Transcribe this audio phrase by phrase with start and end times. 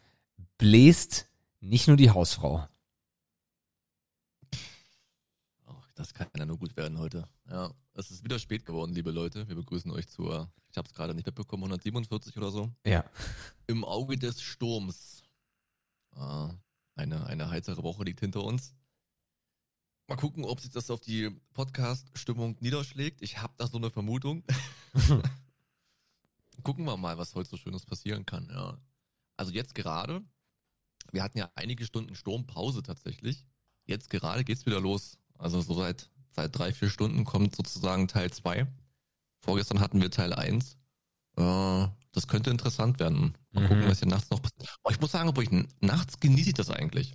[0.58, 1.28] bläst
[1.60, 2.66] nicht nur die Hausfrau.
[5.94, 7.28] Das kann ja nur gut werden heute.
[7.48, 9.48] Ja, es ist wieder spät geworden, liebe Leute.
[9.48, 12.70] Wir begrüßen euch zur, ich habe es gerade nicht mitbekommen, 147 oder so.
[12.86, 13.04] Ja.
[13.66, 15.22] Im Auge des Sturms.
[16.12, 16.54] Ah,
[16.94, 18.74] eine, eine heitere Woche liegt hinter uns.
[20.08, 23.22] Mal gucken, ob sich das auf die Podcast-Stimmung niederschlägt.
[23.22, 24.42] Ich habe da so eine Vermutung.
[26.62, 28.48] gucken wir mal, was heute so Schönes passieren kann.
[28.50, 28.78] Ja.
[29.36, 30.22] Also jetzt gerade,
[31.12, 33.46] wir hatten ja einige Stunden Sturmpause tatsächlich.
[33.86, 35.16] Jetzt gerade geht's wieder los.
[35.38, 36.10] Also so seit,
[36.40, 38.66] seit drei, vier Stunden kommt sozusagen Teil 2.
[39.40, 40.76] Vorgestern hatten wir Teil 1.
[41.36, 43.34] Äh, das könnte interessant werden.
[43.52, 43.88] Mal gucken, Mhm.
[43.90, 44.68] was hier nachts noch passiert.
[44.84, 47.14] Oh, ich muss sagen, obwohl ich nachts genieße ich das eigentlich.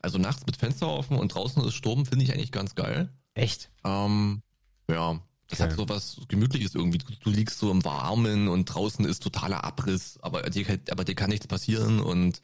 [0.00, 3.12] Also nachts mit Fenster offen und draußen ist Sturm, finde ich eigentlich ganz geil.
[3.34, 3.70] Echt?
[3.84, 4.42] Ähm,
[4.88, 5.70] ja, das Okay.
[5.70, 6.98] hat so was Gemütliches irgendwie.
[6.98, 11.14] Du, du liegst so im Warmen und draußen ist totaler Abriss, aber dir, aber dir
[11.14, 12.40] kann nichts passieren und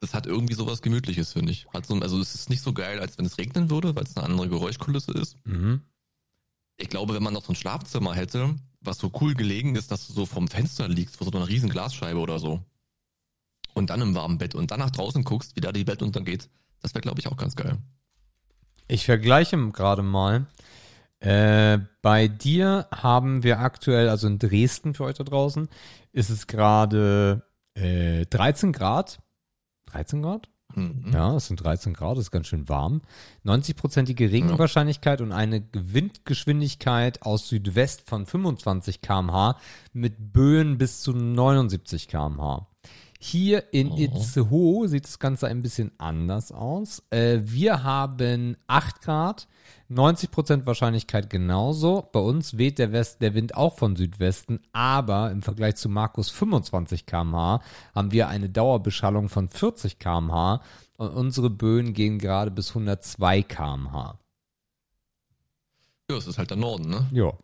[0.00, 1.66] das hat irgendwie so was Gemütliches, finde ich.
[1.72, 4.16] Hat so, also es ist nicht so geil, als wenn es regnen würde, weil es
[4.16, 5.36] eine andere Geräuschkulisse ist.
[5.44, 5.82] Mhm.
[6.78, 10.06] Ich glaube, wenn man noch so ein Schlafzimmer hätte, was so cool gelegen ist, dass
[10.06, 12.64] du so vom Fenster liegst, vor so einer riesen Glasscheibe oder so.
[13.74, 16.48] Und dann im warmen Bett und dann nach draußen guckst, wie da die Welt untergeht,
[16.80, 17.76] das wäre, glaube ich, auch ganz geil.
[18.88, 20.46] Ich vergleiche gerade mal.
[21.20, 25.68] Äh, bei dir haben wir aktuell, also in Dresden für euch da draußen,
[26.12, 27.42] ist es gerade
[27.74, 29.20] äh, 13 Grad.
[29.92, 30.48] 13 Grad?
[30.74, 31.10] Mhm.
[31.12, 33.02] Ja, es sind 13 Grad, ist ganz schön warm.
[33.44, 39.56] 90-prozentige Regenwahrscheinlichkeit und eine Windgeschwindigkeit aus Südwest von 25 km/h
[39.92, 42.66] mit Böen bis zu 79 km/h.
[43.22, 43.98] Hier in Oh.
[43.98, 47.02] Itzehoe sieht das Ganze ein bisschen anders aus.
[47.10, 49.46] Äh, wir haben 8 Grad,
[49.90, 52.08] 90% Wahrscheinlichkeit genauso.
[52.12, 56.30] Bei uns weht der, West, der Wind auch von Südwesten, aber im Vergleich zu Markus
[56.30, 57.60] 25 km/h
[57.94, 60.62] haben wir eine Dauerbeschallung von 40 km/h
[60.96, 64.18] und unsere Böen gehen gerade bis 102 km/h.
[66.10, 67.06] Ja, es ist halt der Norden, ne?
[67.12, 67.34] Ja.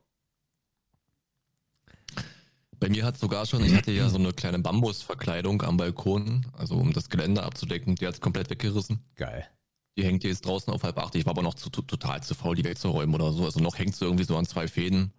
[2.79, 6.77] Bei mir hat sogar schon, ich hatte ja so eine kleine Bambusverkleidung am Balkon, also
[6.77, 9.01] um das Gelände abzudecken, die hat's komplett weggerissen.
[9.15, 9.47] Geil.
[9.97, 11.15] Die hängt hier jetzt draußen auf halb acht.
[11.15, 13.45] Ich war aber noch zu, to- total zu faul, die wegzuräumen oder so.
[13.47, 15.13] Also noch hängt sie irgendwie so an zwei Fäden.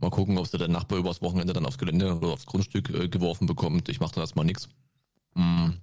[0.00, 3.08] Mal gucken, ob sie der Nachbar übers Wochenende dann aufs Gelände oder aufs Grundstück äh,
[3.08, 3.88] geworfen bekommt.
[3.88, 4.68] Ich mache da erstmal nix.
[5.34, 5.78] Hm.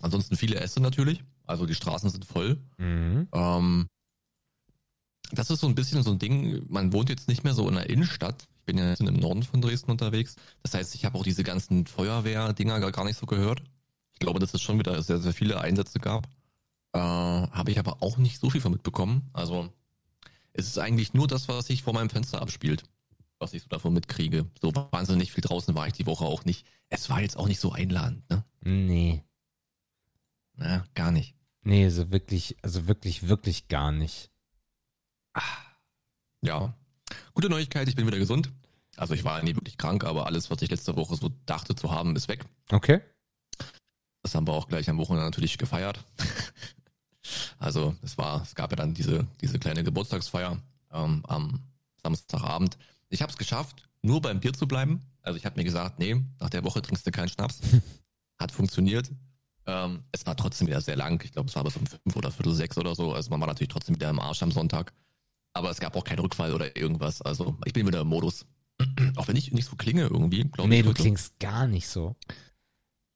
[0.00, 1.22] Ansonsten viele Äste natürlich.
[1.46, 2.58] Also die Straßen sind voll.
[2.78, 3.28] Mhm.
[3.32, 3.86] Ähm,
[5.30, 7.74] das ist so ein bisschen so ein Ding, man wohnt jetzt nicht mehr so in
[7.74, 8.48] der Innenstadt.
[8.70, 10.36] Ich bin ja jetzt im Norden von Dresden unterwegs.
[10.62, 13.64] Das heißt, ich habe auch diese ganzen Feuerwehr-Dinger gar nicht so gehört.
[14.12, 16.28] Ich glaube, dass es schon wieder sehr, sehr viele Einsätze gab.
[16.92, 19.28] Äh, habe ich aber auch nicht so viel von mitbekommen.
[19.32, 19.72] Also
[20.52, 22.84] es ist eigentlich nur das, was sich vor meinem Fenster abspielt,
[23.40, 24.46] was ich so davon mitkriege.
[24.62, 26.64] So wahnsinnig viel draußen war ich die Woche auch nicht.
[26.90, 28.44] Es war jetzt auch nicht so einladend, ne?
[28.60, 29.24] Nee.
[30.54, 31.34] Na, gar nicht.
[31.62, 34.30] Nee, so wirklich, also wirklich, wirklich gar nicht.
[36.42, 36.72] Ja.
[37.34, 38.52] Gute Neuigkeit, ich bin wieder gesund.
[39.00, 41.90] Also ich war nie wirklich krank, aber alles, was ich letzte Woche so dachte zu
[41.90, 42.44] haben, ist weg.
[42.70, 43.00] Okay.
[44.22, 45.98] Das haben wir auch gleich am Wochenende natürlich gefeiert.
[47.58, 50.58] also es war, es gab ja dann diese, diese kleine Geburtstagsfeier
[50.92, 51.60] ähm, am
[52.02, 52.76] Samstagabend.
[53.08, 55.00] Ich habe es geschafft, nur beim Bier zu bleiben.
[55.22, 57.60] Also ich habe mir gesagt, nee, nach der Woche trinkst du keinen Schnaps.
[58.38, 59.10] Hat funktioniert.
[59.64, 61.22] Ähm, es war trotzdem wieder sehr lang.
[61.24, 63.14] Ich glaube, es war bis um fünf oder viertel sechs oder so.
[63.14, 64.92] Also man war natürlich trotzdem wieder im Arsch am Sonntag.
[65.54, 67.22] Aber es gab auch keinen Rückfall oder irgendwas.
[67.22, 68.44] Also ich bin wieder im Modus.
[69.16, 70.82] Auch wenn ich nicht so klinge irgendwie, glaube Nee, ich.
[70.82, 71.02] du heute.
[71.02, 72.16] klingst gar nicht so.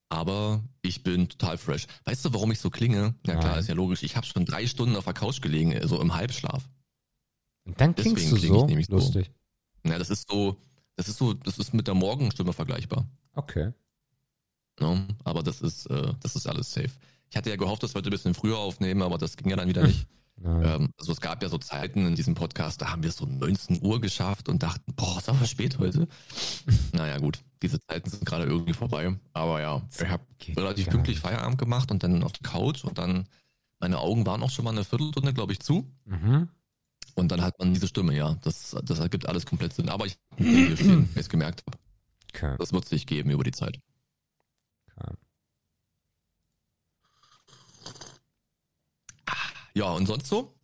[0.08, 1.86] Aber ich bin total fresh.
[2.04, 3.14] Weißt du, warum ich so klinge?
[3.26, 3.60] Ja klar, Nein.
[3.60, 4.02] ist ja logisch.
[4.02, 6.68] Ich habe schon drei Stunden auf der Couch gelegen, so im Halbschlaf.
[7.64, 8.66] Und dann klingst Deswegen du kling ich so.
[8.66, 8.92] nämlich so.
[8.96, 9.30] Lustig.
[9.84, 10.56] Ja, das ist so,
[10.96, 13.06] das ist so, das ist mit der Morgenstimme vergleichbar.
[13.32, 13.72] Okay.
[14.80, 15.06] Ne?
[15.24, 16.90] Aber das ist, äh, das ist alles safe.
[17.30, 19.56] Ich hatte ja gehofft, dass wir heute ein bisschen früher aufnehmen, aber das ging ja
[19.56, 20.06] dann wieder nicht.
[20.42, 23.26] Ähm, also es gab ja so Zeiten in diesem Podcast, da haben wir es so
[23.26, 26.08] 19 Uhr geschafft und dachten, boah, ist aber spät heute.
[26.92, 29.16] naja, gut, diese Zeiten sind gerade irgendwie vorbei.
[29.32, 30.24] Aber ja, ich habe
[30.56, 31.26] relativ pünktlich nicht.
[31.26, 33.28] Feierabend gemacht und dann auf die Couch und dann
[33.80, 35.90] meine Augen waren auch schon mal eine Viertelstunde, glaube ich, zu.
[36.04, 36.48] Mhm.
[37.14, 38.36] Und dann hat man diese Stimme, ja.
[38.42, 39.88] Das, das ergibt alles komplett Sinn.
[39.88, 41.78] Aber ich hab hier stehen, weil ich es gemerkt habe.
[42.34, 42.56] Okay.
[42.58, 43.78] Das wird sich geben über die Zeit.
[44.96, 45.14] okay.
[49.74, 50.54] Ja, und sonst so?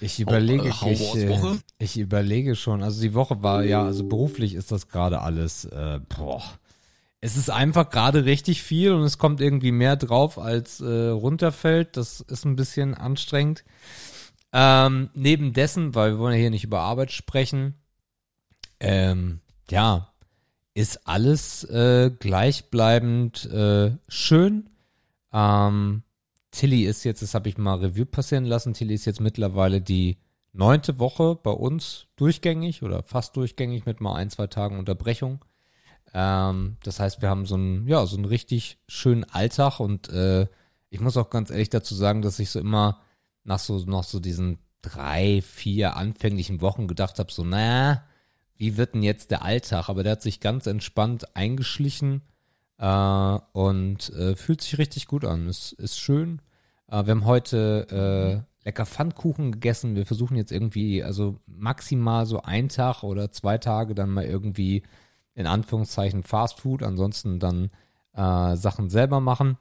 [0.00, 2.82] Ich überlege, Äh, Hau- ich, äh, ich überlege schon.
[2.82, 6.42] Also die Woche war ja, also beruflich ist das gerade alles, äh, boah.
[7.20, 11.96] Es ist einfach gerade richtig viel und es kommt irgendwie mehr drauf, als äh, runterfällt.
[11.96, 13.64] Das ist ein bisschen anstrengend.
[14.52, 17.74] Ähm, neben dessen, weil wir wollen ja hier nicht über Arbeit sprechen,
[18.78, 20.12] ähm, ja,
[20.74, 24.70] ist alles äh, gleichbleibend äh, schön.
[25.32, 26.04] Ähm,
[26.50, 30.18] Tilly ist jetzt, das habe ich mal Revue passieren lassen, Tilly ist jetzt mittlerweile die
[30.52, 35.44] neunte Woche bei uns durchgängig oder fast durchgängig mit mal ein, zwei Tagen Unterbrechung.
[36.14, 40.46] Ähm, das heißt, wir haben so einen, ja, so einen richtig schönen Alltag und äh,
[40.90, 43.02] ich muss auch ganz ehrlich dazu sagen, dass ich so immer
[43.44, 48.04] nach so, nach so diesen drei, vier anfänglichen Wochen gedacht habe, so, na,
[48.56, 49.88] wie wird denn jetzt der Alltag?
[49.88, 52.22] Aber der hat sich ganz entspannt eingeschlichen
[52.78, 55.48] äh, und äh, fühlt sich richtig gut an.
[55.48, 56.40] Es ist schön.
[56.88, 59.96] Äh, wir haben heute äh, lecker Pfannkuchen gegessen.
[59.96, 64.82] Wir versuchen jetzt irgendwie, also maximal so ein Tag oder zwei Tage dann mal irgendwie
[65.34, 67.70] in Anführungszeichen Fast Food, ansonsten dann
[68.12, 69.56] äh, Sachen selber machen.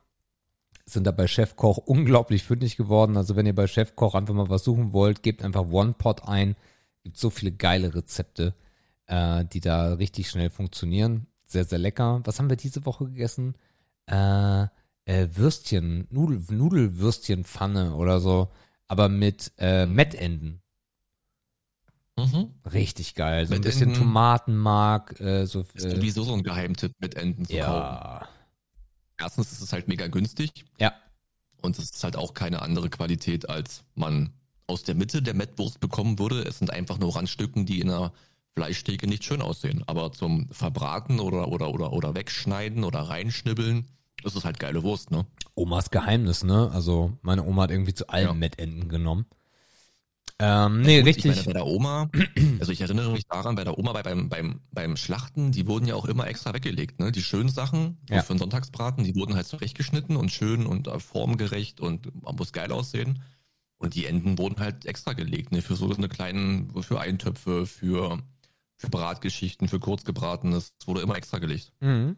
[0.86, 3.18] Sind da bei Chefkoch unglaublich fündig geworden.
[3.18, 6.56] Also wenn ihr bei Chefkoch einfach mal was suchen wollt, gebt einfach One Pot ein.
[7.04, 8.56] Gibt so viele geile Rezepte,
[9.06, 11.28] äh, die da richtig schnell funktionieren.
[11.47, 12.21] Sehr, sehr lecker.
[12.25, 13.55] Was haben wir diese Woche gegessen?
[14.05, 14.63] Äh,
[15.05, 18.51] äh, Würstchen, Nudel, Nudelwürstchenpfanne oder so,
[18.88, 20.61] aber mit äh, Mettenden.
[22.17, 22.51] Mhm.
[22.73, 23.45] Richtig geil.
[23.45, 24.07] So ein bisschen Mettenden.
[24.07, 25.61] Tomatenmark, äh, so.
[25.73, 27.63] Ist Äh, sowieso so ein Geheimtipp mit Enten zu kaufen.
[27.71, 28.27] ja.
[29.19, 30.94] Erstens ist es halt mega günstig Ja.
[31.63, 34.31] und es ist halt auch keine andere Qualität, als man
[34.67, 36.41] aus der Mitte der Mettwurst bekommen würde.
[36.44, 38.11] Es sind einfach nur Randstücken, die in einer
[38.57, 39.83] Fleischtheke nicht schön aussehen.
[39.86, 43.86] Aber zum Verbraten oder, oder, oder, oder wegschneiden oder reinschnibbeln,
[44.24, 45.27] das ist halt geile Wurst, ne?
[45.54, 46.71] Omas Geheimnis, ne?
[46.74, 48.33] Also meine Oma hat irgendwie zu allen Ja.
[48.33, 49.27] Mettenden genommen.
[50.39, 51.25] Ähm, nee, Und richtig.
[51.25, 52.09] Ich meine, bei der Oma,
[52.59, 55.86] also ich erinnere mich daran, bei der Oma, bei, beim, beim, beim Schlachten, die wurden
[55.86, 57.12] ja auch immer extra weggelegt, ne?
[57.12, 58.24] Die schönen Sachen, Ja.
[58.24, 62.54] für den Sonntagsbraten, die wurden halt zurechtgeschnitten und schön und äh, formgerecht und man muss
[62.54, 63.21] geil aussehen.
[63.80, 65.62] Und die Enden wurden halt extra gelegt, ne?
[65.62, 68.18] Für so eine kleinen, für Eintöpfe, für,
[68.77, 71.71] für Bratgeschichten, für kurzgebratenes, das wurde immer extra gelegt.
[71.79, 72.15] Mhm.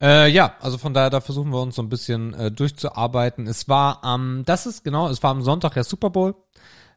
[0.00, 3.46] Äh, ja, also von daher, da versuchen wir uns so ein bisschen äh, durchzuarbeiten.
[3.46, 6.34] Es war am, das ist genau, es war am Sonntag ja Super Bowl.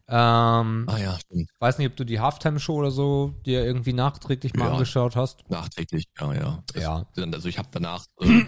[0.10, 1.50] Ähm, Ah ja, stimmt.
[1.60, 4.72] weiß nicht, ob du die Halftime-Show oder so dir irgendwie nachträglich mal Ja.
[4.74, 5.50] angeschaut hast.
[5.50, 6.64] Nachträglich, ja, ja.
[6.74, 7.06] Es- Ja.
[7.16, 8.44] Also ich habe danach, äh,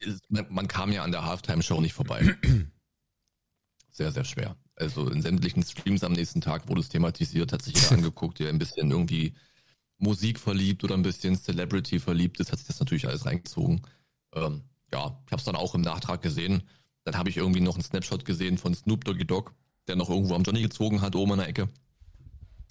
[0.48, 2.36] man kam ja an der Halftime-Show nicht vorbei.
[3.90, 4.56] Sehr, sehr schwer.
[4.76, 8.50] Also in sämtlichen Streams am nächsten Tag wurde es thematisiert, hat sich jeder angeguckt, der
[8.50, 9.34] ein bisschen irgendwie
[9.98, 13.80] Musik verliebt oder ein bisschen Celebrity verliebt ist, hat sich das natürlich alles reingezogen.
[14.34, 14.62] Ähm,
[14.92, 16.62] ja, ich habe es dann auch im Nachtrag gesehen.
[17.04, 19.52] Dann habe ich irgendwie noch einen Snapshot gesehen von Snoop Doggy Dogg,
[19.88, 21.68] der noch irgendwo am Johnny gezogen hat, oben in der Ecke.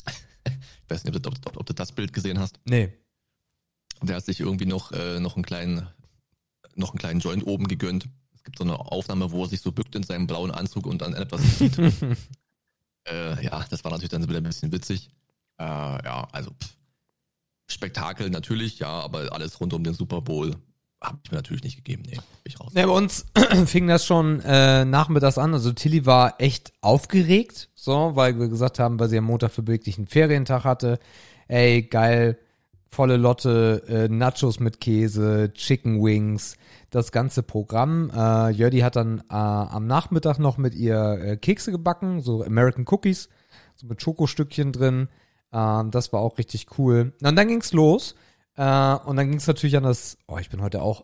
[0.45, 0.53] ich
[0.89, 2.59] weiß nicht, ob, du- ob, ob du das Bild gesehen hast.
[2.65, 2.93] Nee.
[4.03, 5.87] Der hat sich irgendwie noch, äh, noch, einen kleinen,
[6.75, 8.07] noch einen kleinen Joint oben gegönnt.
[8.45, 11.01] Es gibt so eine Aufnahme, wo er sich so bückt in seinem blauen Anzug und
[11.01, 11.79] dann etwas sieht.
[13.07, 15.09] äh, ja, das war natürlich dann wieder ein bisschen witzig.
[15.59, 16.75] Äh, ja, also pff.
[17.67, 20.55] Spektakel natürlich, ja, aber alles rund um den Super Bowl
[21.01, 22.03] habe ich mir natürlich nicht gegeben.
[22.07, 22.71] Nee, ich raus.
[22.75, 23.25] Ja, bei uns
[23.65, 25.53] fing das schon äh, nachmittags an.
[25.53, 29.97] Also Tilly war echt aufgeregt, so, weil wir gesagt haben, weil sie am Montag verbindlich
[29.97, 30.99] einen Ferientag hatte.
[31.47, 32.37] Ey, geil,
[32.95, 36.55] volle Lotte, äh, Nachos mit Käse, Chicken Wings,
[36.89, 38.09] das ganze Programm.
[38.09, 42.85] Äh, Jördi hat dann äh, am Nachmittag noch mit ihr äh, Kekse gebacken, so American
[42.89, 43.29] Cookies,
[43.75, 45.09] so mit Schokostückchen drin.
[45.51, 47.13] Ähm, das war auch richtig cool.
[47.21, 48.15] Und dann ging's los.
[48.55, 50.17] Äh, und dann ging's natürlich an das.
[50.27, 51.03] Oh, ich bin heute auch.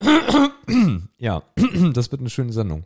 [1.18, 1.42] ja,
[1.92, 2.84] das wird eine schöne Sendung.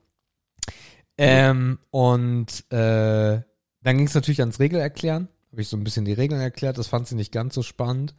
[1.19, 3.43] Ähm, und äh,
[3.83, 5.29] dann ging's natürlich ans Regelerklären.
[5.53, 6.79] Habe ich so ein bisschen die Regeln erklärt.
[6.79, 8.15] Das fand sie nicht ganz so spannend.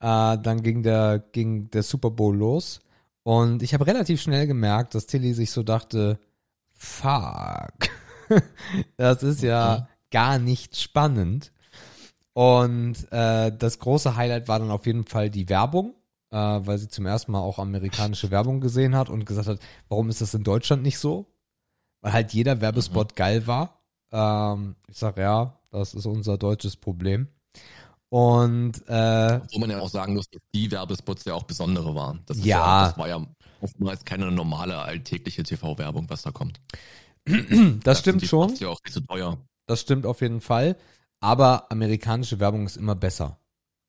[0.00, 2.80] Äh, dann ging der, ging der Super Bowl los.
[3.22, 6.18] Und ich habe relativ schnell gemerkt, dass Tilly sich so dachte,
[6.72, 7.88] fuck,
[8.96, 11.52] das ist ja gar nicht spannend.
[12.32, 15.94] Und äh, das große Highlight war dann auf jeden Fall die Werbung,
[16.30, 20.10] äh, weil sie zum ersten Mal auch amerikanische Werbung gesehen hat und gesagt hat, warum
[20.10, 21.26] ist das in Deutschland nicht so?
[22.02, 23.80] Weil halt jeder Werbespot geil war.
[24.12, 27.28] Ähm, ich sag ja, das ist unser deutsches Problem.
[28.08, 32.22] Und äh, Wo man ja auch sagen muss, dass die Werbespots ja auch besondere waren.
[32.26, 32.86] Das ist Ja.
[32.88, 33.24] das war ja
[33.60, 36.60] oftmals keine normale alltägliche TV-Werbung, was da kommt.
[37.82, 38.48] das stimmt die schon.
[38.50, 39.38] Spots ja auch nicht so teuer.
[39.66, 40.76] Das stimmt auf jeden Fall.
[41.20, 43.40] Aber amerikanische Werbung ist immer besser.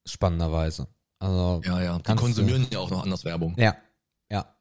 [0.08, 0.88] Spannenderweise.
[1.20, 1.98] Also, Ja, ja.
[1.98, 3.54] Die Kannst du- konsumieren ja auch noch anders Werbung.
[3.58, 3.76] ja,
[4.32, 4.56] ja.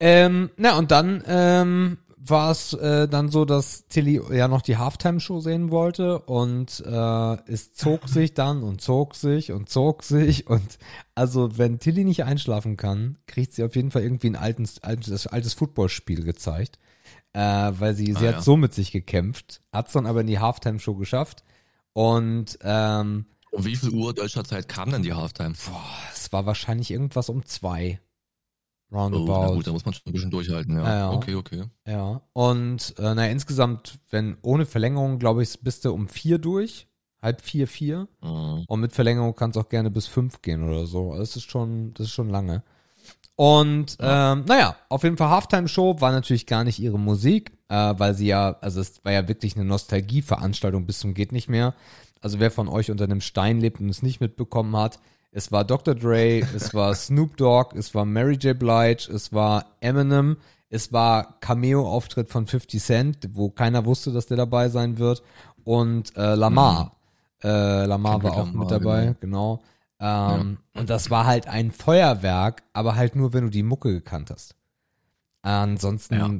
[0.00, 1.98] Ähm, na, und dann ähm,
[2.30, 7.50] war es äh, dann so, dass Tilly ja noch die Halftime-Show sehen wollte und äh,
[7.52, 10.78] es zog sich dann und zog sich und zog sich und
[11.14, 15.26] also wenn Tilly nicht einschlafen kann, kriegt sie auf jeden Fall irgendwie ein altes, altes,
[15.26, 16.78] altes Footballspiel gezeigt,
[17.32, 18.40] äh, weil sie, sie Ah, hat ja.
[18.40, 21.44] so mit sich gekämpft, hat's dann aber in die Halftime-Show geschafft
[21.92, 25.54] und ähm, Um wie viel Uhr deutscher Zeit kam denn die Halftime?
[25.64, 28.00] boah, es war wahrscheinlich irgendwas um zwei.
[28.90, 29.40] Oh, Roundabout.
[29.40, 30.84] na gut, da muss man schon ein bisschen durchhalten, ja.
[30.84, 31.10] Ja, ja.
[31.12, 31.64] Okay, okay.
[31.86, 36.86] Ja, und äh, naja, insgesamt, wenn ohne Verlängerung, glaube ich, bist du um vier durch.
[37.20, 38.06] Halb vier, vier.
[38.22, 38.64] Mhm.
[38.68, 41.10] Und mit Verlängerung kann es auch gerne bis fünf gehen oder so.
[41.10, 42.62] Also Das ist schon, das ist schon lange.
[43.34, 48.14] Und ähm, naja, auf jeden Fall Halftime-Show war natürlich gar nicht ihre Musik, äh, weil
[48.14, 51.74] sie ja, also es war ja wirklich eine Nostalgie-Veranstaltung bis zum geht nicht mehr.
[52.20, 54.98] Also wer von euch unter einem Stein lebt und es nicht mitbekommen hat,
[55.30, 55.94] es war Dr.
[55.94, 58.58] Dre, es war Snoop Dogg, es war Mary J.
[58.58, 60.36] Blige, es war Eminem,
[60.70, 65.22] es war Cameo-Auftritt von 50 Cent, wo keiner wusste, dass der dabei sein wird
[65.64, 66.96] und äh, Lamar.
[67.42, 69.62] Äh, Lamar war auch Lamar, mit dabei, genau.
[70.00, 74.30] Ähm, Und das war halt ein Feuerwerk, aber halt nur, wenn du die Mucke gekannt
[74.30, 74.54] hast.
[75.42, 76.30] Ansonsten Ja.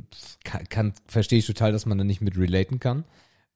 [0.45, 3.05] kann, kann, verstehe ich total, dass man da nicht mit relaten kann.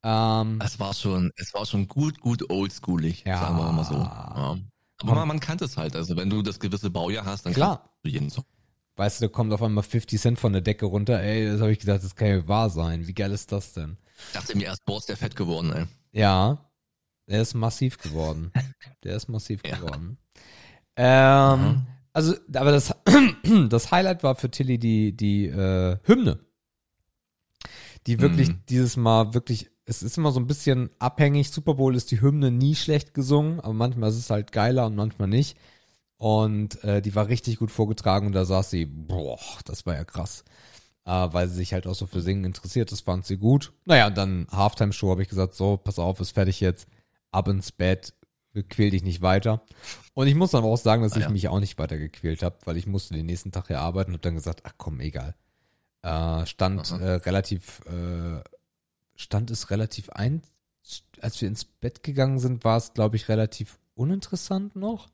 [0.05, 3.39] Ähm, Es war schon, es war schon gut, gut oldschoolig, Ja.
[3.39, 3.95] sagen wir mal so.
[3.95, 4.57] Ja.
[5.03, 5.97] Aber man, man kannte es halt.
[5.97, 7.79] Also wenn du das gewisse Baujahr hast, dann Klar.
[7.79, 8.45] kannst du jeden Song.
[8.97, 11.21] weißt du, da kommt auf einmal 50 Cent von der Decke runter.
[11.21, 13.07] Ey, das habe ich gedacht, das kann ja wahr sein.
[13.07, 13.97] Wie geil ist das denn?
[14.29, 15.85] Ich dachte mir erst, boah, ist der fett geworden, ey.
[16.13, 16.71] Ja,
[17.29, 18.53] der ist massiv geworden.
[19.05, 19.77] Der ist massiv Ja.
[19.77, 20.19] geworden.
[20.97, 21.87] Ähm, Mhm.
[22.15, 22.95] Also, aber das,
[23.71, 26.41] das Highlight war für Tilly die, die äh, Hymne.
[28.07, 28.61] Die wirklich Mhm.
[28.69, 31.51] dieses Mal wirklich, es ist immer so ein bisschen abhängig.
[31.51, 34.97] Super Bowl ist die Hymne nie schlecht gesungen, aber manchmal ist es halt geiler und
[34.97, 35.57] manchmal nicht.
[36.17, 40.05] Und äh, die war richtig gut vorgetragen und da saß sie, boah, das war ja
[40.05, 40.45] krass.
[41.05, 43.73] Äh, weil sie sich halt auch so für Singen interessiert, das fand sie gut.
[43.87, 46.87] Naja, und dann Halftime-Show habe ich gesagt, so, pass auf, ist fertig jetzt,
[47.33, 48.15] ab ins Bett,
[48.69, 49.63] quäl dich nicht weiter.
[50.15, 51.31] Und ich muss dann auch sagen, dass Ah, ich ja.
[51.31, 54.25] mich auch nicht weiter gequält habe, weil ich musste den nächsten Tag hier arbeiten und
[54.25, 55.35] dann gesagt, ach komm, egal.
[56.03, 58.43] Äh, stand äh, relativ, äh,
[59.17, 60.43] stand es relativ ein,
[61.21, 65.09] als wir ins Bett gegangen sind, war es, glaube ich, relativ uninteressant noch.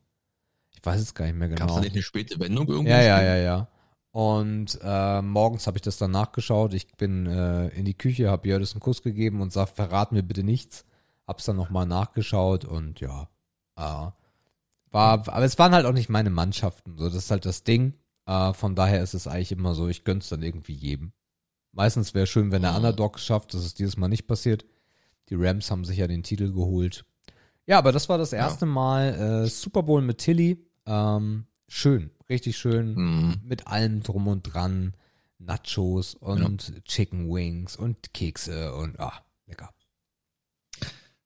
[0.70, 1.60] Ich weiß es gar nicht mehr genau.
[1.60, 2.90] Gab es da nicht eine späte Wendung irgendwie?
[2.90, 3.68] Ja, ja, ja, ja.
[4.10, 6.72] Und äh, morgens habe ich das dann nachgeschaut.
[6.72, 10.22] Ich bin äh, in die Küche, habe Jördis einen Kuss gegeben und sag, verrat mir
[10.22, 10.84] bitte nichts.
[11.26, 13.28] Hab's dann nochmal nachgeschaut und ja,
[13.76, 14.10] äh,
[14.90, 16.96] war, aber es waren halt auch nicht meine Mannschaften.
[16.96, 17.94] So, das ist halt das Ding.
[18.26, 21.12] Äh, von daher ist es eigentlich immer so, ich gönn's dann irgendwie jedem.
[21.72, 22.76] Meistens wäre schön, wenn der Mhm.
[22.78, 23.54] Underdog schafft.
[23.54, 24.64] Das ist dieses Mal nicht passiert.
[25.28, 27.04] Die Rams haben sich ja den Titel geholt.
[27.66, 30.64] Ja, aber das war das erste Mal äh, Super Bowl mit Tilly.
[30.86, 33.40] Ähm, schön, richtig schön Mhm.
[33.44, 34.94] mit allem drum und dran.
[35.40, 39.12] Nachos und Chicken Wings und Kekse und ah,
[39.46, 39.72] lecker.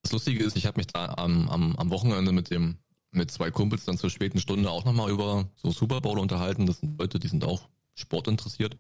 [0.03, 2.77] Das Lustige ist, ich habe mich da am, am, am Wochenende mit dem
[3.15, 6.67] mit zwei Kumpels dann zur späten Stunde auch nochmal über so Super Bowl unterhalten.
[6.67, 8.77] Das sind Leute, die sind auch sportinteressiert.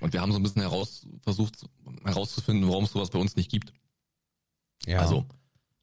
[0.00, 1.66] Und wir haben so ein bisschen heraus, versucht
[2.04, 3.72] herauszufinden, warum es sowas bei uns nicht gibt.
[4.86, 5.00] Ja.
[5.00, 5.26] Also,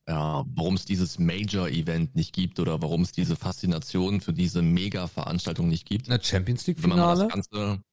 [0.08, 5.68] ja, warum es dieses Major-Event nicht gibt oder warum es diese Faszination für diese Mega-Veranstaltung
[5.68, 6.10] nicht gibt.
[6.10, 7.30] eine Champions League Wenn man mal Finale.
[7.34, 7.84] das Ganze,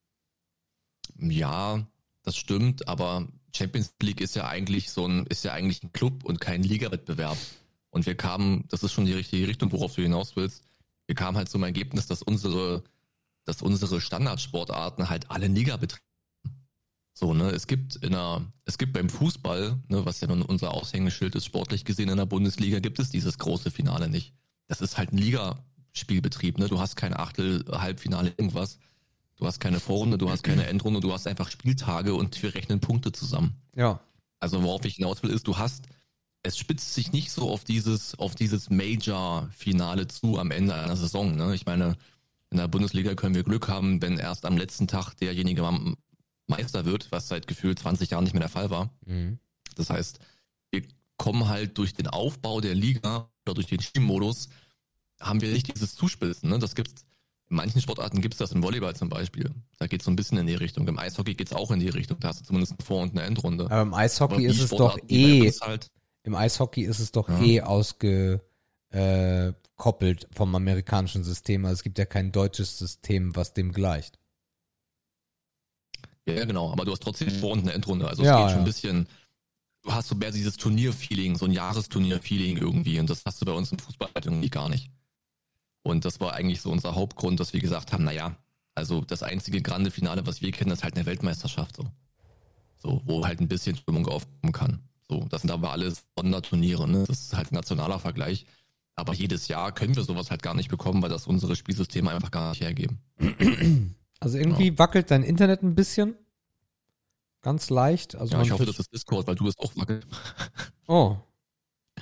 [1.19, 1.87] ja,
[2.23, 6.25] das stimmt, aber Champions League ist ja eigentlich so ein, ist ja eigentlich ein Club
[6.25, 7.37] und kein Ligawettbewerb.
[7.91, 10.65] Und wir kamen, das ist schon die richtige Richtung, worauf du hinaus willst.
[11.07, 12.83] Wir kamen halt zum Ergebnis, dass unsere,
[13.45, 16.04] dass unsere Standardsportarten halt alle Liga betreiben.
[17.17, 20.75] So, ne, es gibt in der, es gibt beim Fußball, ne, was ja nun unser
[20.75, 24.35] Aushängeschild ist, sportlich gesehen in der Bundesliga, gibt es dieses große Finale nicht.
[24.67, 26.69] Das ist halt ein Ligaspielbetrieb, ne?
[26.69, 28.79] Du hast kein Achtel, Halbfinale, irgendwas.
[29.37, 32.81] Du hast keine Vorrunde, du hast keine Endrunde, du hast einfach Spieltage und wir rechnen
[32.81, 33.55] Punkte zusammen.
[33.77, 34.01] Ja.
[34.41, 35.87] Also worauf ich hinaus will, ist, du hast,
[36.43, 41.37] es spitzt sich nicht so auf dieses, auf dieses Major-Finale zu am Ende einer Saison.
[41.37, 41.55] Ne?
[41.55, 41.97] Ich meine,
[42.51, 45.63] in der Bundesliga können wir Glück haben, wenn erst am letzten Tag derjenige
[46.47, 48.91] Meister wird, was seit gefühlt 20 Jahren nicht mehr der Fall war.
[49.07, 49.39] Mhm.
[49.77, 50.19] Das heißt,
[50.71, 50.83] wir
[51.17, 54.49] kommen halt durch den Aufbau der Liga oder durch den Teammodus,
[55.21, 56.51] haben wir nicht dieses Zuspitzen.
[56.51, 56.59] Ne?
[56.59, 57.05] Das gibt's,
[57.49, 59.51] in manchen Sportarten gibt's das im Volleyball zum Beispiel.
[59.79, 60.87] Da geht's so ein bisschen in die Richtung.
[60.89, 62.19] Im Eishockey geht's auch in die Richtung.
[62.21, 63.65] Da hast du zumindest eine Vor- und eine Endrunde.
[63.67, 65.91] Aber im Eishockey Aber ist es doch eh, Halt,
[66.25, 67.41] im Eishockey ist es doch Ja.
[67.43, 68.43] eh ausgekoppelt
[68.91, 71.65] äh, koppelt vom amerikanischen System.
[71.65, 74.19] Also es gibt ja kein deutsches System, was dem gleicht.
[76.27, 76.73] Ja, ja, genau.
[76.73, 78.09] Aber du hast trotzdem Vor- und eine Endrunde.
[78.09, 79.09] Also Ja, es geht schon ein bisschen,
[79.83, 82.99] du hast so mehr dieses Turnier-Feeling, so ein Jahresturnier-Feeling irgendwie.
[82.99, 84.85] Und das hast du bei uns im Fußball halt irgendwie gar nicht.
[84.85, 84.95] Eine eine.
[85.83, 88.37] Und das war eigentlich so unser Hauptgrund, dass wir gesagt haben, naja,
[88.75, 91.85] also das einzige grande Finale, was wir kennen, ist halt eine Weltmeisterschaft so.
[92.79, 94.81] So, wo halt ein bisschen Stimmung aufkommen kann.
[95.09, 97.05] So, das sind aber alles Sonderturniere, ne?
[97.07, 98.47] Das ist halt ein nationaler Vergleich.
[98.97, 102.31] Aber jedes Jahr können wir sowas halt gar nicht bekommen, weil das unsere Spielsysteme einfach
[102.31, 103.01] gar nicht hergeben.
[104.25, 104.79] Also irgendwie ja.
[104.79, 106.17] wackelt dein Internet ein bisschen.
[107.43, 108.15] Ganz leicht.
[108.15, 110.07] Also ja, ich hoffe, das ist Discord, weil du es auch wackelt.
[110.87, 111.17] Oh.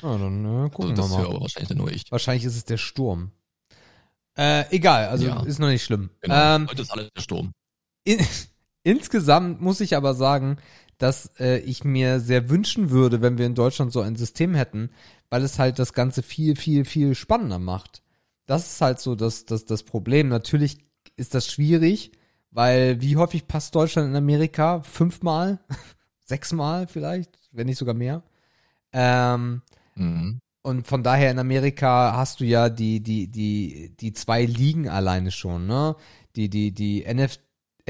[0.03, 1.23] Ja, dann äh, gucken also, das wir mal.
[1.23, 2.11] Das aber wahrscheinlich nur ich.
[2.11, 3.31] Wahrscheinlich ist es der Sturm.
[4.37, 5.43] Äh, egal, also ja.
[5.45, 6.11] ist noch nicht schlimm.
[6.21, 6.57] Genau.
[6.57, 7.53] Ähm, Heute ist alles der Sturm.
[8.03, 8.19] In,
[8.83, 10.57] insgesamt muss ich aber sagen,
[10.99, 14.91] dass äh, ich mir sehr wünschen würde, wenn wir in Deutschland so ein System hätten,
[15.31, 18.03] weil es halt das Ganze viel, viel, viel spannender macht.
[18.47, 20.29] Das ist halt so das, das, das Problem.
[20.29, 20.79] Natürlich
[21.17, 22.13] ist das schwierig,
[22.51, 24.81] weil wie häufig passt Deutschland in Amerika?
[24.83, 25.59] Fünfmal?
[26.25, 27.39] Sechsmal vielleicht?
[27.53, 28.23] Wenn nicht sogar mehr.
[28.93, 29.63] Ähm,
[29.95, 30.41] mhm.
[30.63, 35.31] Und von daher in Amerika hast du ja die, die, die, die zwei Ligen alleine
[35.31, 35.97] schon, ne?
[36.37, 37.39] Die, die, die NF,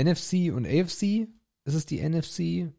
[0.00, 1.29] NFC und AFC.
[1.64, 2.73] Ist es die NFC?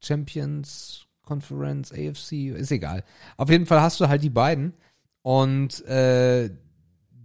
[0.00, 3.04] Champions Conference, AFC, ist egal.
[3.36, 4.74] Auf jeden Fall hast du halt die beiden.
[5.22, 6.50] Und äh,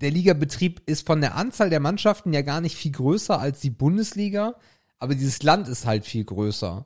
[0.04, 3.70] der Ligabetrieb ist von der Anzahl der Mannschaften ja gar nicht viel größer als die
[3.70, 4.56] Bundesliga,
[5.00, 6.86] aber dieses Land ist halt viel größer.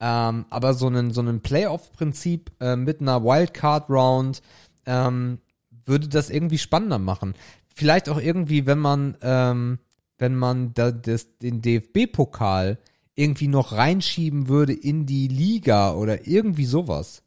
[0.00, 4.42] Ähm, aber so ein, so Playoff-Prinzip äh, mit einer Wildcard-Round
[4.86, 5.38] ähm,
[5.84, 7.34] würde das irgendwie spannender machen.
[7.74, 9.78] Vielleicht auch irgendwie, wenn man, ähm,
[10.18, 12.78] wenn man da das, den DFB-Pokal
[13.14, 17.22] irgendwie noch reinschieben würde in die Liga oder irgendwie sowas.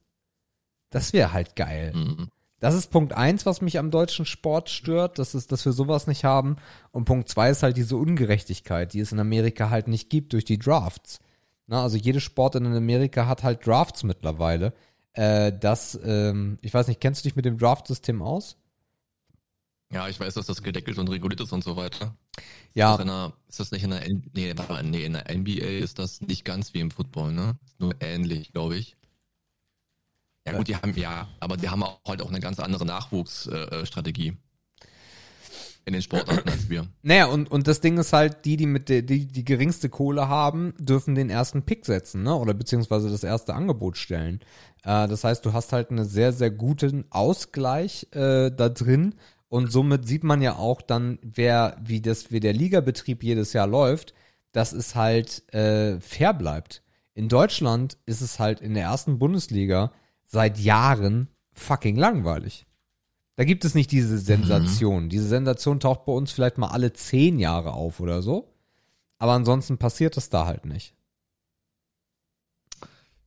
[0.90, 1.94] Das wäre halt geil.
[1.94, 2.30] Mhm.
[2.60, 6.08] Das ist Punkt eins, was mich am deutschen Sport stört, dass, es, dass wir sowas
[6.08, 6.56] nicht haben.
[6.92, 10.46] Und Punkt zwei ist halt diese Ungerechtigkeit, die es in Amerika halt nicht gibt durch
[10.46, 11.20] die Drafts.
[11.68, 14.74] Na, also jede Sport in Amerika hat halt Drafts mittlerweile.
[15.14, 18.58] Äh, das, ähm, ich weiß nicht, kennst du dich mit dem Draft-System aus?
[19.92, 22.16] Ja, ich weiß, dass das gedeckelt und reguliert ist und so weiter.
[22.74, 22.92] Ja.
[22.92, 26.22] Ist das, einer, ist das nicht in der, nee, nee, in der NBA ist das
[26.22, 27.58] nicht ganz wie im Football, ne?
[27.66, 28.96] Ist nur ähnlich, glaube ich.
[30.52, 34.28] Ja gut, die haben ja, aber die haben auch halt auch eine ganz andere Nachwuchsstrategie
[34.30, 34.38] äh,
[35.88, 36.88] in den Sportarten als wir.
[37.02, 40.28] Naja, und, und das Ding ist halt, die, die mit der, die, die geringste Kohle
[40.28, 42.36] haben, dürfen den ersten Pick setzen, ne?
[42.36, 44.42] Oder beziehungsweise das erste Angebot stellen.
[44.84, 49.16] Äh, das heißt, du hast halt einen sehr, sehr guten Ausgleich äh, da drin.
[49.48, 53.68] Und somit sieht man ja auch dann, wer, wie das, wie der Ligabetrieb jedes Jahr
[53.68, 54.14] läuft,
[54.52, 56.84] dass es halt äh, fair bleibt.
[57.14, 59.94] In Deutschland ist es halt in der ersten Bundesliga
[60.28, 62.66] seit Jahren fucking langweilig.
[63.36, 65.06] Da gibt es nicht diese Sensation.
[65.06, 65.10] Mhm.
[65.10, 68.54] Diese Sensation taucht bei uns vielleicht mal alle zehn Jahre auf oder so.
[69.20, 70.94] Aber ansonsten passiert das da halt nicht.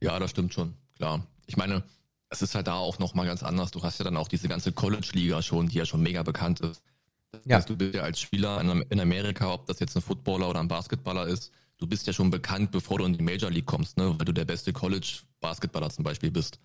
[0.00, 1.26] Ja, das stimmt schon, klar.
[1.46, 1.82] Ich meine,
[2.28, 3.70] es ist halt da auch nochmal ganz anders.
[3.70, 6.82] Du hast ja dann auch diese ganze College-Liga schon, die ja schon mega bekannt ist.
[7.32, 7.56] Das ja.
[7.56, 10.68] heißt, du bist ja als Spieler in Amerika, ob das jetzt ein Footballer oder ein
[10.68, 14.14] Basketballer ist, du bist ja schon bekannt, bevor du in die Major League kommst, ne?
[14.18, 16.58] weil du der beste College-Basketballer zum Beispiel bist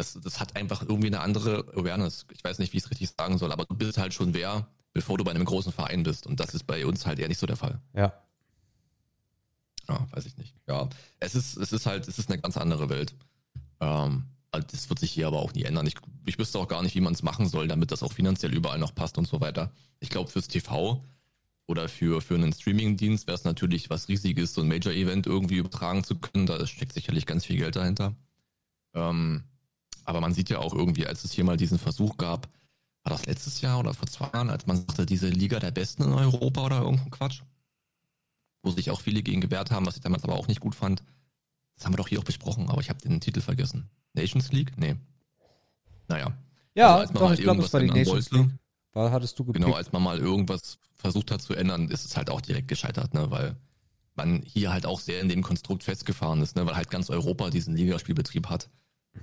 [0.00, 2.26] das, das hat einfach irgendwie eine andere Awareness.
[2.32, 4.66] Ich weiß nicht, wie ich es richtig sagen soll, aber du bist halt schon wer,
[4.94, 6.26] bevor du bei einem großen Verein bist.
[6.26, 7.80] Und das ist bei uns halt eher nicht so der Fall.
[7.94, 8.12] Ja.
[9.88, 10.54] Ja, weiß ich nicht.
[10.66, 13.14] Ja, es ist, es ist halt, es ist eine ganz andere Welt.
[13.80, 15.86] Ähm, also das wird sich hier aber auch nie ändern.
[15.86, 18.54] Ich, ich wüsste auch gar nicht, wie man es machen soll, damit das auch finanziell
[18.54, 19.70] überall noch passt und so weiter.
[19.98, 21.04] Ich glaube, fürs TV
[21.66, 26.04] oder für, für einen Streaming-Dienst wäre es natürlich was Riesiges, so ein Major-Event irgendwie übertragen
[26.04, 26.46] zu können.
[26.46, 28.14] Da steckt sicherlich ganz viel Geld dahinter.
[28.94, 29.44] Ähm,
[30.10, 32.48] aber man sieht ja auch irgendwie, als es hier mal diesen Versuch gab,
[33.02, 36.02] war das letztes Jahr oder vor zwei Jahren, als man sagte, diese Liga der Besten
[36.02, 37.42] in Europa oder irgendein Quatsch,
[38.62, 41.02] wo sich auch viele gegen gewehrt haben, was ich damals aber auch nicht gut fand.
[41.76, 43.88] Das haben wir doch hier auch besprochen, aber ich habe den Titel vergessen.
[44.12, 44.72] Nations League?
[44.76, 44.96] Nee.
[46.08, 46.32] Naja.
[46.74, 48.58] Ja, also doch, ich glaube, es war die Nations wollte, League.
[48.92, 49.64] War, hattest du gepickt.
[49.64, 53.14] Genau, als man mal irgendwas versucht hat zu ändern, ist es halt auch direkt gescheitert,
[53.14, 53.56] ne, weil
[54.14, 57.50] man hier halt auch sehr in dem Konstrukt festgefahren ist, ne, weil halt ganz Europa
[57.50, 58.68] diesen Ligaspielbetrieb hat.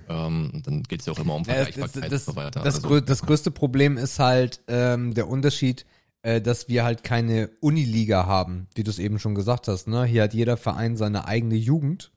[0.08, 2.60] Ähm, dann geht es ja auch immer um Vergleichbarkeit das, das, und so weiter.
[2.62, 5.86] Das, also, das größte Problem ist halt ähm, der Unterschied,
[6.22, 9.88] äh, dass wir halt keine Uniliga haben, wie du es eben schon gesagt hast.
[9.88, 10.04] Ne?
[10.04, 12.10] Hier hat jeder Verein seine eigene Jugend.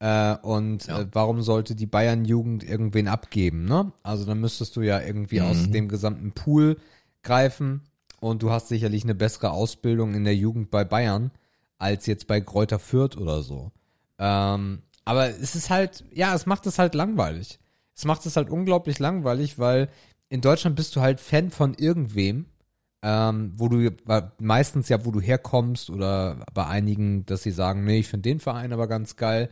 [0.00, 1.00] Äh, und ja.
[1.00, 3.64] äh, warum sollte die Bayern-Jugend irgendwen abgeben?
[3.64, 3.92] Ne?
[4.02, 5.46] Also dann müsstest du ja irgendwie mhm.
[5.46, 6.78] aus dem gesamten Pool
[7.22, 7.82] greifen.
[8.20, 11.30] Und du hast sicherlich eine bessere Ausbildung in der Jugend bei Bayern
[11.78, 13.72] als jetzt bei Kräuter Fürth oder so.
[14.18, 17.58] Ähm, aber es ist halt, ja, es macht es halt langweilig.
[17.94, 19.88] Es macht es halt unglaublich langweilig, weil
[20.28, 22.46] in Deutschland bist du halt Fan von irgendwem,
[23.02, 23.90] ähm, wo du
[24.38, 28.40] meistens ja, wo du herkommst oder bei einigen, dass sie sagen, nee, ich finde den
[28.40, 29.50] Verein aber ganz geil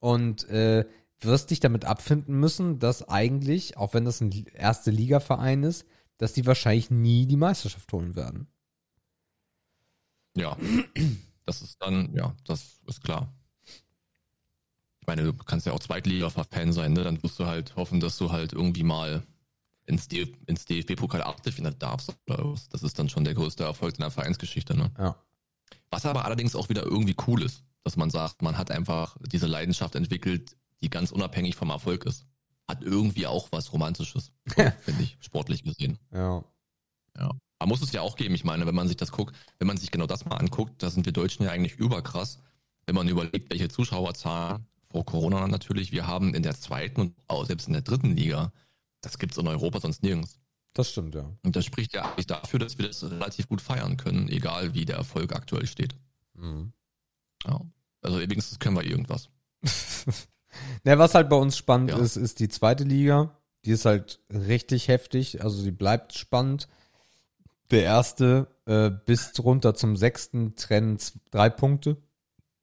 [0.00, 0.84] und äh,
[1.20, 5.86] wirst dich damit abfinden müssen, dass eigentlich, auch wenn das ein erste Liga-Verein ist,
[6.18, 8.48] dass die wahrscheinlich nie die Meisterschaft holen werden.
[10.36, 10.56] Ja,
[11.46, 13.32] das ist dann, ja, das ist klar.
[15.08, 17.02] Meine, du kannst ja auch Zweitliga-Fan sein, ne?
[17.02, 19.24] Dann musst du halt hoffen, dass du halt irgendwie mal
[19.86, 22.14] ins, DF ins DFB-Pokal Achtelfinale darfst.
[22.26, 24.92] Das ist dann schon der größte Erfolg in der Vereinsgeschichte, ne?
[24.98, 25.16] Ja.
[25.90, 29.46] Was aber allerdings auch wieder irgendwie cool ist, dass man sagt, man hat einfach diese
[29.46, 32.26] Leidenschaft entwickelt, die ganz unabhängig vom Erfolg ist.
[32.68, 34.32] Hat irgendwie auch was Romantisches,
[34.80, 35.98] finde ich, sportlich gesehen.
[36.12, 36.44] Ja.
[37.18, 37.30] Ja.
[37.58, 38.34] Aber muss es ja auch geben.
[38.34, 40.90] Ich meine, wenn man sich das guckt, wenn man sich genau das mal anguckt, da
[40.90, 42.38] sind wir Deutschen ja eigentlich überkrass.
[42.86, 47.44] Wenn man überlegt, welche Zuschauerzahlen vor Corona natürlich wir haben in der zweiten und auch
[47.46, 48.52] selbst in der dritten Liga,
[49.00, 50.38] das gibt's in Europa sonst nirgends.
[50.74, 51.30] Das stimmt, ja.
[51.42, 54.84] Und das spricht ja eigentlich dafür, dass wir das relativ gut feiern können, egal wie
[54.84, 55.94] der Erfolg aktuell steht.
[56.34, 56.72] Mhm.
[57.46, 57.60] Ja.
[58.02, 59.28] Also wenigstens können wir irgendwas.
[60.84, 61.98] ne, was halt bei uns spannend Ja.
[61.98, 63.36] ist, ist die zweite Liga.
[63.64, 66.68] Die ist halt richtig heftig, also die bleibt spannend.
[67.70, 70.98] Der erste äh, bis runter zum sechsten trennen
[71.30, 71.96] drei Punkte.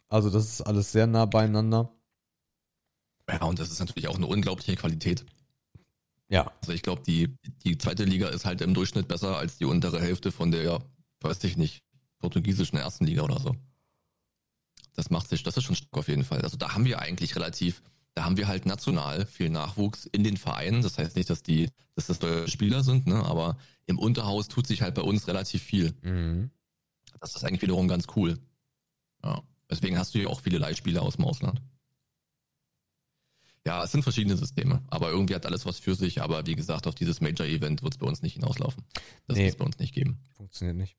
[0.08, 1.92] Also das ist alles sehr nah beieinander.
[3.30, 5.26] Ja, und das ist natürlich auch eine unglaubliche Qualität.
[6.30, 6.52] Ja.
[6.62, 10.02] Also ich glaube, die, die zweite Liga ist halt im Durchschnitt besser als die untere
[10.02, 10.82] Hälfte von der,
[11.22, 11.84] weiß ich nicht,
[12.20, 13.56] portugiesischen ersten Liga oder so.
[14.94, 16.42] Das macht sich, das ist schon stark auf jeden Fall.
[16.42, 17.82] Also da haben wir eigentlich relativ,
[18.14, 20.82] da haben wir halt national viel Nachwuchs in den Vereinen.
[20.82, 23.24] Das heißt nicht, dass die, dass das deutsche Spieler sind, ne?
[23.24, 25.94] aber im Unterhaus tut sich halt bei uns relativ viel.
[26.02, 26.50] Mhm.
[27.20, 28.40] Das ist eigentlich wiederum ganz cool.
[29.24, 29.44] Ja.
[29.70, 31.62] Deswegen hast du ja auch viele Leihspieler aus dem Ausland.
[33.66, 36.22] Ja, es sind verschiedene Systeme, aber irgendwie hat alles was für sich.
[36.22, 38.84] Aber wie gesagt, auf dieses Major-Event wird es bei uns nicht hinauslaufen.
[39.28, 39.44] Das Nee.
[39.46, 40.20] wird es bei uns nicht geben.
[40.38, 40.96] Funktioniert nicht.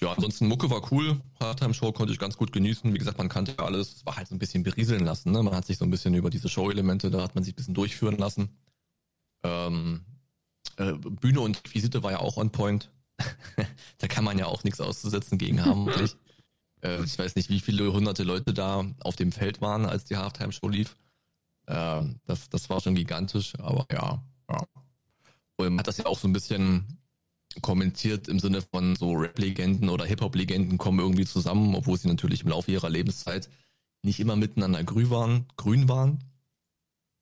[0.00, 1.20] Ja, ansonsten Mucke war cool.
[1.40, 2.94] Halftime-Show konnte ich ganz gut genießen.
[2.94, 3.96] Wie gesagt, man kannte ja alles.
[3.96, 5.32] Es war halt so ein bisschen berieseln lassen.
[5.32, 5.42] Ne?
[5.42, 7.74] Man hat sich so ein bisschen über diese Show-Elemente, da hat man sich ein bisschen
[7.74, 8.56] durchführen lassen.
[9.42, 10.04] Ähm,
[10.76, 12.92] äh, Bühne und Visite war ja auch on point.
[13.98, 15.88] da kann man ja auch nichts auszusetzen gegen haben.
[16.82, 20.16] Äh, ich weiß nicht, wie viele hunderte Leute da auf dem Feld waren, als die
[20.16, 20.96] Halftime-Show lief.
[21.66, 24.66] Äh, das, das war schon gigantisch, aber ja, ja.
[25.56, 26.98] Und man hat das ja auch so ein bisschen
[27.60, 32.50] kommentiert im Sinne von so Rap-Legenden oder Hip-Hop-Legenden kommen irgendwie zusammen, obwohl sie natürlich im
[32.50, 33.48] Laufe ihrer Lebenszeit
[34.02, 36.22] nicht immer miteinander grün waren, grün waren.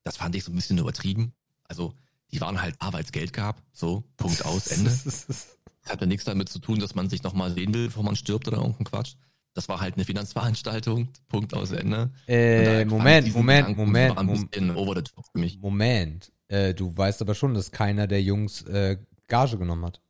[0.04, 1.32] Das fand ich so ein bisschen übertrieben.
[1.64, 1.94] Also,
[2.32, 3.62] die waren halt da, weil es Geld gab.
[3.72, 4.90] So, Punkt aus, Ende.
[5.84, 8.48] Hat ja nichts damit zu tun, dass man sich nochmal sehen will, bevor man stirbt
[8.48, 9.14] oder irgendein Quatsch.
[9.56, 12.10] Das war halt eine Finanzveranstaltung, Punkt aus, Ende.
[12.26, 14.76] Äh, fand ich Moment, Moment, Gedanken, Moment, Moment.
[14.76, 15.58] over the top für mich.
[15.58, 16.30] Moment.
[16.48, 20.02] Äh, du weißt aber schon, dass keiner der Jungs äh, Gage genommen hat.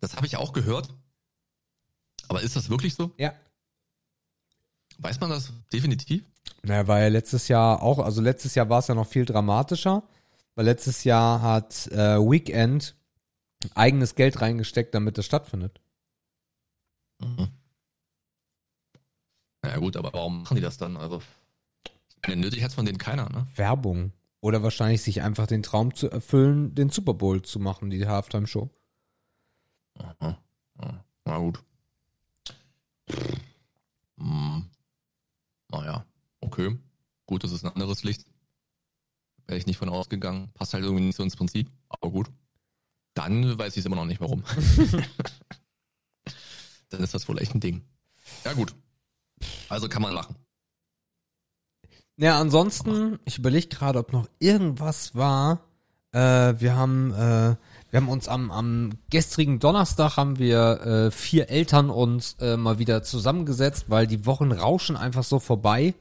[0.00, 0.92] Das habe ich auch gehört.
[2.26, 3.12] Aber ist das wirklich so?
[3.16, 3.32] Ja.
[4.98, 6.24] Weiß man das definitiv?
[6.64, 10.02] Naja, weil letztes Jahr auch, also letztes Jahr war es ja noch viel dramatischer,
[10.56, 12.96] weil letztes Jahr hat äh, Weekend
[13.76, 15.80] eigenes Geld reingesteckt, damit das stattfindet.
[17.20, 17.50] Mhm.
[19.70, 20.96] Ja gut, aber warum machen die das dann?
[20.96, 21.22] Also,
[22.26, 23.46] nötig hat von denen keiner, ne?
[23.56, 24.12] Werbung.
[24.40, 28.70] Oder wahrscheinlich sich einfach den Traum zu erfüllen, den Super Bowl zu machen, die Halftime-Show.
[29.98, 30.38] Aha.
[31.24, 31.62] Na gut.
[34.18, 34.66] Hm.
[35.68, 36.06] Naja,
[36.40, 36.78] okay.
[37.26, 38.24] Gut, das ist ein anderes Licht.
[39.46, 40.50] Wäre ich nicht von ausgegangen.
[40.54, 42.30] Passt halt irgendwie nicht so ins Prinzip, aber gut.
[43.14, 44.44] Dann weiß ich es immer noch nicht, warum.
[46.90, 47.82] Dann ist das wohl echt ein Ding.
[48.44, 48.74] Ja, gut.
[49.68, 50.36] Also kann man machen.
[52.16, 55.60] Ja, ansonsten, ich überlege gerade, ob noch irgendwas war.
[56.12, 57.56] Äh, wir haben, äh,
[57.90, 62.78] wir haben uns am, am gestrigen Donnerstag haben wir äh, vier Eltern uns äh, mal
[62.78, 65.94] wieder zusammengesetzt, weil die Wochen rauschen einfach so vorbei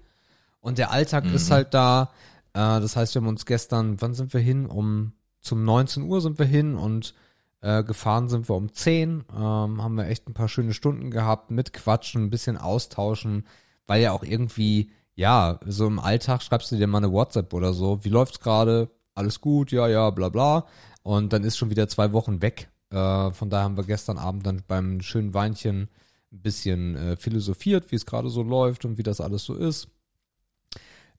[0.62, 2.12] und der Alltag ist halt da.
[2.54, 4.66] Äh, das heißt, wir haben uns gestern, wann sind wir hin?
[4.66, 7.14] Um zum 19 Uhr sind wir hin und
[7.62, 9.26] äh, gefahren sind wir um 10.
[9.34, 13.46] Ähm, haben wir echt ein paar schöne Stunden gehabt mit Quatschen, ein bisschen austauschen,
[13.88, 17.74] weil ja auch irgendwie, ja, so im Alltag schreibst du dir mal eine WhatsApp oder
[17.74, 18.04] so.
[18.04, 18.90] Wie läuft's gerade?
[19.14, 19.72] Alles gut?
[19.72, 20.66] Ja, ja, bla bla.
[21.04, 22.70] Und dann ist schon wieder zwei Wochen weg.
[22.90, 25.90] Äh, von daher haben wir gestern Abend dann beim schönen Weinchen
[26.32, 29.88] ein bisschen äh, philosophiert, wie es gerade so läuft und wie das alles so ist.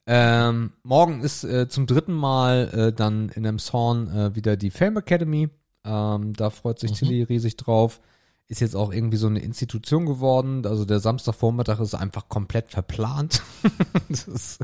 [0.07, 4.71] Ähm, morgen ist äh, zum dritten Mal äh, dann in dem Zorn äh, wieder die
[4.71, 5.49] Fame Academy.
[5.87, 6.97] Ähm, da freut sich Mhm.
[6.97, 8.01] Tilly riesig drauf.
[8.49, 10.65] Ist jetzt auch irgendwie so eine Institution geworden.
[10.67, 13.43] Also der Samstagvormittag ist einfach komplett verplant.
[14.09, 14.59] das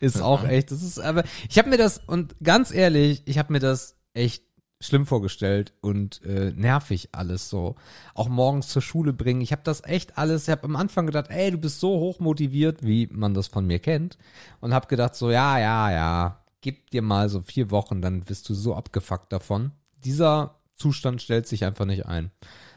[0.00, 3.52] ist, auch echt, das ist aber, ich habe mir das, und ganz ehrlich, ich habe
[3.52, 4.42] mir das echt
[4.80, 7.76] schlimm vorgestellt und äh, nervig alles so.
[8.14, 9.42] Auch morgens zur Schule bringen.
[9.42, 12.18] Ich habe das echt alles, ich habe am Anfang gedacht, ey, du bist so hoch
[12.18, 14.16] motiviert, wie man das von mir kennt.
[14.60, 18.48] Und habe gedacht so, ja, ja, ja, gib dir mal so vier Wochen, dann bist
[18.48, 19.72] du so abgefuckt davon.
[20.02, 22.30] Dieser Zustand stellt sich einfach nicht ein.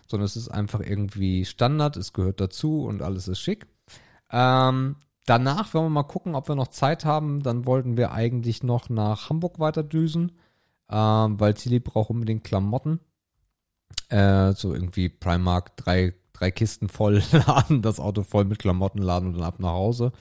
[0.07, 3.67] Sondern es ist einfach irgendwie Standard, es gehört dazu und alles ist schick.
[4.29, 7.41] Ähm, danach wollen wir mal gucken, ob wir noch Zeit haben.
[7.41, 10.33] Dann wollten wir eigentlich noch nach Hamburg weiterdüsen,
[10.89, 12.99] ähm, weil Tilly braucht unbedingt Klamotten.
[14.09, 19.29] Äh, so irgendwie Primark, drei, drei Kisten voll laden, das Auto voll mit Klamotten laden
[19.29, 20.11] und dann ab nach Hause.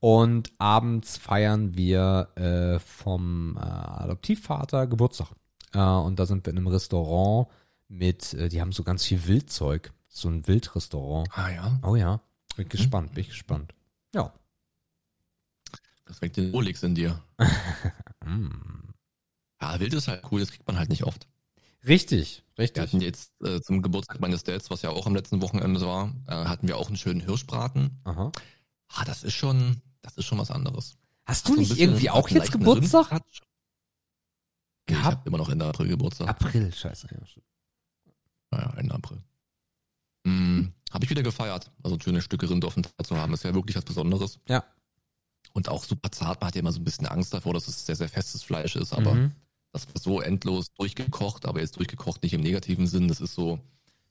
[0.00, 5.28] Und abends feiern wir äh, vom äh, Adoptivvater Geburtstag.
[5.72, 7.48] Äh, und da sind wir in einem Restaurant
[7.88, 9.92] mit, äh, die haben so ganz viel Wildzeug.
[10.08, 11.28] So ein Wildrestaurant.
[11.32, 11.80] Ah ja.
[11.82, 12.20] Oh ja.
[12.56, 13.74] Bin gespannt, bin ich gespannt.
[14.14, 14.32] Ja.
[16.04, 17.22] Das weckt den Rolex in dir.
[18.24, 18.50] Mm.
[19.60, 21.26] Ja, wild ist halt cool, das kriegt man halt nicht oft.
[21.86, 22.80] Richtig, Wir richtig.
[22.80, 26.44] hatten jetzt äh, zum Geburtstag meines Dads, was ja auch am letzten Wochenende war, äh,
[26.44, 28.00] hatten wir auch einen schönen Hirschbraten.
[28.04, 28.30] Aha.
[28.94, 30.94] Ah, das ist schon, das ist schon was anderes.
[31.24, 33.10] Hast du ein nicht irgendwie auch jetzt Geburtstag?
[33.10, 33.42] Rindfleisch.
[34.92, 36.28] Nee, ich habe immer noch Ende April Geburtstag.
[36.28, 37.08] April, scheiße.
[38.50, 39.22] Naja, Ende April.
[40.26, 41.70] Hm, habe ich wieder gefeiert.
[41.82, 44.38] Also schöne Stücke Rind auf dem Teller zu haben, ist ja wirklich was Besonderes.
[44.48, 44.64] Ja.
[45.52, 46.40] Und auch super zart.
[46.40, 48.76] Man hat ja immer so ein bisschen Angst davor, dass es sehr, sehr festes Fleisch
[48.76, 48.92] ist.
[48.92, 49.32] Aber Mhm.
[49.72, 53.08] das war so endlos durchgekocht, aber jetzt durchgekocht nicht im negativen Sinn.
[53.08, 53.58] Das ist so,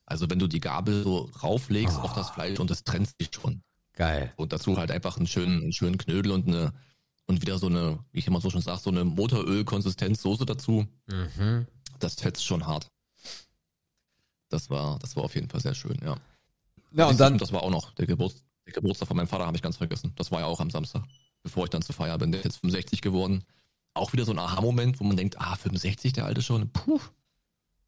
[0.06, 2.02] also wenn du die Gabel so rauflegst Ah.
[2.02, 3.64] auf das Fleisch und es trennt sich schon.
[3.94, 4.34] Geil.
[4.38, 6.74] Und dazu halt einfach einen schönen, einen schönen Knödel und eine,
[7.32, 10.86] und wieder so eine, wie ich immer so schon sage, so eine Motoröl-Konsistenz-Soße dazu.
[11.08, 11.66] Mhm.
[12.00, 12.88] Das fetzt schon hart.
[14.50, 16.18] Das war, das war auf jeden Fall sehr schön, ja.
[16.94, 19.56] Ja, und dann, das war auch noch der, Geburts, der Geburtstag von meinem Vater, habe
[19.56, 20.12] ich ganz vergessen.
[20.18, 21.04] Das war ja auch am Samstag,
[21.42, 22.32] bevor ich dann zur Feier bin.
[22.32, 23.44] Der ist jetzt 65 geworden.
[23.94, 26.70] Auch wieder so ein Aha-Moment, wo man denkt, ah, 65, der Alte schon.
[26.70, 27.00] Puh,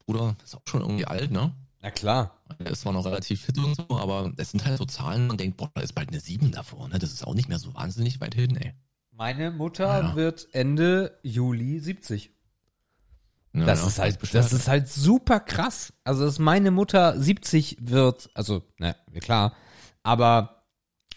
[0.06, 1.54] Bruder, ist auch schon irgendwie alt, ne?
[1.84, 2.40] na klar.
[2.58, 5.36] Er ist zwar noch relativ fit und so, aber es sind halt so Zahlen, man
[5.36, 6.98] denkt, boah, da ist bald eine 7 davor, ne?
[6.98, 8.72] Das ist auch nicht mehr so wahnsinnig weit hin, ey.
[9.16, 10.16] Meine Mutter Ja.
[10.16, 12.32] wird Ende Juli 70.
[13.52, 15.92] Ja, Das ist halt, das ist halt super krass.
[16.02, 19.54] Also, dass meine Mutter 70 wird, also, na, klar,
[20.02, 20.64] aber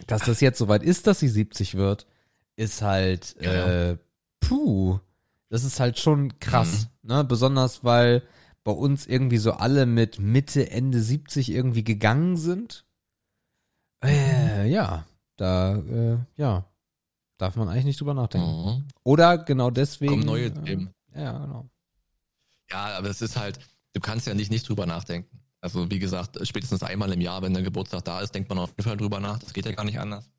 [0.06, 2.06] dass das jetzt soweit ist, dass sie 70 wird,
[2.54, 3.90] ist halt, Ja, ja.
[3.90, 3.98] äh,
[4.38, 5.00] puh,
[5.48, 7.08] das ist halt schon krass, Mhm.
[7.08, 7.24] ne?
[7.24, 8.22] Besonders, weil
[8.62, 12.84] bei uns irgendwie so alle mit Mitte, Ende 70 irgendwie gegangen sind.
[14.04, 15.06] Äh, ja,
[15.36, 16.64] da, äh, ja,
[17.38, 18.46] darf man eigentlich nicht drüber nachdenken.
[18.46, 18.88] Mhm.
[19.04, 20.10] Oder genau deswegen.
[20.10, 20.90] Kommen neue äh, Themen.
[21.14, 21.70] Ja, genau.
[22.70, 23.58] Ja, aber es ist halt,
[23.94, 25.40] du kannst ja nicht nicht drüber nachdenken.
[25.60, 28.70] Also wie gesagt, spätestens einmal im Jahr, wenn der Geburtstag da ist, denkt man auf
[28.70, 29.38] jeden Fall drüber nach.
[29.38, 30.30] Das geht ja gar nicht anders.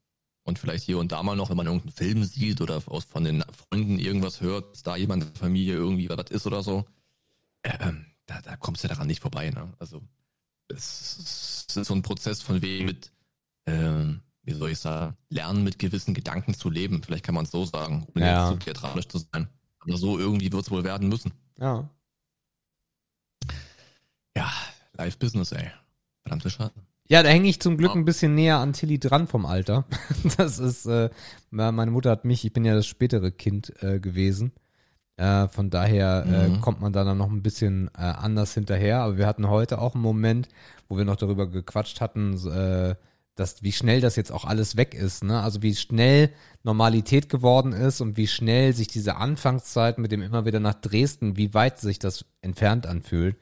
[0.44, 3.24] Und vielleicht hier und da mal noch, wenn man irgendeinen Film sieht oder aus von
[3.24, 6.86] den Freunden irgendwas hört, dass da jemand in der Familie irgendwie was ist oder so,
[7.64, 9.50] ähm, da, da kommst du daran nicht vorbei.
[9.50, 9.74] Ne?
[9.80, 10.02] Also
[10.70, 13.12] es, es ist so ein Prozess von wegen mit,
[13.66, 17.04] ähm, wie soll ich sagen, lernen mit gewissen Gedanken zu leben.
[17.04, 18.50] Vielleicht kann man es so sagen, ohne Ja.
[18.50, 19.48] jetzt zu theatralisch zu sein.
[19.80, 21.32] Aber so irgendwie wird es wohl werden müssen.
[21.60, 21.90] Ja.
[24.36, 24.52] Ja,
[24.98, 25.72] Live-Business, ey.
[26.24, 26.74] Verdammte Schade.
[27.08, 29.86] Ja, da hänge ich zum Glück ein bisschen näher an Tilly dran vom Alter.
[30.38, 31.10] Das ist, äh,
[31.50, 34.52] meine Mutter hat mich, ich bin ja das spätere Kind äh, gewesen.
[35.18, 36.62] Äh, von daher äh, Mhm.
[36.62, 39.02] kommt man da dann noch ein bisschen äh, anders hinterher.
[39.02, 40.48] Aber wir hatten heute auch einen Moment,
[40.88, 42.96] wo wir noch darüber gequatscht hatten, äh,
[43.40, 45.24] dass wie schnell das jetzt auch alles weg ist.
[45.24, 45.42] Ne?
[45.42, 46.30] Also wie schnell
[46.64, 51.38] Normalität geworden ist und wie schnell sich diese Anfangszeit mit dem immer wieder nach Dresden,
[51.38, 53.38] wie weit sich das entfernt anfühlt.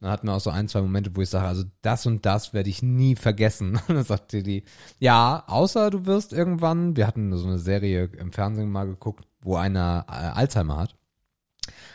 [0.00, 2.52] Dann hatten wir auch so ein, zwei Momente, wo ich sage, also das und das
[2.52, 3.80] werde ich nie vergessen.
[3.88, 4.62] Und dann sagte die,
[5.00, 9.56] ja, außer du wirst irgendwann, wir hatten so eine Serie im Fernsehen mal geguckt, wo
[9.56, 10.94] einer äh, Alzheimer hat.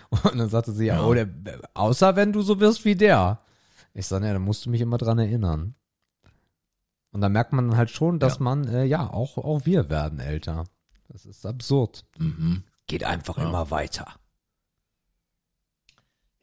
[0.10, 1.06] Und dann sagte sie, ja, Ja.
[1.06, 1.28] oder,
[1.76, 3.40] außer wenn du so wirst wie der.
[3.94, 5.76] Ich sage, ja, dann musst du mich immer dran erinnern.
[7.14, 8.42] Und da merkt man halt schon, dass Ja.
[8.44, 10.66] man, äh, ja, auch, auch wir werden älter.
[11.10, 12.06] Das ist absurd.
[12.18, 12.64] Mhm.
[12.88, 13.48] Geht einfach Ja.
[13.48, 14.08] immer weiter.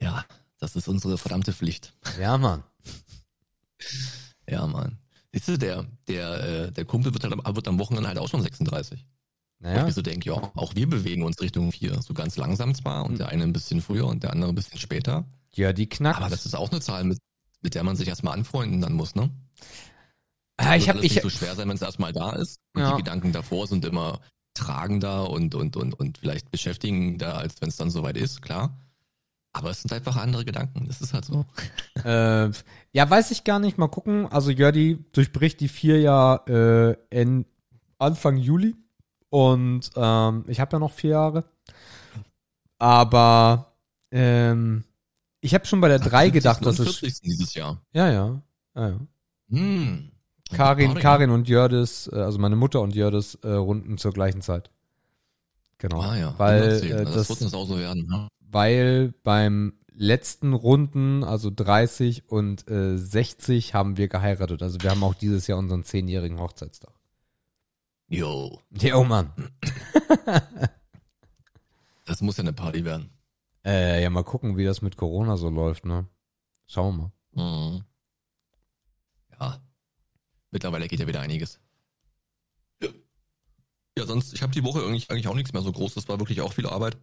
[0.01, 0.25] Ja,
[0.59, 1.93] das ist unsere verdammte Pflicht.
[2.19, 2.63] Ja, Mann.
[4.49, 4.99] Ja, Mann.
[5.33, 8.29] Siehst du, der, der, äh, der Kumpel wird, halt, am- wird am Wochenende halt auch
[8.29, 9.01] schon 36.
[9.59, 12.01] Wo ich Naja, mir so denke, ja, auch wir bewegen uns Richtung 4.
[12.03, 13.17] So ganz langsam zwar und Mhm.
[13.19, 15.25] der eine ein bisschen früher und der andere ein bisschen später.
[15.53, 16.17] ja, die knackt.
[16.19, 17.19] Aber das ist auch eine Zahl, mit,
[17.61, 19.31] mit der man sich erstmal anfreunden dann muss, ne?
[20.61, 22.61] Ah, ich habe nicht so schwer sein, wenn es erstmal da ist.
[22.75, 22.91] Und Ja.
[22.93, 24.21] die Gedanken davor sind immer
[24.55, 28.77] tragender und, und, und, und vielleicht beschäftigender, als wenn es dann soweit ist, klar.
[29.53, 30.87] Aber es sind einfach andere Gedanken.
[30.87, 31.45] Das ist halt so.
[32.05, 32.51] Äh,
[32.93, 33.77] ja, weiß ich gar nicht.
[33.77, 34.27] Mal gucken.
[34.27, 37.45] Also Jördi durchbricht die vier ja äh, in
[37.99, 38.75] Anfang Juli.
[39.29, 41.45] Und ähm, ich habe ja noch vier Jahre.
[42.79, 43.75] Aber
[44.11, 44.85] ähm,
[45.41, 46.33] ich habe schon bei der drei 50.
[46.33, 46.97] gedacht, dass es.
[46.99, 47.21] 40.
[47.21, 47.81] dieses Jahr.
[47.93, 48.43] Ja, ja.
[48.75, 49.01] ja, ja.
[49.51, 50.11] Hm.
[50.53, 54.71] Karin, Karin und Jördis, äh, also meine Mutter und Jördis äh, runden zur gleichen Zeit.
[55.79, 56.01] Genau.
[56.03, 56.91] Ah ja, Weil, 110.
[56.93, 58.07] äh, das, das- wird uns auch so werden.
[58.07, 58.29] Ne?
[58.53, 64.61] weil beim letzten Runden, also 30 und äh, 60, haben wir geheiratet.
[64.63, 66.93] Also wir haben auch dieses Jahr unseren zehnjährigen Hochzeitstag.
[68.09, 69.33] Jo, Jo, Mann.
[72.05, 73.11] das muss ja eine Party werden.
[73.65, 76.07] Äh, ja, mal gucken, wie das mit Corona so läuft, ne?
[76.67, 77.73] Schauen wir mal.
[77.75, 77.85] Mhm.
[79.39, 79.59] Ja.
[80.51, 81.61] Mittlerweile geht ja wieder einiges.
[82.83, 82.89] Ja,
[83.99, 85.95] ja sonst, ich habe die Woche eigentlich, eigentlich auch nichts mehr so groß.
[85.95, 86.97] Das war wirklich auch viel Arbeit.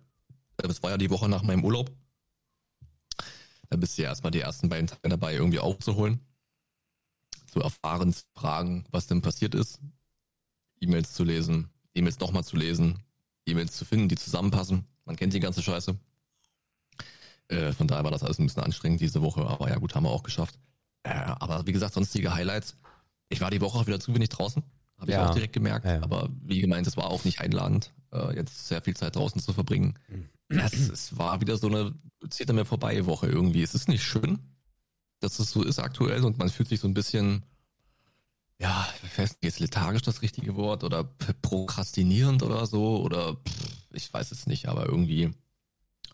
[0.57, 1.91] Äh, Das war ja die Woche nach meinem Urlaub.
[3.69, 6.19] Da bist du ja erstmal die ersten beiden Tage dabei, irgendwie aufzuholen.
[7.51, 9.79] Zu erfahren, zu fragen, was denn passiert ist.
[10.79, 13.03] E-Mails zu lesen, E-Mails nochmal zu lesen,
[13.45, 14.85] E-Mails zu finden, die zusammenpassen.
[15.05, 15.97] Man kennt die ganze Scheiße.
[17.49, 20.03] Äh, von daher war das alles ein bisschen anstrengend diese Woche, aber ja gut, haben
[20.03, 20.59] wir auch geschafft.
[21.03, 22.75] Äh, aber wie gesagt, sonstige Highlights.
[23.29, 24.63] Ich war die Woche auch wieder zu wenig draußen,
[24.97, 25.29] habe ich Ja.
[25.29, 25.85] auch direkt gemerkt.
[25.85, 26.01] Ja.
[26.01, 29.53] Aber wie gemeint, es war auch nicht einladend, äh, jetzt sehr viel Zeit draußen zu
[29.53, 29.97] verbringen.
[30.49, 31.93] Es, es war wieder so eine
[32.29, 33.61] zieht an mir vorbei Woche irgendwie.
[33.61, 34.39] Es ist nicht schön,
[35.19, 37.43] dass es so ist aktuell und man fühlt sich so ein bisschen,
[38.59, 41.03] ja, ich weiß nicht, ist lethargisch das richtige Wort oder
[41.41, 43.37] prokrastinierend oder so oder
[43.91, 45.23] ich weiß es nicht, aber irgendwie,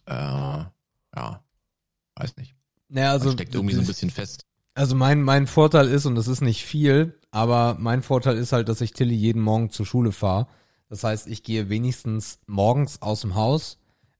[0.05, 0.13] äh,
[1.15, 1.43] ja,
[2.15, 2.55] weiß nicht.
[2.89, 4.45] Naja, Also, also, steckt irgendwie so ein bisschen fest.
[4.75, 8.69] Also mein, mein Vorteil ist, und das ist nicht viel, aber mein Vorteil ist halt,
[8.69, 10.47] dass ich Tilly jeden Morgen zur Schule fahre.
[10.89, 13.79] Das heißt, ich gehe wenigstens morgens aus dem Haus,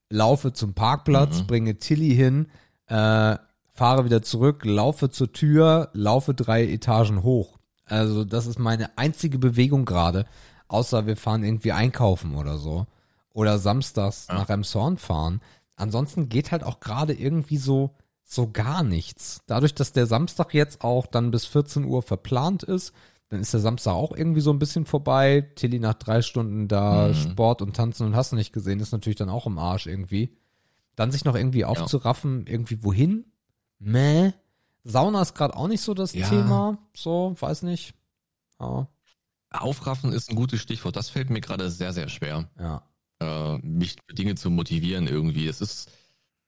[0.10, 1.48] laufe zum Parkplatz, Mhm.
[1.48, 2.48] bringe Tilly hin,
[2.88, 3.38] äh,
[3.76, 7.58] fahre wieder zurück, laufe zur Tür, laufe drei Etagen hoch.
[7.86, 10.26] Also das ist meine einzige Bewegung gerade,
[10.68, 12.86] außer wir fahren irgendwie einkaufen oder so.
[13.34, 14.36] Oder samstags Ja.
[14.36, 15.42] nach Emshorn fahren.
[15.76, 19.42] Ansonsten geht halt auch gerade irgendwie so, so gar nichts.
[19.48, 22.94] Dadurch, dass der Samstag jetzt auch dann bis 14 Uhr verplant ist,
[23.30, 25.50] dann ist der Samstag auch irgendwie so ein bisschen vorbei.
[25.56, 27.14] Tilly nach drei Stunden da Mhm.
[27.16, 30.38] Sport und Tanzen und hast du nicht gesehen, ist natürlich dann auch im Arsch irgendwie.
[30.96, 33.26] Dann sich noch irgendwie aufzuraffen, irgendwie wohin?
[33.80, 34.32] Meh.
[34.84, 36.30] Sauna ist gerade auch nicht so das Ja.
[36.30, 36.78] Thema.
[36.96, 37.94] So, weiß nicht.
[38.60, 38.88] Ja,
[39.52, 40.96] Aufraffen ist ein gutes Stichwort.
[40.96, 42.50] Das fällt mir gerade sehr, sehr schwer.
[42.60, 42.84] ja.
[43.20, 45.48] äh, mich für Dinge zu motivieren irgendwie.
[45.48, 45.90] Es ist,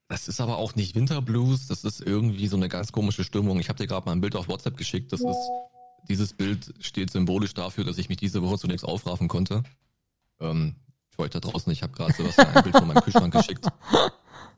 [0.08, 3.60] das ist aber auch nicht Winterblues, das ist irgendwie so eine ganz komische Stimmung.
[3.60, 5.12] Ich habe dir gerade mal ein Bild auf WhatsApp geschickt.
[5.12, 5.50] Das ist,
[6.08, 9.64] dieses Bild steht symbolisch dafür, dass ich mich diese Woche zunächst aufraffen konnte.
[10.40, 10.76] Ähm,
[11.10, 13.68] für euch da draußen, ich habe gerade Sebastian ein Bild von meinem Kühlschrank geschickt.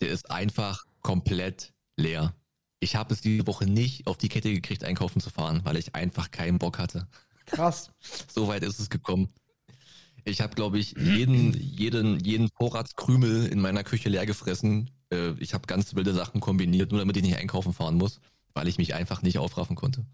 [0.01, 2.33] Der ist einfach komplett leer.
[2.79, 5.95] Ich habe es diese Woche nicht auf die Kette gekriegt, einkaufen zu fahren, weil ich
[5.95, 7.07] einfach keinen Bock hatte.
[7.45, 7.91] Krass.
[8.27, 9.29] So weit ist es gekommen.
[10.25, 14.91] Ich habe, glaube ich, jeden, jeden, jeden Vorratskrümel in meiner Küche leer gefressen.
[15.11, 18.19] Äh, ich habe ganz wilde Sachen kombiniert, nur damit ich nicht einkaufen fahren muss,
[18.53, 20.05] weil ich mich einfach nicht aufraffen konnte.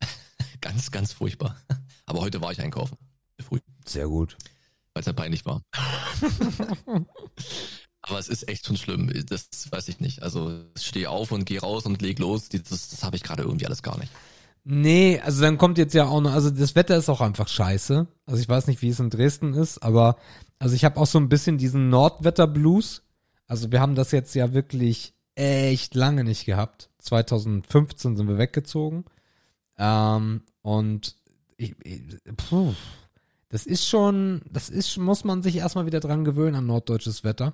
[0.60, 1.56] ganz, ganz furchtbar.
[2.06, 2.96] Aber heute war ich einkaufen.
[3.40, 4.36] Früh, Sehr gut.
[4.94, 5.62] weil es ja peinlich war.
[8.02, 9.12] Aber es ist echt schon schlimm.
[9.26, 10.22] Das weiß ich nicht.
[10.22, 12.48] Also ich stehe auf und gehe raus und leg los.
[12.48, 14.12] Das, das habe ich gerade irgendwie alles gar nicht.
[14.68, 18.06] Nee, also dann kommt jetzt ja auch noch, also das Wetter ist auch einfach scheiße.
[18.26, 20.16] Also ich weiß nicht, wie es in Dresden ist, aber
[20.58, 23.02] also ich habe auch so ein bisschen diesen Nordwetter-Blues.
[23.46, 26.90] Also wir haben das jetzt ja wirklich echt lange nicht gehabt.
[26.98, 29.04] 2015 sind wir weggezogen.
[29.78, 31.16] Ähm, und
[31.56, 32.02] ich, ich,
[32.36, 32.74] puh,
[33.48, 37.52] das ist schon, das ist, muss man sich erstmal wieder dran gewöhnen an norddeutsches Wetter.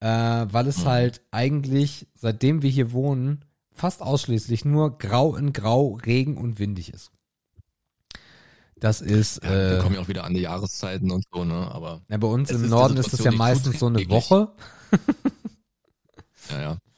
[0.00, 0.06] Äh,
[0.50, 0.84] weil es Mhm.
[0.84, 6.92] halt eigentlich, seitdem wir hier wohnen, fast ausschließlich nur grau in grau, Regen und windig
[6.92, 7.10] ist.
[8.80, 11.70] Das ist, Ja, wir äh, kommen ja auch wieder an die Jahreszeiten und so, ne?
[11.70, 14.08] Aber na, bei uns im Norden ist es ja meistens so eine.
[14.08, 14.52] Woche.
[16.50, 16.78] ja, ja.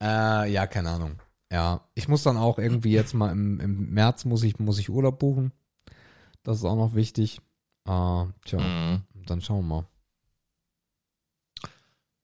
[0.00, 1.18] Äh, ja, keine Ahnung.
[1.50, 4.90] Ja, ich muss dann auch irgendwie jetzt mal im, im März muss ich, muss ich
[4.90, 5.52] Urlaub buchen.
[6.42, 7.38] Das ist auch noch wichtig.
[7.86, 9.02] Äh, tja, Mhm.
[9.24, 9.86] dann schauen wir mal.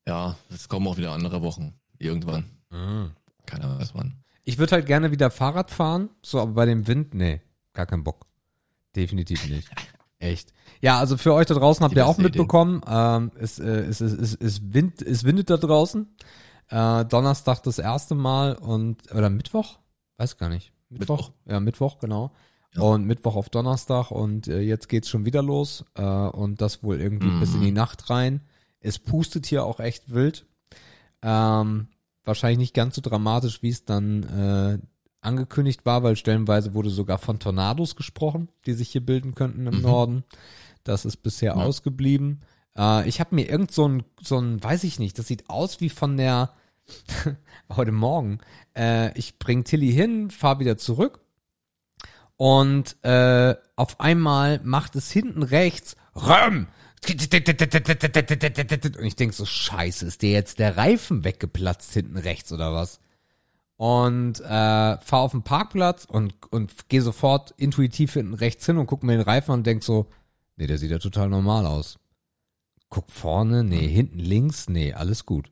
[0.06, 1.74] Ja, es kommen auch wieder andere Wochen.
[1.98, 2.44] Irgendwann.
[3.46, 4.22] Keiner weiß wann.
[4.44, 7.40] Ich würde halt gerne wieder Fahrrad fahren, so, aber bei dem Wind, nee,
[7.72, 8.26] gar keinen Bock.
[8.96, 9.68] Definitiv nicht.
[10.18, 10.52] Echt.
[10.82, 14.12] Ja, also für euch da draußen habt ihr auch mitbekommen, ähm, es, äh, es, es,
[14.12, 16.08] es, es, wind, es windet da draußen.
[16.68, 19.78] Äh, Donnerstag das erste Mal und, oder Mittwoch?
[20.18, 20.72] Weiß gar nicht.
[20.88, 21.16] Mittwoch?
[21.16, 21.32] Mittwoch.
[21.46, 22.32] Ja, Mittwoch, genau.
[22.74, 22.82] Ja.
[22.82, 27.00] Und Mittwoch auf Donnerstag und äh, jetzt geht's schon wieder los äh, und das wohl
[27.00, 27.40] irgendwie Mhm.
[27.40, 28.42] bis in die Nacht rein.
[28.80, 30.46] Es pustet hier auch echt wild.
[31.22, 31.88] Ähm,
[32.24, 34.78] wahrscheinlich nicht ganz so dramatisch, wie es dann äh,
[35.20, 39.76] angekündigt war, weil stellenweise wurde sogar von Tornados gesprochen, die sich hier bilden könnten im
[39.76, 39.82] Mhm.
[39.82, 40.24] Norden.
[40.84, 41.62] Das ist bisher Ja.
[41.62, 42.40] ausgeblieben.
[42.76, 45.80] Äh, ich habe mir irgend so ein, so ein, weiß ich nicht, das sieht aus
[45.80, 46.50] wie von der
[47.70, 48.38] heute Morgen.
[48.76, 51.20] Äh, ich bring Tilly hin, fahr wieder zurück
[52.36, 56.66] und äh, auf einmal macht es hinten rechts Röm.
[57.08, 63.00] Und ich denk so, scheiße, ist dir jetzt der Reifen weggeplatzt hinten rechts oder was?
[63.80, 64.44] Und äh,
[64.98, 69.12] fahr auf den Parkplatz und, und gehe sofort intuitiv hinten rechts hin und guck mir
[69.12, 70.10] den Reifen an und denk so,
[70.60, 71.98] Nee, der sieht ja total normal aus.
[72.90, 75.50] Guck vorne, nee, hinten links, nee, alles gut.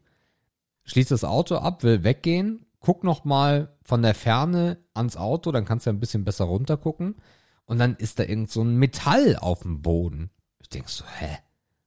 [0.85, 5.65] Schließt das Auto ab, will weggehen, guck noch mal von der Ferne ans Auto, dann
[5.65, 7.17] kannst du ja ein bisschen besser runtergucken.
[7.65, 10.29] Und dann ist da irgend so ein Metall auf dem Boden.
[10.61, 11.39] Ich denk so, hä?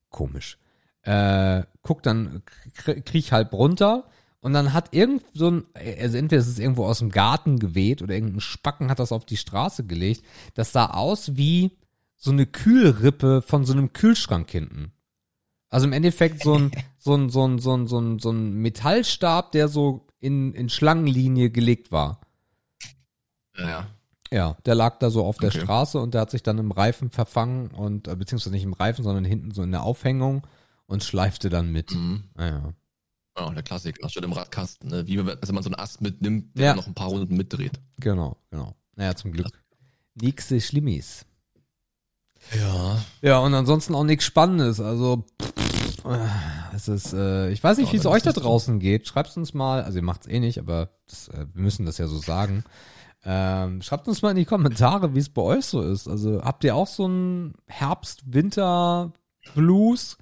[0.09, 0.57] Komisch.
[1.03, 2.41] Äh, guck dann,
[2.75, 4.05] kr- kriech halb runter
[4.41, 8.01] und dann hat irgend so ein, also entweder ist es irgendwo aus dem Garten geweht
[8.01, 10.23] oder irgendein Spacken hat das auf die Straße gelegt.
[10.55, 11.77] Das sah aus wie
[12.17, 14.93] so eine Kühlrippe von so einem Kühlschrank hinten.
[15.69, 18.53] Also im Endeffekt so ein, so ein, so ein, so ein, so ein, so ein
[18.55, 22.21] Metallstab, der so in, in Schlangenlinie gelegt war.
[23.57, 23.87] Ja, ja.
[24.33, 25.59] Ja, der lag da so auf der Okay.
[25.59, 29.03] Straße und der hat sich dann im Reifen verfangen und äh, beziehungsweise nicht im Reifen,
[29.03, 30.47] sondern hinten so in der Aufhängung
[30.85, 31.93] und schleifte dann mit.
[31.93, 32.23] Mhm.
[32.35, 32.73] Naja.
[33.37, 34.09] Ja, der Klassiker.
[34.09, 34.89] Statt im Radkasten.
[34.89, 35.07] Ne?
[35.07, 36.75] Wie wenn also man so einen Ast mitnimmt, der Ja.
[36.75, 37.79] noch ein paar Runden mitdreht.
[37.99, 38.75] Genau, genau.
[38.95, 39.63] Naja, zum Glück.
[40.15, 41.25] Nix Schlimmis.
[42.57, 42.97] Ja.
[43.21, 44.81] Ja, und ansonsten auch nichts Spannendes.
[44.81, 45.53] Also, pff,
[46.73, 49.07] es ist, äh, ich weiß nicht, Ja, wie es euch da draußen geht.
[49.07, 52.07] Schreibt uns mal, also ihr macht's eh nicht, aber das, äh, wir müssen das ja
[52.07, 52.63] so sagen.
[53.23, 56.07] Ähm, schreibt uns mal in die Kommentare, wie es bei euch so ist.
[56.07, 60.17] Also habt ihr auch so einen Herbst-Winter-Blues?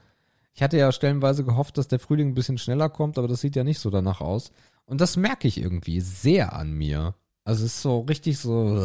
[0.59, 3.55] Ich hatte ja stellenweise gehofft, dass der Frühling ein bisschen schneller kommt, aber das sieht
[3.55, 4.51] ja nicht so danach aus.
[4.83, 7.15] Und das merke ich irgendwie sehr an mir.
[7.45, 8.77] Also es ist so richtig so.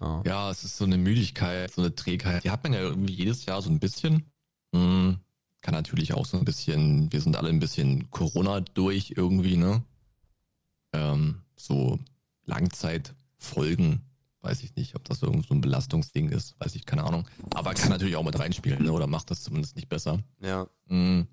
[0.00, 0.22] Ja.
[0.24, 2.44] Ja, es ist so eine Müdigkeit, so eine Trägheit.
[2.44, 4.24] Die hat man ja irgendwie jedes Jahr so ein bisschen.
[4.74, 5.18] Hm,
[5.60, 9.82] kann natürlich auch so ein bisschen, wir sind alle ein bisschen Corona durch irgendwie, ne?
[10.94, 11.98] Ähm, so
[12.46, 14.00] Langzeitfolgen,
[14.40, 17.28] weiß ich nicht, ob das irgend so ein Belastungsding ist, weiß ich, keine Ahnung.
[17.54, 18.92] Aber kann natürlich auch mit reinspielen, ne?
[18.92, 20.20] oder macht das zumindest nicht besser.
[20.40, 20.66] ja.
[20.86, 21.26] Mm.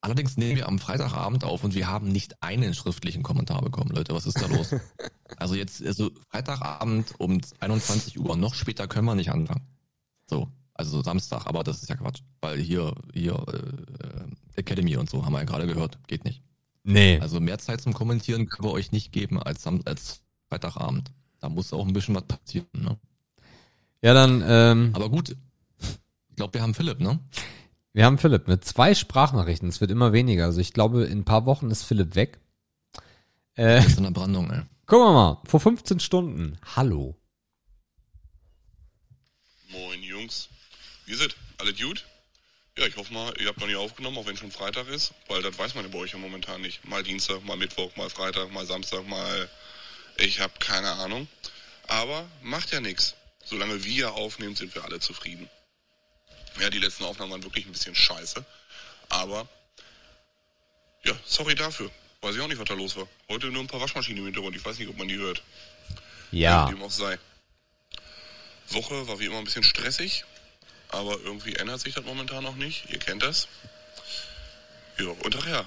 [0.00, 4.14] Allerdings nehmen wir am Freitagabend auf und wir haben nicht einen schriftlichen Kommentar bekommen, Leute.
[4.14, 4.72] Was ist da los?
[5.36, 9.66] also jetzt, also Freitagabend um 21 Uhr, noch später können wir nicht anfangen.
[10.26, 12.20] So, also Samstag, aber das ist ja Quatsch.
[12.40, 16.42] Weil hier, hier, äh, Academy und so haben wir ja gerade gehört, geht nicht.
[16.84, 17.18] Nee.
[17.18, 21.10] Also mehr Zeit zum Kommentieren können wir euch nicht geben als, Sam als Freitagabend.
[21.40, 22.98] Da muss auch ein bisschen was passieren, ne?
[24.02, 25.36] Ja, dann, ähm, Aber gut,
[25.80, 27.18] ich glaube, wir haben Philipp, ne?
[27.92, 29.68] wir haben Philipp mit zwei Sprachnachrichten.
[29.68, 30.44] Es wird immer weniger.
[30.44, 32.38] Also ich glaube, in ein paar Wochen ist Philipp weg.
[33.56, 34.62] Äh, Jetzt in der Brandung, ey.
[34.86, 35.40] gucken wir mal.
[35.44, 36.58] Vor 15 Stunden.
[36.76, 37.16] Hallo.
[39.72, 40.48] Moin Jungs.
[41.06, 41.34] Wie ist es?
[41.58, 42.06] Alle gut?
[42.78, 45.42] Ja, ich hoffe mal, ihr habt noch nicht aufgenommen, auch wenn schon Freitag ist, weil
[45.42, 46.86] das weiß man ja bei euch ja momentan nicht.
[46.86, 49.48] Mal Dienstag, mal Mittwoch, mal Freitag, mal Samstag, mal
[50.18, 51.28] ich habe keine Ahnung.
[51.86, 53.14] Aber macht ja nichts.
[53.44, 55.48] Solange wir aufnehmen, sind wir alle zufrieden.
[56.60, 58.44] Ja, die letzten Aufnahmen waren wirklich ein bisschen scheiße.
[59.08, 59.48] Aber
[61.04, 61.90] ja, sorry dafür.
[62.20, 63.08] Weiß ich auch nicht, was da los war.
[63.28, 64.56] Heute nur ein paar Waschmaschinen im Hintergrund.
[64.56, 65.42] Ich weiß nicht, ob man die hört.
[66.30, 66.68] Ja.
[66.68, 67.18] Wie dem auch sei.
[68.68, 70.24] Woche war wie immer ein bisschen stressig,
[70.88, 72.90] aber irgendwie ändert sich das momentan noch nicht.
[72.90, 73.48] Ihr kennt das.
[74.98, 75.64] Ja, und ach ja,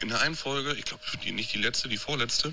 [0.00, 2.52] in der einen Folge, ich glaube nicht die letzte, die vorletzte,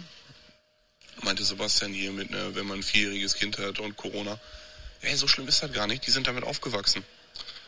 [1.23, 4.39] meinte Sebastian hier mit, ne, wenn man ein vierjähriges Kind hat und Corona.
[5.01, 6.05] Ey, so schlimm ist das gar nicht.
[6.07, 7.03] Die sind damit aufgewachsen.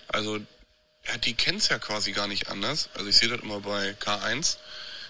[0.07, 0.39] Also,
[1.07, 2.89] ja, die kennt's ja quasi gar nicht anders.
[2.93, 4.57] Also ich sehe das immer bei K1.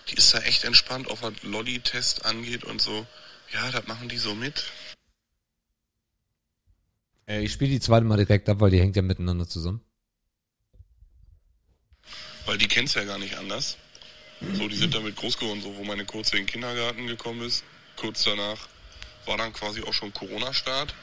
[0.09, 3.05] Die ist da echt entspannt, auch was Lolli-Test angeht und so.
[3.53, 4.65] Ja, das machen die so mit.
[7.27, 9.81] Äh, ich spiele die zweite mal direkt ab, weil die hängt ja miteinander zusammen.
[12.45, 13.77] Weil die kennt's ja gar nicht anders.
[14.53, 17.63] So, die sind damit groß geworden, so wo meine Kurze in den Kindergarten gekommen ist.
[18.00, 18.58] Kurz danach
[19.26, 20.95] war dann quasi auch schon Corona-Start.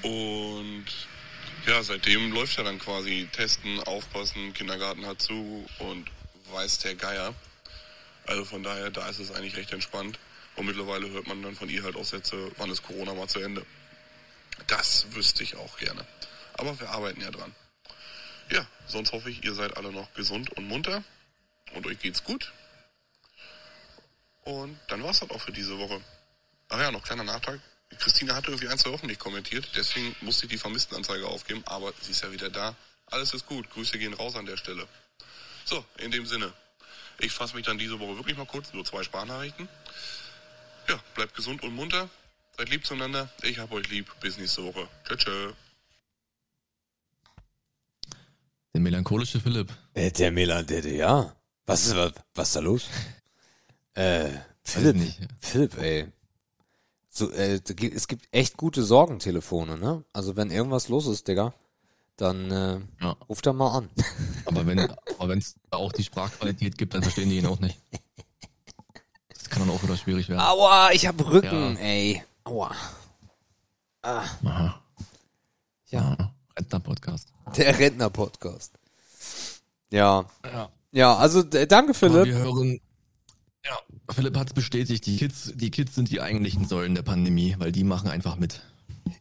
[0.00, 0.86] Und
[1.66, 6.10] ja, seitdem läuft ja dann quasi testen, aufpassen, Kindergarten hat zu und
[6.50, 7.34] weiß der Geier.
[8.26, 10.18] Also von daher, da ist es eigentlich recht entspannt.
[10.56, 13.40] Und mittlerweile hört man dann von ihr halt auch Sätze, wann ist Corona mal zu
[13.40, 13.66] Ende.
[14.68, 16.06] Das wüsste ich auch gerne.
[16.54, 17.54] Aber wir arbeiten ja dran.
[18.50, 21.04] Ja, sonst hoffe ich, ihr seid alle noch gesund und munter
[21.74, 22.50] und euch geht's gut.
[24.46, 26.00] Und dann war's das auch für diese Woche.
[26.68, 27.60] Ach ja, noch kleiner Nachtrag.
[27.98, 31.92] Christine hatte irgendwie ein, zwei Wochen nicht kommentiert, deswegen musste ich die Vermisstenanzeige aufgeben, aber
[32.00, 32.76] sie ist ja wieder da.
[33.06, 34.86] Alles ist gut, Grüße gehen raus an der Stelle.
[35.64, 36.52] So, in dem Sinne.
[37.18, 39.68] Ich fasse mich dann diese Woche wirklich mal kurz, nur zwei Sprachnachrichten.
[40.88, 42.08] Ja, bleibt gesund und munter.
[42.56, 43.28] Seid lieb zueinander.
[43.42, 44.08] Ich hab euch lieb.
[44.20, 44.88] Bis nächste Woche.
[45.06, 45.52] Tschö, tschö.
[48.74, 49.72] Der melancholische Philipp.
[49.94, 51.36] Äh, der Milan, der, der, ja.
[51.64, 52.88] Was ist, was, was ist da los?
[53.96, 54.30] Äh,
[54.62, 55.18] Philipp, nicht.
[55.40, 56.06] Philipp, ey.
[57.08, 57.60] So, äh,
[57.94, 60.04] es gibt echt gute Sorgentelefone, ne?
[60.12, 61.54] Also wenn irgendwas los ist, Digga,
[62.16, 63.16] dann äh, Ja.
[63.28, 63.90] ruf da mal an.
[64.44, 67.78] Aber wenn aber wenn es auch die Sprachqualität gibt, dann verstehen die ihn auch nicht.
[69.28, 70.40] Das kann dann auch wieder schwierig werden.
[70.40, 71.80] Aua, ich hab Rücken, Ja.
[71.80, 72.22] ey.
[72.44, 72.74] Aua.
[74.02, 74.80] Aha.
[75.88, 76.32] Ja.
[76.58, 77.28] Rentner-Podcast.
[77.56, 78.72] der Rentner-Podcast.
[79.90, 80.26] Ja.
[80.44, 80.68] Ja.
[80.92, 82.26] Ja, also danke, Aber Philipp.
[82.26, 82.80] wir hören,
[83.66, 83.78] ja,
[84.14, 87.84] Philipp hat's bestätigt, die Kids, die Kids sind die eigentlichen Säulen der Pandemie, weil die
[87.84, 88.62] machen einfach mit.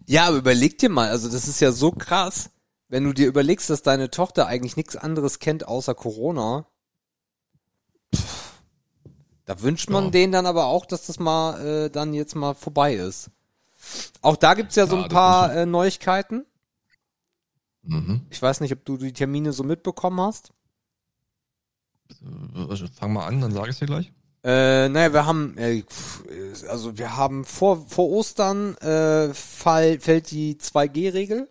[0.05, 2.49] Ja, aber überleg dir mal, also das ist ja so krass,
[2.87, 6.67] wenn du dir überlegst, dass deine Tochter eigentlich nichts anderes kennt außer Corona.
[8.15, 8.53] Pff,
[9.45, 10.09] da wünscht man Ja.
[10.11, 13.29] denen dann aber auch, dass das mal äh, dann jetzt mal vorbei ist.
[14.21, 16.45] Auch da gibt's ja so Ja, ein paar äh, Neuigkeiten.
[17.83, 18.21] Mhm.
[18.31, 20.51] Ich weiß nicht, ob du die Termine so mitbekommen hast.
[22.69, 24.11] Also, Fang mal an, dann sage ich dir gleich.
[24.45, 25.81] Äh, naja, wir haben, äh,
[26.69, 31.49] also wir haben vor, vor Ostern äh, fall, fällt die 2G-Regel.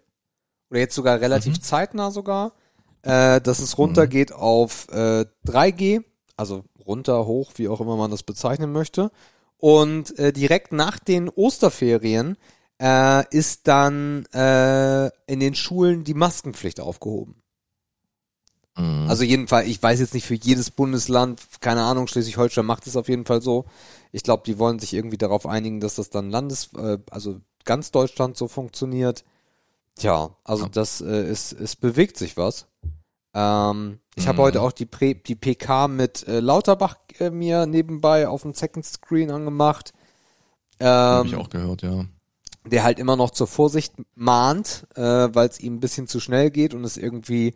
[0.71, 1.63] Oder jetzt sogar relativ Mhm.
[1.63, 2.53] zeitnah sogar.
[3.03, 6.05] Äh, dass es runtergeht auf äh, 3G.
[6.37, 9.11] Also runter, hoch, wie auch immer man das bezeichnen möchte.
[9.59, 12.37] Und äh, direkt nach den Osterferien
[12.81, 17.43] äh, ist dann äh, in den Schulen die Maskenpflicht aufgehoben.
[18.77, 19.07] Mhm.
[19.09, 23.09] Also jedenfalls, ich weiß jetzt nicht für jedes Bundesland, keine Ahnung, Schleswig-Holstein macht es auf
[23.09, 23.67] jeden Fall so.
[24.13, 27.91] Ich glaube, die wollen sich irgendwie darauf einigen, dass das dann Landes, äh, also ganz
[27.93, 29.25] Deutschland so funktioniert.
[29.97, 30.71] Tja, also Ja.
[30.71, 32.67] das ist, äh, es, es bewegt sich was.
[33.33, 34.43] Ähm, ich habe Mhm.
[34.43, 38.85] heute auch die, Prä die PK mit äh, Lauterbach äh, mir nebenbei auf dem Second
[38.85, 39.93] Screen angemacht.
[40.81, 42.05] Habe Ähm, ich auch gehört, ja.
[42.67, 45.01] der halt immer noch zur Vorsicht mahnt, äh,
[45.33, 47.55] weil es ihm ein bisschen zu schnell geht und es irgendwie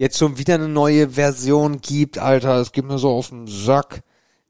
[0.00, 4.02] jetzt schon wieder eine neue Version gibt, Alter, es gibt mir so auf den Sack.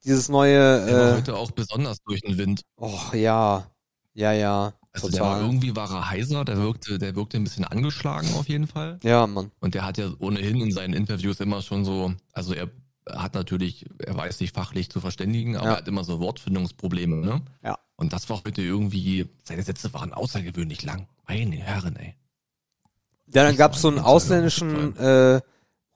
[0.04, 2.62] Dieses Der war neue, äh, heute auch besonders durch den Wind.
[2.76, 3.66] oh ja,
[4.14, 5.46] ja, ja, Also der war total.
[5.46, 8.98] irgendwie war er heiser, der wirkte, der wirkte ein bisschen angeschlagen auf jeden Fall.
[9.02, 9.50] Ja, Mann.
[9.60, 12.70] Und der hat ja ohnehin in seinen Interviews immer schon so, also er
[13.10, 15.72] hat natürlich, er weiß sich fachlich zu verständigen, aber Ja.
[15.72, 17.42] er hat immer so Wortfindungsprobleme, ne?
[17.64, 17.78] Ja.
[17.96, 21.08] Und das war heute irgendwie, seine Sätze waren außergewöhnlich lang.
[21.28, 22.14] Meine Herren, ey.
[23.32, 25.40] Ja, dann Ich gab's so einen ausländischen äh,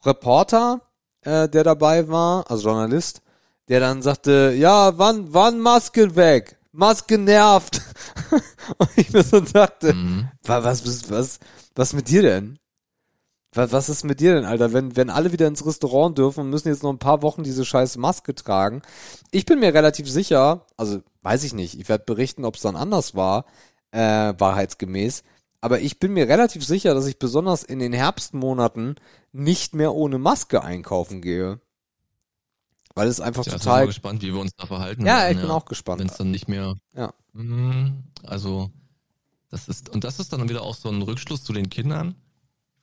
[0.05, 0.80] Reporter,
[1.22, 3.22] äh, der dabei war, also Journalist,
[3.68, 6.59] der dann sagte, ja, wann, wann Maske weg?
[6.72, 7.80] Maske nervt.
[8.78, 10.28] und ich mir so dachte, Mhm.
[10.45, 11.39] Wa- Was, was, was,
[11.74, 12.59] was mit dir denn?
[13.53, 14.72] Was, was ist mit dir denn, Alter?
[14.72, 17.64] Wenn, wenn alle wieder ins Restaurant dürfen und müssen jetzt noch ein paar Wochen diese
[17.64, 18.82] scheiß Maske tragen.
[19.30, 22.74] Ich bin mir relativ sicher, also weiß ich nicht, ich werde berichten, ob es dann
[22.76, 23.45] anders war,
[23.93, 25.22] äh, wahrheitsgemäß.
[25.65, 28.97] Aber ich bin mir relativ sicher, dass ich besonders in den Herbstmonaten
[29.33, 31.59] nicht mehr ohne Maske einkaufen gehe.
[32.95, 33.81] Weil es einfach Ja, sind wir total.
[33.81, 35.07] mal gespannt, wie wir uns da verhalten.
[35.07, 36.01] Ja, werden, ich bin auch gespannt.
[36.01, 36.75] Wenn es dann nicht mehr.
[36.95, 37.15] Ja.
[37.33, 38.71] Mhm, Also,
[39.49, 42.15] das ist, und das ist dann wieder auch so ein Rückschluss zu den Kindern.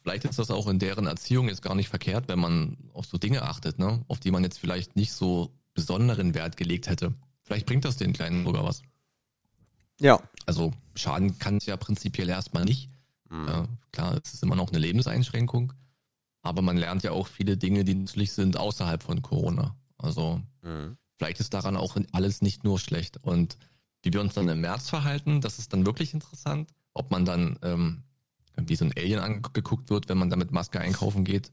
[0.02, 3.20] Vielleicht ist das auch in deren Erziehung jetzt gar nicht verkehrt, wenn man auf so
[3.20, 4.04] Dinge achtet, ne?
[4.08, 7.14] Auf die man jetzt vielleicht nicht so besonderen Wert gelegt hätte.
[7.44, 8.82] Vielleicht bringt das den Kleinen sogar was.
[10.02, 10.20] Ja.
[10.46, 12.90] Also, schaden kann es ja prinzipiell erstmal nicht.
[13.48, 15.72] Ja, klar, es ist immer noch eine Lebenseinschränkung.
[16.42, 19.76] Aber man lernt ja auch viele Dinge, die nützlich sind außerhalb von Corona.
[19.98, 20.98] Also, Mhm.
[21.18, 23.18] Vielleicht ist daran auch alles nicht nur schlecht.
[23.24, 23.58] Und
[24.02, 26.72] wie wir uns dann im März verhalten, das ist dann wirklich interessant.
[26.94, 28.04] Ob man dann ähm,
[28.58, 31.52] wie so ein Alien angeguckt wird, wenn man da mit Maske einkaufen geht,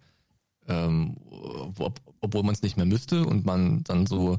[0.66, 4.38] ähm, ob, obwohl man es nicht mehr müsste und man dann so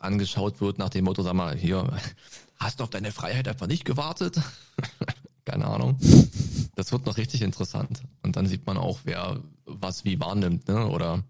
[0.00, 1.96] angeschaut wird nach dem Motto, sag mal, hier,
[2.56, 4.40] hast du auf deine Freiheit einfach nicht gewartet?
[5.44, 5.98] Keine Ahnung.
[6.74, 8.02] Das wird noch richtig interessant.
[8.22, 10.88] Und dann sieht man auch, wer was wie wahrnimmt, ne?
[10.88, 11.22] Oder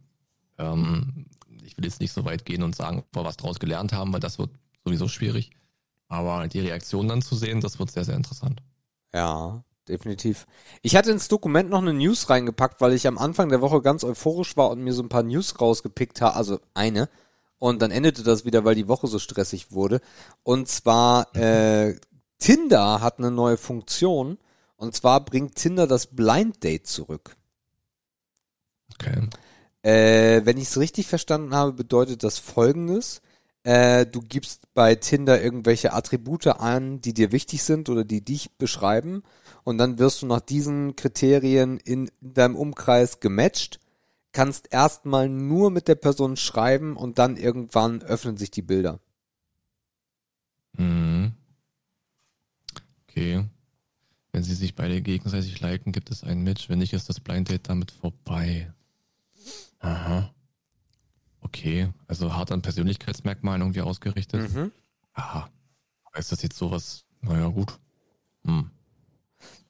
[0.58, 1.26] ähm,
[1.64, 4.12] ich will jetzt nicht so weit gehen und sagen, ob wir was draus gelernt haben,
[4.12, 4.50] weil das wird
[4.84, 5.50] sowieso schwierig.
[6.08, 8.62] Aber die Reaktion dann zu sehen, das wird sehr, sehr interessant.
[9.12, 10.46] Ja, definitiv.
[10.82, 14.04] Ich hatte ins Dokument noch eine News reingepackt, weil ich am Anfang der Woche ganz
[14.04, 17.08] euphorisch war und mir so ein paar News rausgepickt habe, also eine.
[17.58, 20.00] Und dann endete das wieder, weil die Woche so stressig wurde.
[20.42, 21.96] Und zwar, äh,
[22.38, 24.38] Tinder hat eine neue Funktion.
[24.76, 27.36] Und zwar bringt Tinder das Blind Date zurück.
[28.92, 29.28] Okay.
[29.82, 33.20] Äh, wenn ich es richtig verstanden habe, bedeutet das folgendes.
[33.64, 38.56] Äh, du gibst bei Tinder irgendwelche Attribute an, die dir wichtig sind oder die dich
[38.58, 39.22] beschreiben.
[39.64, 43.80] Und dann wirst du nach diesen Kriterien in, in deinem Umkreis gematcht,
[44.34, 49.00] kannst erstmal nur mit der Person schreiben und dann irgendwann öffnen sich die Bilder.
[50.76, 51.32] Mhm.
[53.08, 53.46] Okay.
[54.32, 56.68] Wenn sie sich beide gegenseitig liken, gibt es ein Match.
[56.68, 58.72] Wenn nicht, ist das Blind Date damit vorbei.
[59.78, 60.34] Aha.
[61.40, 61.90] Okay.
[62.08, 64.52] Also hart an Persönlichkeitsmerkmalen irgendwie ausgerichtet.
[64.52, 64.72] Mhm.
[65.12, 65.48] Aha.
[66.16, 67.04] Ist das jetzt sowas?
[67.20, 67.78] Naja, gut.
[68.44, 68.70] Hm.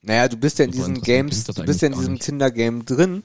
[0.02, 2.18] Naja, du bist ja in diesen Games, du bist ja in diesem.
[2.18, 3.22] Tinder-Game drin.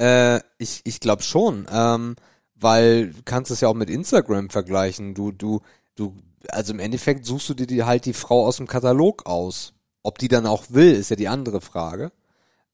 [0.00, 2.16] Äh, ich ich glaube schon, ähm,
[2.54, 5.14] weil du kannst es ja auch mit Instagram vergleichen.
[5.14, 5.60] Du, du,
[5.94, 6.16] du,
[6.48, 9.74] also im Endeffekt suchst du dir die, halt die Frau aus dem Katalog aus.
[10.02, 12.12] Ob die dann auch will, ist ja die andere Frage.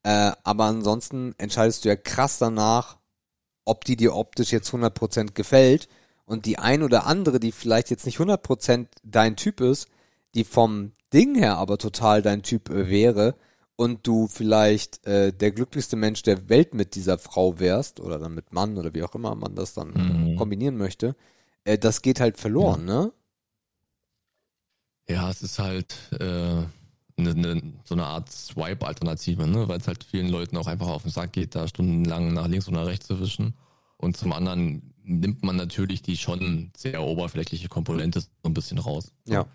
[0.04, 2.98] Äh, aber ansonsten entscheidest du ja krass danach,
[3.64, 5.88] ob die dir optisch jetzt 100% gefällt.
[6.26, 9.88] Und die ein oder andere, die vielleicht jetzt nicht 100% dein Typ ist,
[10.34, 13.34] die vom Ding her aber total dein Typ äh, wäre
[13.76, 18.34] und du vielleicht äh, der glücklichste Mensch der Welt mit dieser Frau wärst oder dann
[18.34, 19.92] mit Mann oder wie auch immer man das dann
[20.32, 20.36] Mhm.
[20.36, 21.14] kombinieren möchte,
[21.64, 23.12] äh, das geht halt verloren, ne?
[25.08, 29.68] Ja, es ist halt äh, ne, ne, so eine Art Swipe-Alternative, ne?
[29.68, 32.66] weil es halt vielen Leuten auch einfach auf den Sack geht, da stundenlang nach links
[32.66, 33.54] und nach rechts zu wischen.
[33.98, 39.12] Und zum anderen nimmt man natürlich die schon sehr oberflächliche Komponente so ein bisschen raus.
[39.26, 39.46] Ja.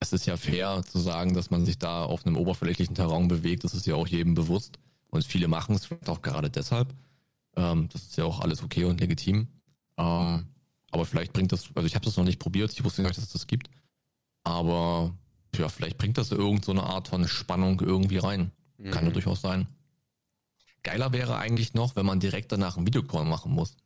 [0.00, 3.64] Es ist ja fair zu sagen, dass man sich da auf einem oberflächlichen Terrain bewegt,
[3.64, 4.78] das ist ja auch jedem bewusst.
[5.10, 6.94] Und viele machen es vielleicht auch gerade deshalb.
[7.56, 9.48] Ähm, das ist ja auch alles okay und legitim.
[9.98, 10.46] Ähm,
[10.90, 13.24] aber vielleicht bringt das, also ich habe das noch nicht probiert, ich wusste nicht, dass
[13.24, 13.70] es das gibt.
[14.42, 15.14] Aber
[15.56, 18.52] ja, vielleicht bringt das irgend so eine Art von Spannung irgendwie rein.
[18.90, 19.12] Kann ja Mhm.
[19.12, 19.66] durchaus sein.
[20.82, 23.76] Geiler wäre eigentlich noch, wenn man direkt danach einen Videocall machen muss.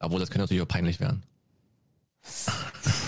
[0.00, 1.24] Obwohl, das könnte natürlich auch peinlich werden.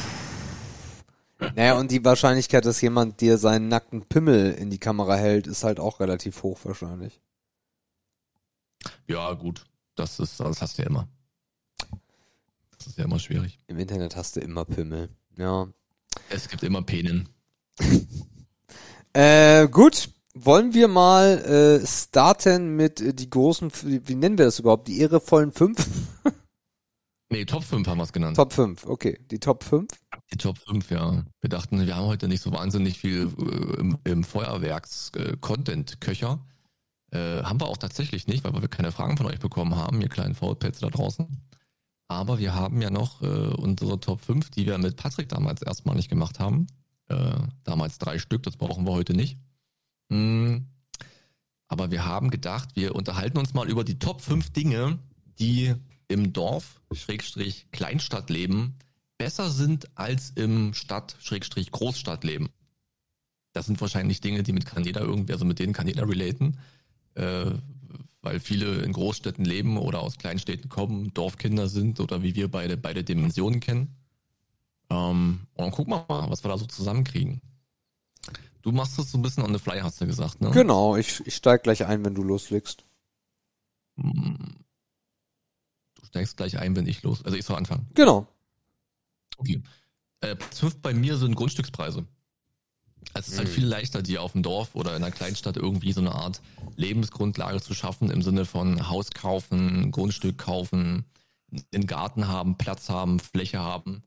[1.57, 5.65] Naja, und die Wahrscheinlichkeit, dass jemand dir seinen nackten Pimmel in die Kamera hält, ist
[5.65, 7.21] halt auch relativ hoch wahrscheinlich.
[9.07, 9.65] Ja, gut.
[9.95, 11.09] Das ist, das hast du ja immer.
[12.79, 13.59] Das ist ja immer schwierig.
[13.67, 15.11] Im Internet hast du immer Pimmel.
[15.37, 15.69] Ja.
[16.29, 17.29] Es gibt immer Penen.
[19.13, 20.11] Äh, gut.
[20.35, 24.87] Wollen wir mal äh, starten mit äh, die großen, wie, nennen wir das überhaupt?
[24.87, 25.85] Die ehrevollen fünf?
[27.33, 28.37] Nee, Top 5 haben wir es genannt.
[28.37, 29.17] Top 5, okay.
[29.31, 29.89] Die Top 5?
[30.33, 31.25] Die Top 5, ja.
[31.41, 36.39] Wir dachten, wir haben heute nicht so wahnsinnig viel äh, im, im Feuerwerks-Content-Köcher.
[37.11, 40.09] Äh, haben wir auch tatsächlich nicht, weil wir keine Fragen von euch bekommen haben, ihr
[40.09, 41.27] kleinen Faulpelze da draußen.
[42.07, 46.09] Aber wir haben ja noch äh, unsere Top 5, die wir mit Patrick damals erstmalig
[46.09, 46.69] gemacht haben.
[47.09, 47.33] Äh,
[47.65, 49.39] damals drei Stück, das brauchen wir heute nicht.
[50.09, 50.59] Mm,
[51.67, 54.99] aber wir haben gedacht, wir unterhalten uns mal über die Top 5 Dinge,
[55.39, 55.75] die
[56.09, 58.75] im Dorf, Schrägstrich, Kleinstadtleben
[59.21, 62.49] besser sind als im Stadt, Schrägstrich, Großstadtleben.
[63.53, 66.57] Das sind wahrscheinlich Dinge, die mit kann jeder irgendwie, also mit denen kann jeder relaten,
[67.17, 67.51] äh,
[68.23, 72.79] weil viele in Großstädten leben oder aus Kleinstädten kommen, Dorfkinder sind oder wie wir beide
[72.79, 73.95] beide Dimensionen kennen.
[74.89, 77.43] Ähm, und dann gucken wir mal, was wir da so zusammenkriegen.
[78.63, 80.51] Du machst das so ein bisschen on the fly, hast du gesagt, ne?
[80.53, 82.87] Genau, ich, ich steig gleich ein, wenn du loslegst.
[83.99, 84.65] Hm.
[85.97, 87.23] Du steigst gleich ein, wenn ich los.
[87.23, 87.87] Also ich soll anfangen.
[87.93, 88.27] Genau.
[89.41, 89.63] Okay.
[90.21, 92.07] Äh, Platz 5 bei mir sind Grundstückspreise.
[93.15, 93.53] Also es ist halt Mhm.
[93.53, 96.41] viel leichter, dir auf dem Dorf oder in einer Kleinstadt irgendwie so eine Art
[96.77, 101.05] Lebensgrundlage zu schaffen, im Sinne von Haus kaufen, Grundstück kaufen,
[101.75, 104.03] einen Garten haben, Platz haben, Fläche haben.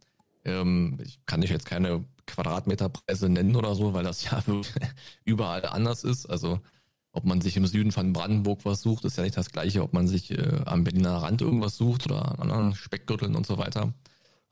[0.45, 4.41] Ähm, ich kann dich jetzt keine Quadratmeterpreise nennen oder so, weil das ja
[5.25, 6.27] überall anders ist.
[6.27, 6.59] Also
[7.11, 9.93] ob man sich im Süden von Brandenburg was sucht, ist ja nicht das gleiche, ob
[9.93, 13.93] man sich äh, am Berliner Rand irgendwas sucht oder an anderen Speckgürteln und so weiter.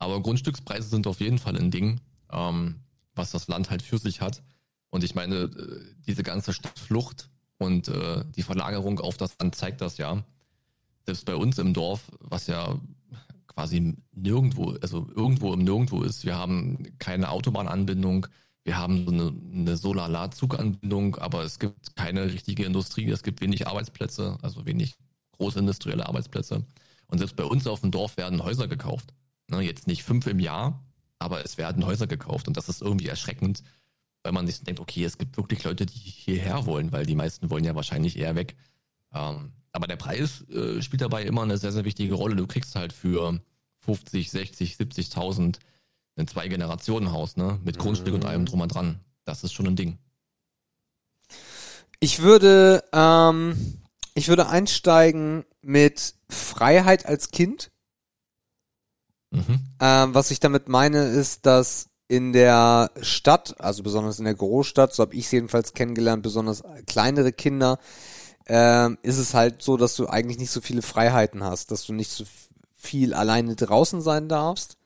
[0.02, 2.00] Aber Grundstückspreise sind auf jeden Fall ein Ding,
[2.30, 2.80] ähm,
[3.14, 4.42] was das Land halt für sich hat.
[4.90, 9.80] Und ich meine, äh, diese ganze Stadtflucht und äh, die Verlagerung auf das Land zeigt
[9.80, 10.24] das ja.
[11.06, 12.80] Selbst bei uns im Dorf, was ja
[13.46, 16.24] quasi nirgendwo, also irgendwo im Nirgendwo ist.
[16.24, 18.26] Wir haben keine Autobahnanbindung,
[18.64, 23.66] wir haben so eine, eine Solar-Zuganbindung, aber es gibt keine richtige Industrie, es gibt wenig
[23.68, 24.96] Arbeitsplätze, also wenig
[25.32, 26.64] große industrielle Arbeitsplätze.
[27.06, 29.12] Und selbst bei uns auf dem Dorf werden Häuser gekauft.
[29.52, 30.82] Ne, jetzt nicht fünf im Jahr,
[31.18, 33.62] aber es werden Häuser gekauft und das ist irgendwie erschreckend,
[34.22, 37.50] weil man sich denkt, okay, es gibt wirklich Leute, die hierher wollen, weil die meisten
[37.50, 38.56] wollen ja wahrscheinlich eher weg.
[39.12, 42.34] Ähm, aber der Preis äh, spielt dabei immer eine sehr, sehr wichtige Rolle.
[42.34, 43.40] Du kriegst halt für
[43.80, 45.58] 50, 60, 70.000
[46.16, 47.58] ein Zwei-Generationen-Haus, ne?
[47.62, 49.00] Mit Grundstück und allem drum und dran.
[49.24, 49.98] Das ist schon ein Ding.
[52.00, 53.82] Ich würde, ähm,
[54.14, 57.71] ich würde einsteigen mit Freiheit als Kind.
[59.32, 59.60] Mhm.
[59.80, 64.92] Ähm, was ich damit meine, ist, dass in der Stadt, also besonders in der Großstadt,
[64.92, 67.78] so habe ich es jedenfalls kennengelernt, besonders kleinere Kinder,
[68.46, 71.92] ähm, ist es halt so, dass du eigentlich nicht so viele Freiheiten hast, dass du
[71.94, 72.24] nicht so
[72.74, 74.76] viel alleine draußen sein darfst.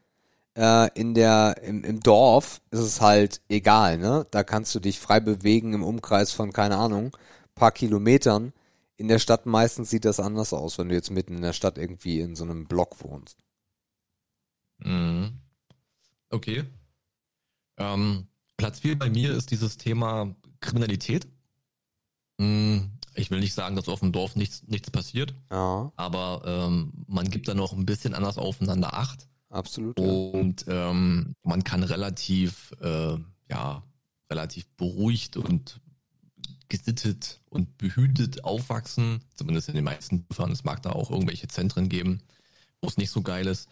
[0.57, 4.27] Äh, in der, im, im Dorf ist es halt egal, ne?
[4.31, 7.17] Da kannst du dich frei bewegen im Umkreis von, keine Ahnung,
[7.55, 8.53] paar Kilometern.
[8.97, 11.77] In der Stadt meistens sieht das anders aus, wenn du jetzt mitten in der Stadt
[11.77, 13.39] irgendwie in so einem Block wohnst.
[14.79, 15.41] Mhm.
[16.31, 16.65] Okay.
[17.79, 21.27] Ähm, Platz 4 bei mir ist dieses Thema Kriminalität.
[22.41, 26.93] Hm, Ich will nicht sagen, dass auf dem Dorf nichts, nichts passiert, Ja, aber ähm,
[27.07, 29.27] man gibt da noch ein bisschen anders aufeinander Acht.
[29.49, 29.99] absolut.
[29.99, 30.05] Ja.
[30.07, 33.17] Und ähm, man kann relativ äh,
[33.49, 33.83] ja,
[34.31, 35.81] relativ beruhigt und
[36.69, 40.51] gesittet und behütet aufwachsen, zumindest in den meisten Dörfern.
[40.53, 42.21] Es mag da auch irgendwelche Zentren geben,
[42.83, 43.69] wo es nicht so geil ist.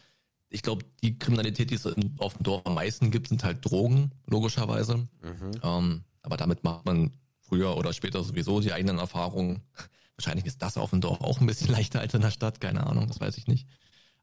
[0.54, 1.84] Ich glaube, die Kriminalität, die es
[2.18, 4.98] auf dem Dorf am meisten gibt, sind halt Drogen, logischerweise.
[5.20, 5.50] Mhm.
[5.64, 9.62] Ähm, aber damit macht man früher oder später sowieso die eigenen Erfahrungen.
[10.16, 12.86] Wahrscheinlich ist das auf dem Dorf auch ein bisschen leichter als in der Stadt, keine
[12.86, 13.66] Ahnung, das weiß ich nicht.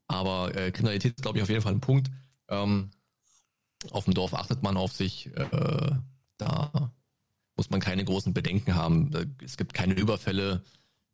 [0.07, 2.09] Aber äh, Kriminalität ist, glaube ich, auf jeden Fall ein Punkt.
[2.47, 2.91] Ähm,
[3.89, 5.35] auf dem Dorf achtet man auf sich.
[5.35, 5.91] Äh,
[6.37, 6.93] da
[7.57, 9.35] muss man keine großen Bedenken haben.
[9.43, 10.63] Es gibt keine Überfälle.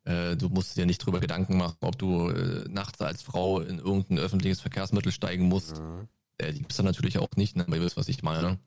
[0.08, 3.78] Äh, du musst dir nicht drüber Gedanken machen, ob du äh, nachts als Frau in
[3.78, 5.82] irgendein öffentliches Verkehrsmittel steigen musst.
[5.82, 6.08] Mhm.
[6.38, 7.66] Äh, die gibt's dann natürlich auch nicht, ne?
[7.68, 8.58] aber ihr wisst, was ich meine.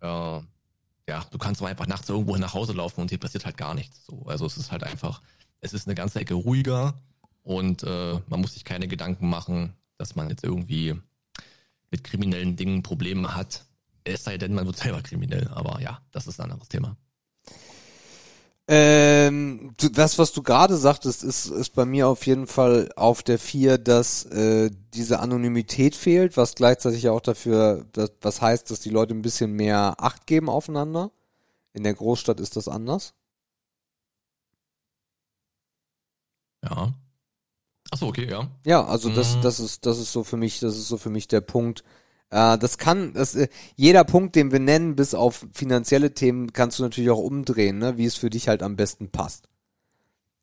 [0.00, 3.58] Äh, ja, du kannst aber einfach nachts irgendwo nach Hause laufen und hier passiert halt
[3.58, 4.06] gar nichts.
[4.06, 5.20] So, also es ist halt einfach,
[5.60, 6.94] es ist eine ganze Ecke ruhiger
[7.42, 10.94] und äh, man muss sich keine Gedanken machen, dass man jetzt irgendwie
[11.90, 13.66] mit kriminellen Dingen Probleme hat.
[14.04, 16.96] Es sei denn, man wird selber kriminell, aber ja, das ist ein anderes Thema.
[18.70, 23.38] Ähm, das, was du gerade sagtest, ist, ist bei mir auf jeden Fall auf der
[23.38, 28.90] vier, dass äh, diese Anonymität fehlt, was gleichzeitig auch dafür, dass, was heißt, dass die
[28.90, 31.10] Leute ein bisschen mehr Acht geben aufeinander.
[31.72, 33.14] In der Großstadt ist das anders.
[36.62, 36.92] Ja.
[37.90, 38.48] Achso, okay, ja.
[38.66, 39.40] Ja, also das, Mhm.
[39.42, 41.84] das ist, das ist so für mich, das ist so für mich der Punkt.
[42.30, 46.78] Äh, das kann, das, äh, jeder Punkt, den wir nennen, bis auf finanzielle Themen, kannst
[46.78, 49.48] du natürlich auch umdrehen, ne, wie es für dich halt am besten passt.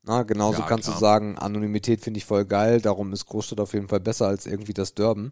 [0.03, 0.99] Na, genauso Ja, kannst du klar.
[0.99, 4.73] sagen, Anonymität finde ich voll geil, darum ist Großstadt auf jeden Fall besser als irgendwie
[4.73, 5.31] das Dörben.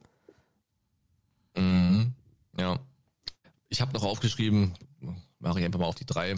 [1.55, 2.13] Mhm.
[2.57, 2.79] Ja.
[3.69, 4.73] Ich habe noch aufgeschrieben,
[5.39, 6.35] mache ich einfach mal auf die drei,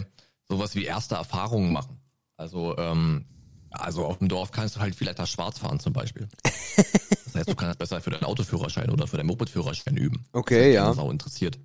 [0.48, 1.98] sowas wie erste Erfahrungen machen.
[2.36, 3.24] Also, ähm,
[3.70, 6.28] also auf dem Dorf kannst du halt viel leichter schwarz fahren zum Beispiel.
[7.36, 10.24] Das heißt, du kannst besser für deinen Autoführerschein oder für deinen Mopedführerschein üben.
[10.32, 10.90] Okay, Das ja.
[10.90, 11.58] ist auch interessiert.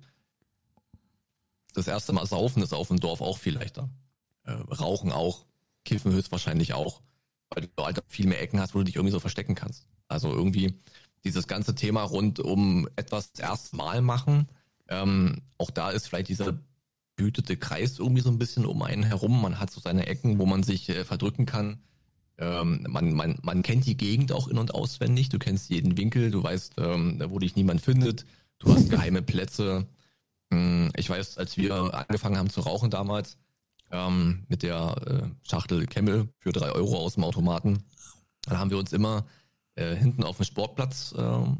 [1.74, 3.88] Das erste Mal saufen ist auf dem Dorf auch viel leichter.
[4.44, 5.46] Äh, rauchen auch,
[5.84, 7.00] kiffen höchstwahrscheinlich auch,
[7.50, 9.86] weil du halt viel mehr Ecken hast, wo du dich irgendwie so verstecken kannst.
[10.08, 10.78] Also irgendwie
[11.24, 14.48] dieses ganze Thema rund um etwas das erste Mal machen,
[14.88, 16.58] ähm, auch da ist vielleicht dieser
[17.16, 19.40] behütete Kreis irgendwie so ein bisschen um einen herum.
[19.40, 21.82] Man hat so seine Ecken, wo man sich äh, verdrücken kann.
[22.42, 25.28] Ähm, man, man, man kennt die Gegend auch in- und auswendig.
[25.28, 28.24] Du kennst jeden Winkel, du weißt, ähm, wo dich niemand findet.
[28.58, 29.86] Du hast geheime Plätze.
[30.52, 33.36] Hm, Ich weiß, als wir angefangen haben zu rauchen damals,
[33.92, 37.84] ähm, mit der äh, Schachtel Camel für drei Euro aus dem Automaten,
[38.46, 39.24] dann haben wir uns immer
[39.76, 41.58] äh, hinten auf den Sportplatz ähm,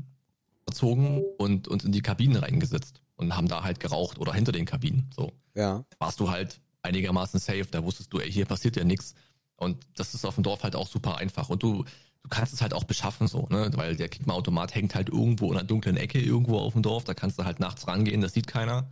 [0.64, 4.64] verzogen und uns in die Kabinen reingesetzt und haben da halt geraucht oder hinter den
[4.66, 5.10] Kabinen.
[5.14, 5.84] So Ja.
[6.00, 9.14] warst du halt einigermaßen safe, da wusstest du, ey, hier passiert ja nichts.
[9.62, 11.48] Und das ist auf dem Dorf halt auch super einfach.
[11.48, 11.84] Und du,
[12.22, 13.70] du kannst es halt auch beschaffen so, ne?
[13.74, 17.14] Weil der Kickma-Automat hängt halt irgendwo in einer dunklen Ecke irgendwo auf dem Dorf, da
[17.14, 18.90] kannst du halt nachts rangehen, das sieht keiner.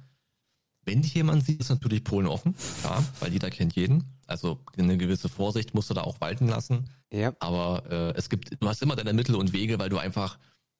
[0.84, 4.18] Wenn dich jemand sieht, ist natürlich Polen offen, klar, weil jeder kennt jeden.
[4.26, 6.88] Also eine gewisse Vorsicht musst du da auch walten lassen.
[7.12, 7.34] Ja.
[7.38, 10.38] Aber äh, es gibt, du hast immer deine Mittel und Wege, weil du einfach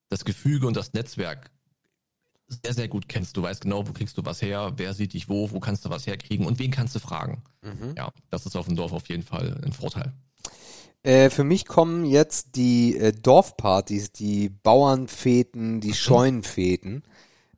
[0.09, 1.51] das Gefüge und das Netzwerk
[2.63, 3.37] sehr, sehr gut kennst.
[3.37, 5.91] Du weißt genau, wo kriegst du was her, wer sieht dich wo, wo kannst du
[5.91, 7.43] was herkriegen und wen kannst du fragen.
[7.63, 7.95] Mhm.
[7.97, 10.13] Ja, das ist auf dem Dorf auf jeden Fall ein Vorteil.
[11.03, 17.03] Äh, für mich kommen jetzt die äh, Dorfpartys, die Bauernfäten, die Scheunenfäten.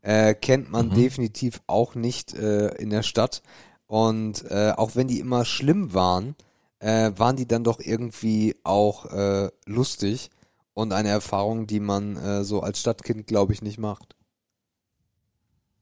[0.02, 0.94] Äh, kennt man Mhm.
[0.94, 3.42] definitiv auch nicht äh, in der Stadt.
[3.86, 6.34] Und äh, auch wenn die immer schlimm waren,
[6.80, 10.30] äh, waren die dann doch irgendwie auch äh, lustig
[10.74, 14.16] und eine Erfahrung, die man äh, so als Stadtkind, glaube ich, nicht macht.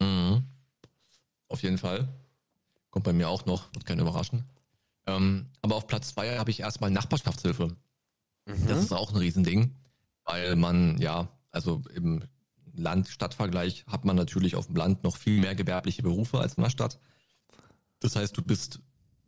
[0.01, 0.45] Mhm.
[1.51, 2.09] Auf jeden Fall.
[2.91, 4.45] Kommt bei mir auch noch, wird keinen überraschen.
[5.07, 7.77] Ähm, aber auf Platz zwei habe ich erstmal Nachbarschaftshilfe.
[8.47, 9.77] Das ist auch ein Riesending,
[10.25, 12.25] weil man, ja, also im
[12.73, 16.71] Land-Stadt-Vergleich hat man natürlich auf dem Land noch viel mehr gewerbliche Berufe als in der
[16.71, 16.99] Stadt.
[18.01, 18.81] Das heißt, du bist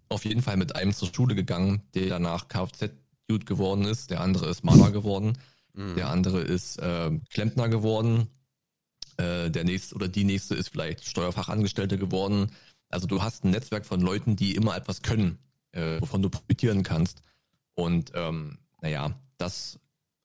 [0.09, 4.49] auf jeden Fall mit einem zur Schule gegangen, der danach Kfz-Dude geworden ist, der andere
[4.49, 5.39] ist Maler geworden,
[5.97, 8.29] der andere ist äh, Klempner geworden,
[9.23, 12.51] äh, der nächste oder die nächste ist vielleicht Steuerfachangestellte geworden.
[12.89, 15.39] Also du hast ein Netzwerk von Leuten, die immer etwas können,
[15.73, 17.23] äh, wovon du profitieren kannst.
[17.75, 19.79] Und ähm, naja, das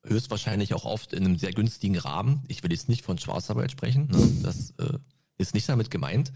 [0.04, 2.44] höchstwahrscheinlich auch oft in einem sehr günstigen Rahmen.
[2.48, 4.42] Ich will jetzt nicht von Schwarzarbeit sprechen, ne?
[4.42, 4.98] das äh,
[5.38, 6.32] ist nicht damit gemeint.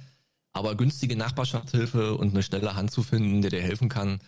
[0.53, 4.21] Aber günstige Nachbarschaftshilfe und eine schnelle Hand zu finden, der dir helfen kann,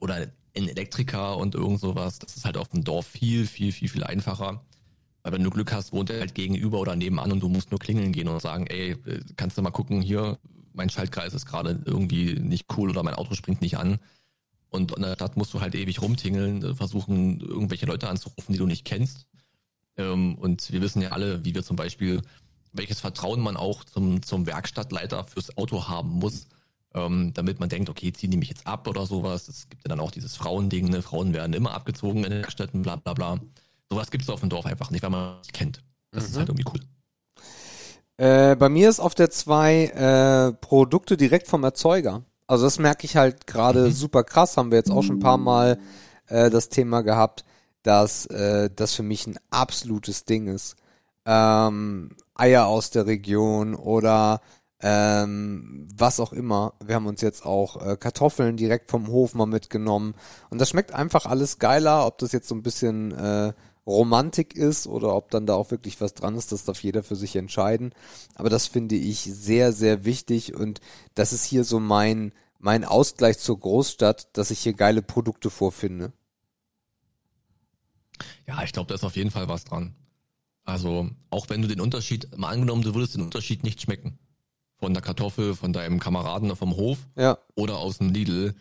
[0.00, 0.32] oder ein
[0.68, 4.64] Elektriker und irgend sowas, das ist halt auf dem Dorf viel, viel, viel, viel einfacher.
[5.22, 7.80] Weil wenn du Glück hast, wohnt er halt gegenüber oder nebenan und du musst nur
[7.80, 8.96] klingeln gehen und sagen, ey,
[9.36, 10.38] kannst du mal gucken, hier,
[10.72, 13.98] mein Schaltkreis ist gerade irgendwie nicht cool oder mein Auto springt nicht an.
[14.70, 18.66] Und in der Stadt musst du halt ewig rumtingeln, versuchen, irgendwelche Leute anzurufen, die du
[18.66, 19.26] nicht kennst.
[19.96, 22.22] Ähm, Und wir wissen ja alle, wie wir zum Beispiel,
[22.72, 26.48] welches Vertrauen man auch zum, zum Werkstattleiter fürs Auto haben muss,
[26.94, 29.48] ähm, damit man denkt, okay, ziehen die mich jetzt ab oder sowas.
[29.48, 31.02] Es gibt ja dann auch dieses Frauending, ne?
[31.02, 33.40] Frauen werden immer abgezogen in den Städten, bla bla bla.
[33.90, 35.82] Sowas gibt es auf dem Dorf einfach nicht, weil man es kennt.
[36.10, 36.80] Das ist halt irgendwie cool.
[38.18, 42.24] Äh, bei mir ist auf der 2 äh, Produkte direkt vom Erzeuger.
[42.46, 44.56] Also das merke ich halt gerade super krass.
[44.56, 45.78] Haben wir jetzt auch schon ein paar Mal
[46.26, 47.44] äh, das Thema gehabt,
[47.82, 50.76] dass äh, das für mich ein absolutes Ding ist.
[51.24, 54.40] Ähm, Eier aus der Region oder
[54.80, 56.74] ähm, was auch immer.
[56.84, 60.14] Wir haben uns jetzt auch äh, Kartoffeln direkt vom Hof mal mitgenommen.
[60.50, 63.52] Und das schmeckt einfach alles geiler, ob das jetzt so ein bisschen äh,
[63.88, 67.16] Romantik ist oder ob dann da auch wirklich was dran ist, das darf jeder für
[67.16, 67.94] sich entscheiden.
[68.34, 70.80] Aber das finde ich sehr, sehr wichtig und
[71.14, 76.12] das ist hier so mein, mein Ausgleich zur Großstadt, dass ich hier geile Produkte vorfinde.
[78.46, 79.94] Ja, ich glaube, da ist auf jeden Fall was dran.
[80.64, 84.18] Also, auch wenn du den Unterschied, mal angenommen, du würdest den Unterschied nicht schmecken.
[84.76, 88.54] Von der Kartoffel, von deinem Kameraden vom Hof Ja, oder aus dem Lidl.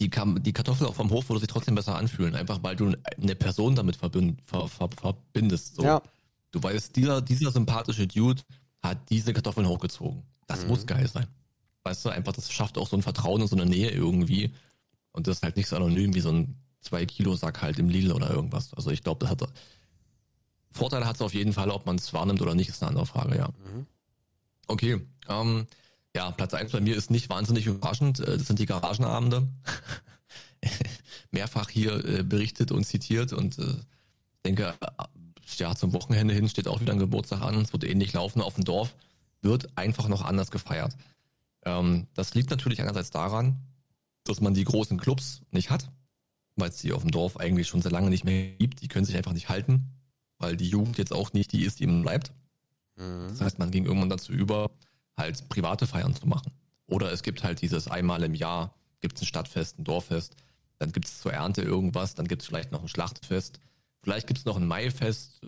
[0.00, 2.96] Die, Kam die Kartoffel auch vom Hof würde sich trotzdem besser anfühlen, einfach weil du
[3.20, 5.76] eine Person damit verbind ver ver verbindest.
[5.76, 5.84] So.
[5.84, 6.02] ja,
[6.54, 8.40] Du weißt, dieser, dieser sympathische Dude
[8.80, 10.22] hat diese Kartoffeln hochgezogen.
[10.46, 11.26] Das muss geil sein.
[11.82, 14.52] Weißt du, einfach, das schafft auch so ein Vertrauen und so eine Nähe irgendwie.
[15.10, 18.30] Und das ist halt nicht so anonym wie so ein 2-Kilo-Sack halt im Lidl oder
[18.30, 18.72] irgendwas.
[18.74, 19.52] Also ich glaube, das hat
[20.70, 23.06] Vorteile hat es auf jeden Fall, ob man es wahrnimmt oder nicht, ist eine andere
[23.06, 23.48] Frage, ja.
[24.68, 25.04] Okay.
[25.28, 25.66] Ähm,
[26.14, 28.20] ja, Platz eins bei mir ist nicht wahnsinnig überraschend.
[28.20, 29.48] Äh, Das sind die Garagenabende.
[31.30, 34.74] Mehrfach hier äh, berichtet und zitiert und äh, ich denke,
[35.56, 37.60] ja, zum Wochenende hin steht auch wieder ein Geburtstag an.
[37.60, 38.94] Es wird ähnlich laufen auf dem Dorf.
[39.42, 40.96] Wird einfach noch anders gefeiert.
[41.64, 43.56] Ähm, das liegt natürlich einerseits daran,
[44.24, 45.90] dass man die großen Clubs nicht hat,
[46.56, 48.82] weil es die auf dem Dorf eigentlich schon sehr lange nicht mehr gibt.
[48.82, 49.90] Die können sich einfach nicht halten,
[50.38, 52.32] weil die Jugend jetzt auch nicht die ist, die eben bleibt.
[53.28, 54.70] Das heißt, man ging irgendwann dazu über,
[55.16, 56.52] halt private Feiern zu machen.
[56.86, 60.36] Oder es gibt halt dieses einmal im Jahr, gibt es ein Stadtfest, ein Dorffest,
[60.78, 63.60] dann gibt es zur Ernte irgendwas, dann gibt es vielleicht noch ein Schlachtfest,
[64.02, 65.46] vielleicht gibt es noch ein Maifest, äh,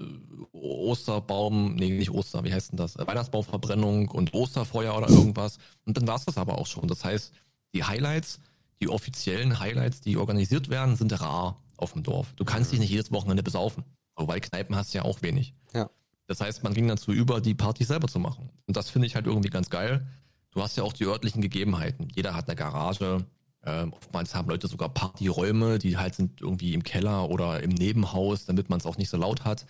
[0.52, 2.96] Osterbaum, nee, nicht Oster, wie heißt denn das?
[2.96, 5.58] Weihnachtsbaumverbrennung und Osterfeuer oder irgendwas.
[5.84, 6.88] Und dann war es das aber auch schon.
[6.88, 7.32] Das heißt,
[7.74, 8.40] die Highlights,
[8.80, 12.32] die offiziellen Highlights, die organisiert werden, sind rar auf dem Dorf.
[12.36, 13.84] Du kannst dich nicht jedes Wochenende besaufen.
[14.16, 15.54] Wobei Kneipen hast du ja auch wenig.
[15.74, 15.90] ja.
[16.26, 18.50] Das heißt, man ging dazu über, die Partys selber zu machen.
[18.66, 20.06] Und das finde ich halt irgendwie ganz geil.
[20.50, 22.08] Du hast ja auch die örtlichen Gegebenheiten.
[22.14, 23.24] Jeder hat eine Garage.
[23.64, 28.46] Ähm, oftmals haben Leute sogar Partyräume, die halt sind irgendwie im Keller oder im Nebenhaus,
[28.46, 29.66] damit man es auch nicht so laut hat.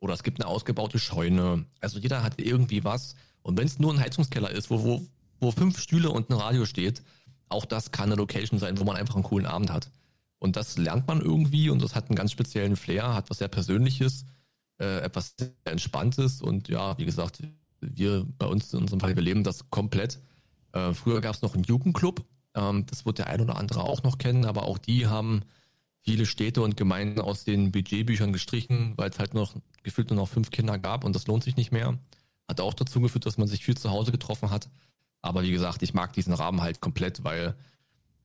[0.00, 1.66] Oder es gibt eine ausgebaute Scheune.
[1.80, 3.14] Also jeder hat irgendwie was.
[3.42, 5.06] Und wenn es nur ein Heizungskeller ist, wo, wo,
[5.38, 7.02] wo fünf Stühle und ein Radio steht,
[7.48, 9.90] auch das kann eine Location sein, wo man einfach einen coolen Abend hat.
[10.38, 13.48] Und das lernt man irgendwie und das hat einen ganz speziellen Flair, hat was sehr
[13.48, 14.24] Persönliches,
[14.82, 17.42] äh, etwas Entspanntes und ja, wie gesagt,
[17.80, 20.20] wir bei uns in unserem Fall, wir leben das komplett.
[20.72, 22.24] Äh, früher gab es noch einen Jugendclub,
[22.54, 25.42] ähm, das wird der ein oder andere auch noch kennen, aber auch die haben
[26.00, 29.54] viele Städte und Gemeinden aus den Budgetbüchern gestrichen, weil es halt noch
[29.84, 31.96] gefühlt nur noch fünf Kinder gab und das lohnt sich nicht mehr.
[32.48, 34.68] Hat auch dazu geführt, dass man sich viel zu Hause getroffen hat.
[35.20, 37.54] Aber wie gesagt, ich mag diesen Rahmen halt komplett, weil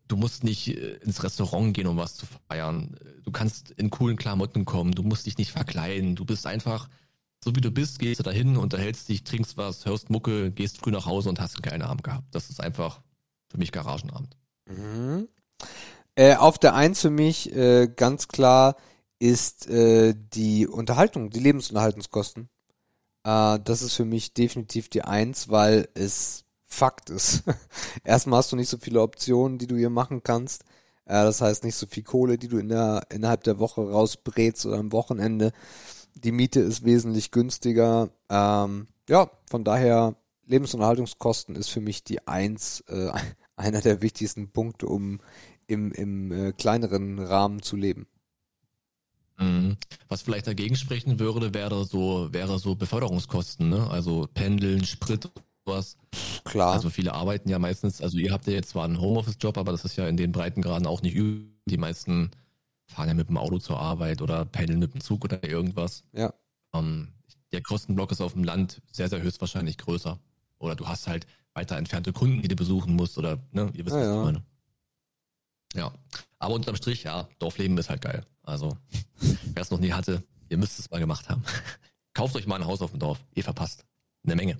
[0.08, 2.96] du musst nicht äh, ins Restaurant gehen, um was zu feiern.
[3.24, 6.16] Du kannst in coolen Klamotten kommen, du musst dich nicht verkleiden.
[6.16, 6.90] Du bist einfach,
[7.44, 10.92] so wie du bist, gehst du dahin, unterhältst dich, trinkst was, hörst Mucke, gehst früh
[10.92, 12.28] nach Hause und hast einen geilen Abend gehabt.
[12.32, 13.02] Das ist einfach
[13.50, 14.36] für mich Garagenabend.
[14.70, 15.28] Mhm.
[16.16, 18.76] Äh, auf der Eins für mich äh, ganz klar
[19.20, 22.50] ist äh, die Unterhaltung, die Lebensunterhaltungskosten.
[23.24, 26.46] Äh, das ist für mich definitiv die Eins, weil es
[26.78, 27.44] Fakt ist.
[28.04, 30.64] Erstmal hast du nicht so viele Optionen, die du hier machen kannst.
[31.06, 34.66] Äh, das heißt nicht so viel Kohle, die du in der, innerhalb der Woche rausbrätst
[34.68, 35.54] oder am Wochenende.
[36.14, 38.10] Die Miete ist wesentlich günstiger.
[38.30, 40.16] Ähm, ja, von daher
[40.46, 43.10] Lebensunterhaltungskosten ist für mich die Eins, äh,
[43.56, 45.20] einer der wichtigsten Punkte, um
[45.66, 48.06] im, im äh, kleineren Rahmen zu leben.
[49.40, 49.78] Mhm.
[50.10, 53.90] Was vielleicht dagegen sprechen würde, wäre so, wäre so Beförderungskosten, ne?
[53.90, 55.30] Also Pendeln, Sprit,
[55.68, 55.98] sowas.
[56.44, 56.74] Klar.
[56.74, 59.86] Also viele arbeiten ja meistens, also ihr habt ja jetzt zwar einen Homeoffice-Job, aber das
[59.86, 61.52] ist ja in den Breitengraden auch nicht übel.
[61.66, 62.32] Die meisten
[62.86, 66.04] fahren ja mit dem Auto zur Arbeit oder pendeln mit dem Zug oder irgendwas.
[66.14, 66.34] ja.
[66.74, 67.14] Ähm,
[67.54, 70.20] der Kostenblock ist auf dem Land sehr, sehr höchstwahrscheinlich größer.
[70.60, 73.96] Oder du hast halt weiter entfernte Kunden, die du besuchen musst oder, ne, ihr wisst,
[73.96, 74.44] Ja, was ich meine.
[75.74, 75.94] Ja.
[76.40, 78.26] Aber unterm Strich, ja, Dorfleben ist halt geil.
[78.44, 78.78] Also,
[79.22, 81.42] wer es noch nie hatte, ihr müsst es mal gemacht haben.
[82.14, 83.24] Kauft euch mal ein Haus auf dem Dorf.
[83.34, 83.86] Ihr verpasst.
[84.26, 84.58] Eine Menge.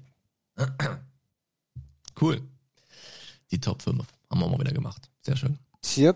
[2.20, 2.42] Cool.
[3.52, 5.10] Die Top 5 haben wir mal wieder gemacht.
[5.22, 5.60] Sehr schön.
[5.86, 6.16] Hier,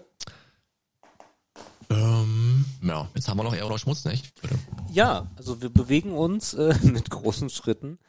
[1.89, 4.33] Ähm, ja, jetzt haben wir noch eher oder Schmutz, nicht?
[4.41, 4.55] Bitte.
[4.91, 7.99] ja, also wir bewegen uns äh, mit großen Schritten.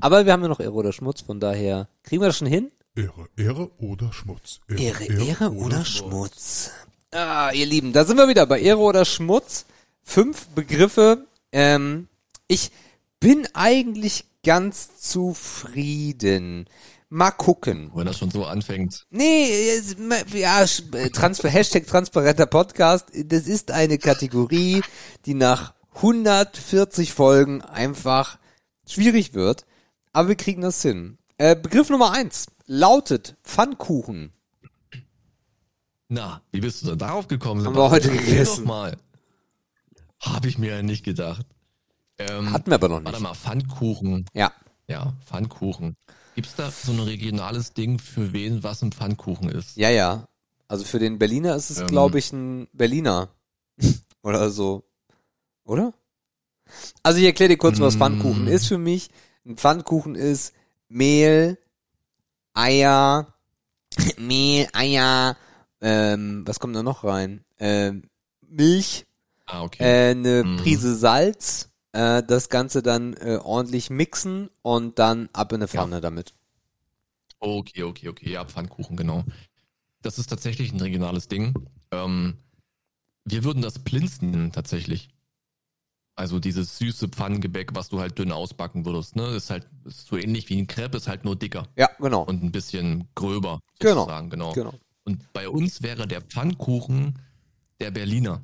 [0.00, 2.70] Aber wir haben ja noch Ehre oder Schmutz, von daher kriegen wir das schon hin.
[2.94, 4.60] Ehre, Ehre oder Schmutz?
[4.68, 6.70] Ehre, Ehre oder Schmutz.
[7.10, 9.66] Ah, ihr Lieben, da sind wir wieder bei Ehre oder Schmutz.
[10.02, 11.26] Fünf Begriffe.
[11.52, 12.08] Ähm,
[12.48, 12.70] ich
[13.20, 16.68] bin eigentlich ganz zufrieden.
[17.08, 17.90] Mal gucken.
[17.94, 19.06] Wenn das schon so anfängt.
[19.10, 19.78] Nee,
[20.32, 24.82] ja, äh, Transfer, Hashtag transparenter Podcast, das ist eine Kategorie,
[25.26, 28.38] die nach 140 Folgen einfach
[28.86, 29.66] schwierig wird.
[30.12, 31.18] Aber wir kriegen das hin.
[31.36, 34.32] Äh, Begriff Nummer eins lautet Pfannkuchen.
[36.08, 37.64] Na, wie bist du denn darauf gekommen?
[37.66, 38.70] Haben wir heute gegessen.
[38.70, 41.46] Habe ich mir ja nicht gedacht.
[42.28, 43.20] Ähm, Hatten wir aber noch Warte nicht.
[43.22, 44.26] mal, Pfannkuchen.
[44.34, 44.52] Ja.
[44.88, 45.96] Ja, Pfannkuchen.
[46.34, 49.76] Gibt's da so ein regionales Ding für wen, was ein Pfannkuchen ist?
[49.76, 50.28] Ja, ja.
[50.68, 51.86] Also für den Berliner ist es, Ähm.
[51.88, 53.28] glaube ich, ein Berliner.
[54.22, 54.84] Oder so.
[55.64, 55.92] Oder?
[57.02, 57.98] Also ich erkläre dir kurz, was Mm.
[57.98, 59.10] Pfannkuchen ist für mich.
[59.44, 60.52] Ein Pfannkuchen ist
[60.88, 61.58] Mehl,
[62.54, 63.34] Eier,
[64.18, 65.36] Mehl, Eier,
[65.80, 67.44] ähm, was kommt da noch rein?
[67.58, 68.04] Ähm,
[68.48, 69.06] Milch,
[69.46, 69.82] Ah, okay.
[69.82, 70.56] äh, eine Mm.
[70.58, 76.00] Prise Salz, äh, das Ganze dann äh, ordentlich mixen und dann ab in eine Pfanne
[76.00, 76.34] damit.
[77.38, 78.30] Okay, okay, okay.
[78.30, 79.24] Ja, Pfannkuchen, genau.
[80.00, 81.54] Das ist tatsächlich ein regionales Ding.
[81.90, 82.38] Ähm,
[83.24, 85.10] wir würden das Plinz nennen, tatsächlich.
[86.14, 89.16] Also dieses süße Pfannengebäck, was du halt dünn ausbacken würdest.
[89.16, 89.28] Ne?
[89.28, 92.22] Ist halt ist so ähnlich wie ein Crepe, ist halt nur dicker Ja, genau.
[92.22, 93.60] und ein bisschen gröber.
[93.78, 94.52] Genau, Sozusagen, genau.
[94.52, 94.74] Genau.
[95.04, 97.18] Und bei uns wäre der Pfannkuchen
[97.80, 98.42] der Berliner.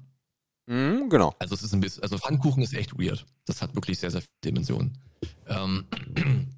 [0.69, 1.35] Mhm, genau.
[1.39, 3.25] Also es ist ein bisschen, also Pfannkuchen ist echt weird.
[3.47, 4.99] Das hat wirklich sehr, sehr viele Dimensionen.
[5.47, 5.87] Ähm,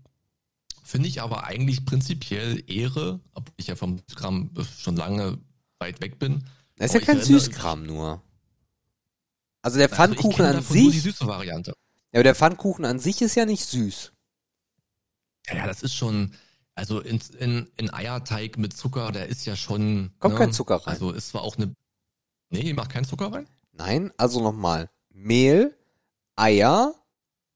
[0.84, 5.38] Finde ich aber eigentlich prinzipiell Ehre, obwohl ich ja vom Gramm schon lange
[5.78, 6.42] weit weg bin.
[6.76, 8.22] Das ist Aber ja kein erinnere- Süßkram nur.
[9.62, 11.70] Also der Also Pfannkuchen kenne an davon nur die sich, süße Variante.
[11.70, 11.76] ja,
[12.18, 14.12] aber der Pfannkuchen an sich ist ja nicht süß.
[15.46, 16.34] Ja, ja, das ist schon,
[16.74, 20.10] also in, in, in Eierteig mit Zucker, der ist ja schon.
[20.18, 20.38] Kommt ne?
[20.40, 20.86] kein Zucker rein.
[20.86, 21.72] Also ist zwar auch eine.
[22.48, 23.46] Nee, macht kein Zucker rein?
[23.80, 24.90] Nein, also nochmal.
[25.08, 25.74] Mehl,
[26.36, 26.94] Eier,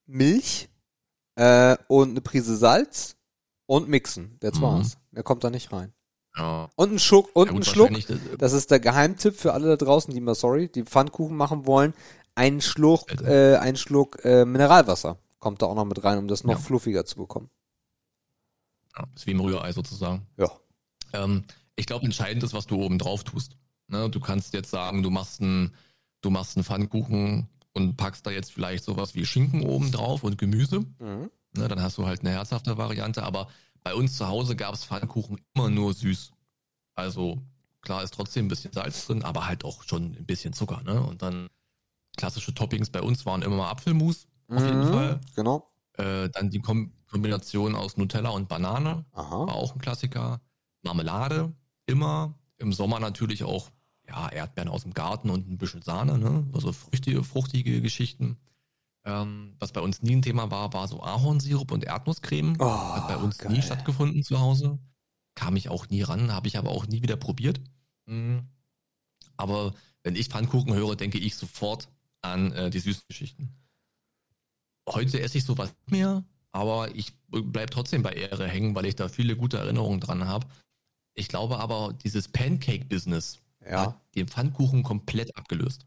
[0.07, 0.71] Milch
[1.37, 3.17] äh, und eine Prise Salz
[3.67, 4.39] und mixen.
[4.41, 4.63] That's Mhm.
[4.63, 4.97] war's.
[5.11, 5.93] Mehr kommt da nicht rein.
[6.35, 6.71] Ja.
[6.77, 9.77] Und ein Schluck, und ja ein Schluck, äh, das ist der Geheimtipp für alle da
[9.85, 11.93] draußen, die mal, sorry, die Pfannkuchen machen wollen.
[12.35, 16.43] Ein Schluck, äh, ein Schluck äh, Mineralwasser kommt da auch noch mit rein, um das
[16.43, 16.59] noch Ja.
[16.59, 17.51] fluffiger zu bekommen.
[18.97, 20.27] Ja, ist wie im Rührei sozusagen.
[20.39, 20.51] Ja.
[21.13, 21.45] Ähm,
[21.77, 23.57] ich glaube, entscheidend ist, was du oben drauf tust.
[23.89, 25.75] Ne, du kannst jetzt sagen, du machst einen,
[26.25, 30.39] du machst einen Pfannkuchen und packst da jetzt vielleicht sowas wie Schinken oben drauf und
[30.39, 30.81] Gemüse.
[30.99, 31.31] Mhm.
[31.57, 33.23] Ne, dann hast du halt eine herzhafte Variante.
[33.23, 33.49] Aber
[33.83, 36.33] bei uns zu Hause gab es Pfannkuchen immer nur süß.
[36.95, 37.43] Also
[37.83, 40.83] klar ist trotzdem ein bisschen Salz drin, aber halt auch schon ein bisschen Zucker.
[40.83, 41.01] Ne?
[41.03, 41.49] Und dann
[42.17, 45.21] klassische Toppings bei uns waren immer mal Apfelmus auf jeden Mhm, Fall.
[45.35, 45.71] Genau.
[45.95, 49.37] Äh, dann die Kom Kombination aus Nutella und Banane war Aha.
[49.53, 50.41] auch ein Klassiker.
[50.83, 51.55] Marmelade,
[51.87, 52.35] immer.
[52.59, 53.71] Im Sommer natürlich auch
[54.09, 56.47] ja, Erdbeeren aus dem Garten und ein bisschen Sahne, ne?
[56.53, 58.37] Also fruchtige, fruchtige Geschichten.
[59.05, 62.57] Ähm, was bei uns nie ein Thema war, war so Ahornsirup und Erdnusscreme.
[62.59, 63.53] Oh, Hat bei uns geil.
[63.53, 64.79] nie stattgefunden zu Hause.
[65.35, 67.61] Kam ich auch nie ran, habe ich aber auch nie wieder probiert.
[68.07, 68.49] Mhm.
[69.37, 71.89] Aber wenn ich Pfannkuchen höre, denke ich sofort
[72.23, 73.55] an äh, die süßen Geschichten.
[74.89, 78.97] Heute esse ich sowas nicht mehr, aber ich bleib trotzdem bei Ehre hängen, weil ich
[78.97, 80.47] da viele gute Erinnerungen dran habe.
[81.15, 83.87] Ich glaube aber, dieses Pancake-Business Ja.
[83.87, 85.87] hat den Pfannkuchen komplett abgelöst.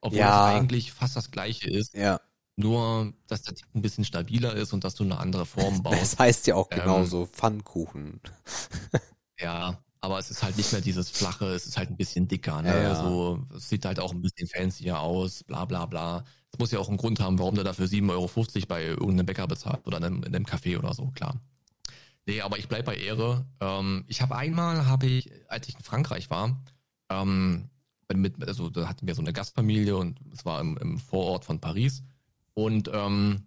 [0.00, 0.50] Obwohl Ja.
[0.50, 2.20] es eigentlich fast das gleiche ist, Ja.
[2.56, 6.00] nur dass der Tick ein bisschen stabiler ist und dass du eine andere Form baust.
[6.00, 8.20] Das heißt ja auch Ähm, genauso Pfannkuchen.
[9.40, 12.60] Ja, aber es ist halt nicht mehr dieses flache, es ist halt ein bisschen dicker,
[12.62, 12.68] ne?
[12.70, 12.94] Ja, ja.
[12.96, 16.24] So, es sieht halt auch ein bisschen fancier aus, bla bla bla.
[16.52, 19.46] Es muss ja auch einen Grund haben, warum du dafür 7,50 Euro bei irgendeinem Bäcker
[19.46, 21.40] bezahlt oder in einem, in einem Café oder so, klar.
[22.26, 23.46] Nee, aber ich bleib bei Ehre.
[23.60, 26.60] Ähm, ich habe einmal, habe ich, als ich in Frankreich war,
[27.10, 27.68] ähm,
[28.14, 31.60] mit, also da hatten wir so eine Gastfamilie und es war im, im Vorort von
[31.60, 32.02] Paris.
[32.54, 33.42] Und ähm,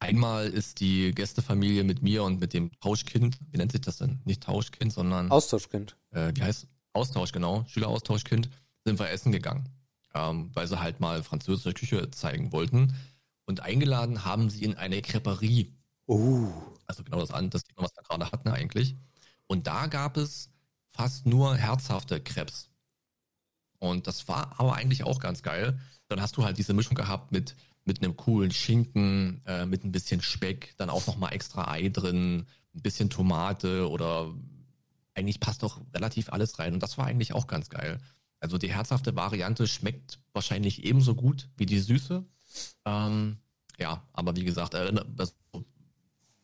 [0.00, 4.20] einmal ist die Gästefamilie mit mir und mit dem Tauschkind, wie nennt sich das denn?
[4.24, 5.96] Nicht Tauschkind, sondern Austauschkind.
[6.10, 8.48] äh, wie heißt Austausch, genau, Schüleraustauschkind,
[8.84, 9.68] sind wir essen gegangen,
[10.14, 12.94] ähm, weil sie halt mal französische Küche zeigen wollten.
[13.44, 15.72] Und eingeladen haben sie in eine Creperie,
[16.08, 16.52] Uh.
[16.86, 18.96] also genau das, an- das Thema, was wir gerade hatten eigentlich.
[19.48, 20.50] Und da gab es
[20.92, 22.70] fast nur herzhafte Krebs.
[23.78, 25.78] Und das war aber eigentlich auch ganz geil.
[26.08, 29.92] Dann hast du halt diese Mischung gehabt mit, mit einem coolen Schinken, äh, mit ein
[29.92, 34.32] bisschen Speck, dann auch nochmal extra Ei drin, ein bisschen Tomate oder
[35.14, 36.74] eigentlich passt doch relativ alles rein.
[36.74, 37.98] Und das war eigentlich auch ganz geil.
[38.40, 42.24] Also die herzhafte Variante schmeckt wahrscheinlich ebenso gut wie die süße.
[42.84, 43.38] Ähm,
[43.78, 45.00] ja, aber wie gesagt, also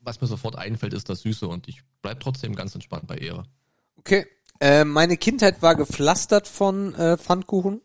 [0.01, 3.45] was mir sofort einfällt, ist das Süße und ich bleib trotzdem ganz entspannt bei Ehre.
[3.97, 4.27] Okay.
[4.63, 7.81] Äh, meine Kindheit war gepflastert von äh, Pfannkuchen.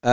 [0.00, 0.08] Äh,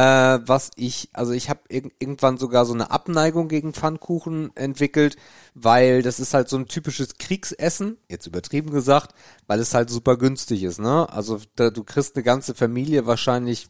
[0.46, 5.16] was ich, also ich habe irg irgendwann sogar so eine Abneigung gegen Pfannkuchen entwickelt,
[5.54, 9.16] weil das ist halt so ein typisches Kriegsessen, jetzt übertrieben gesagt,
[9.48, 11.08] weil es halt super günstig ist, ne?
[11.10, 13.70] Also da, du kriegst eine ganze Familie wahrscheinlich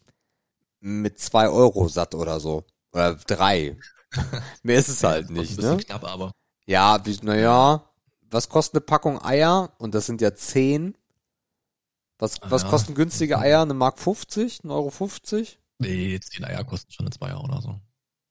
[0.79, 2.63] mit zwei Euro satt oder so.
[2.91, 3.77] Oder drei.
[4.63, 5.77] Mehr ist es halt nicht, ne?
[5.77, 6.31] knapp, aber
[6.65, 7.83] Ja, wie, naja,
[8.31, 9.73] was kostet eine Packung Eier?
[9.77, 10.95] Und das sind ja zehn.
[12.21, 12.69] Was, was Ja.
[12.69, 13.61] kosten günstige Eier?
[13.63, 14.63] Eine Mark 50?
[14.63, 15.59] Ein Euro 50?
[15.79, 17.79] nee, 10 Eier kosten schon eine Zweier oder so.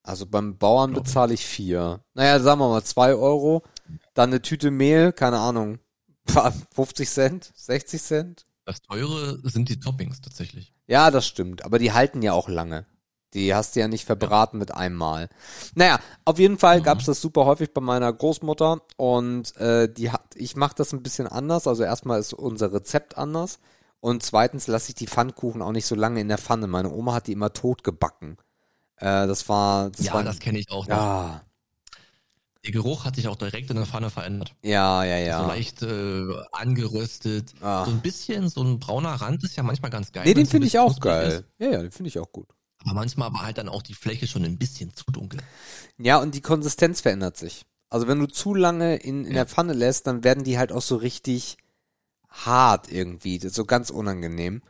[0.05, 2.01] Also beim Bauern bezahle ich vier.
[2.14, 3.62] Naja, sagen wir mal zwei Euro.
[4.14, 5.78] Dann eine Tüte Mehl, keine Ahnung.
[6.74, 7.53] 50 Cent?
[7.57, 8.47] 60 Cent?
[8.64, 10.72] Das teure sind die Toppings tatsächlich.
[10.86, 11.64] Ja, das stimmt.
[11.64, 12.86] Aber die halten ja auch lange.
[13.34, 15.28] Die hast du ja nicht verbraten mit einem Mal.
[15.74, 16.84] Naja, auf jeden Fall Mhm.
[16.84, 21.03] gab's das super häufig bei meiner Großmutter und äh, die hat, ich mache das ein
[21.03, 21.66] bisschen anders.
[21.66, 23.59] Also erstmal ist unser Rezept anders
[24.01, 26.66] und zweitens lasse ich die Pfannkuchen auch nicht so lange in der Pfanne.
[26.66, 28.36] Meine Oma hat die immer tot gebacken.
[28.96, 31.42] Äh, das war, das ja, war, das kenne ich auch ja,
[32.64, 34.55] Der Geruch hat sich auch direkt in der Pfanne verändert.
[34.62, 35.40] ja, ja, ja.
[35.42, 37.55] So leicht äh, angeröstet.
[37.62, 37.84] Ah.
[37.86, 40.24] So ein bisschen, so ein brauner Rand ist ja manchmal ganz geil.
[40.26, 41.30] nee, den finde ich auch geil.
[41.30, 41.44] Ist.
[41.59, 42.48] Ja, ja, den finde ich auch gut.
[42.84, 45.40] Aber manchmal war halt dann auch die Fläche schon ein bisschen zu dunkel.
[45.98, 47.64] Ja, und die Konsistenz verändert sich.
[47.90, 49.38] Also wenn du zu lange in, in Ja.
[49.38, 51.57] der Pfanne lässt, dann werden die halt auch so richtig
[52.31, 53.39] hart irgendwie.
[53.49, 54.62] So ganz unangenehm.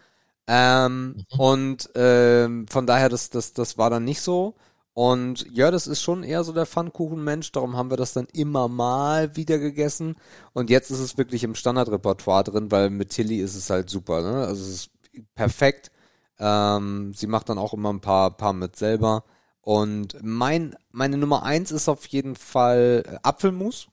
[0.47, 1.41] Ähm, Mhm.
[1.41, 4.57] Und ähm, von daher, das, das, das war dann nicht so.
[4.95, 8.69] Und ja, das ist schon eher so der Pfannkuchenmensch, darum haben wir das dann immer
[8.69, 10.17] mal wieder gegessen.
[10.53, 14.23] Und jetzt ist es wirklich im Standardrepertoire drin, weil mit Tilly ist es halt super,
[14.23, 14.47] ne?
[14.47, 14.91] Also es ist
[15.35, 15.91] perfekt.
[16.39, 19.25] Ähm, sie macht dann auch immer ein paar, paar mit selber.
[19.63, 23.89] Und mein, meine Nummer eins ist auf jeden Fall äh, Apfelmus.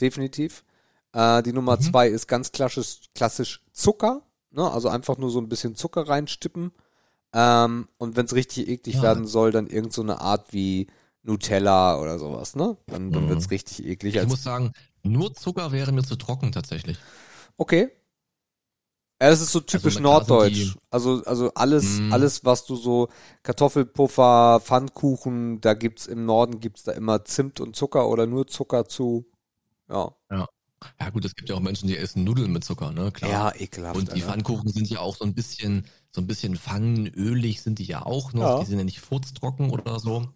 [0.00, 0.64] Definitiv.
[1.12, 1.82] Äh, die Nummer Mhm.
[1.82, 4.22] zwei ist ganz klassisch, klassisch Zucker.
[4.50, 4.70] Ne?
[4.70, 6.72] Also einfach nur so ein bisschen Zucker reinstippen.
[7.32, 9.02] Ähm, und wenn es richtig eklig Ja.
[9.02, 10.86] werden soll, dann irgend so eine Art wie
[11.22, 12.76] Nutella oder sowas, ne?
[12.86, 13.28] Dann, dann Mhm.
[13.28, 14.14] wird's richtig eklig.
[14.14, 16.96] Ich Als, muss sagen, nur Zucker wäre mir zu trocken tatsächlich.
[17.58, 17.90] okay.
[19.20, 20.76] Ja, Es ist so typisch na klar sind norddeutsch.
[20.90, 22.12] also, also alles, Mm.
[22.12, 23.08] alles, was du so
[23.42, 28.86] Kartoffelpuffer, Pfannkuchen, da gibt's im Norden gibt's da immer Zimt und Zucker oder nur Zucker
[28.86, 29.26] zu.
[29.90, 30.14] Ja.
[30.30, 30.46] Ja
[31.12, 33.10] gut, es gibt ja auch Menschen, die essen Nudeln mit Zucker, ne?
[33.10, 33.30] Klar.
[33.30, 33.96] Ja, ekelhaft.
[33.96, 34.26] Und die Alter.
[34.26, 38.32] Pfannkuchen sind ja auch so ein bisschen, so ein bisschen pfannenölig sind die ja auch
[38.32, 38.42] noch.
[38.42, 38.60] Ja.
[38.60, 40.28] Die sind ja nicht furztrocken oder so.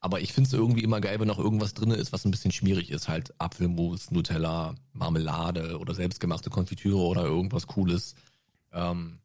[0.00, 2.52] Aber ich finde es irgendwie immer geil, wenn noch irgendwas drin ist, was ein bisschen
[2.52, 3.08] schmierig ist.
[3.08, 8.14] Halt Apfelmus, Nutella, Marmelade oder selbstgemachte Konfitüre oder irgendwas Cooles.
[8.72, 9.18] Ähm,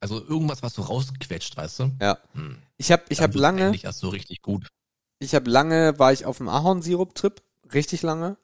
[0.00, 1.90] also irgendwas, was so rausquetscht, weißt du?
[2.00, 2.18] Ja.
[2.32, 2.56] Hm.
[2.78, 4.68] Ich habe ich Dann hab lange, Eigentlich erst so richtig gut.
[5.18, 8.36] ich habe lange, war ich auf dem Ahornsirup-Trip, richtig lange.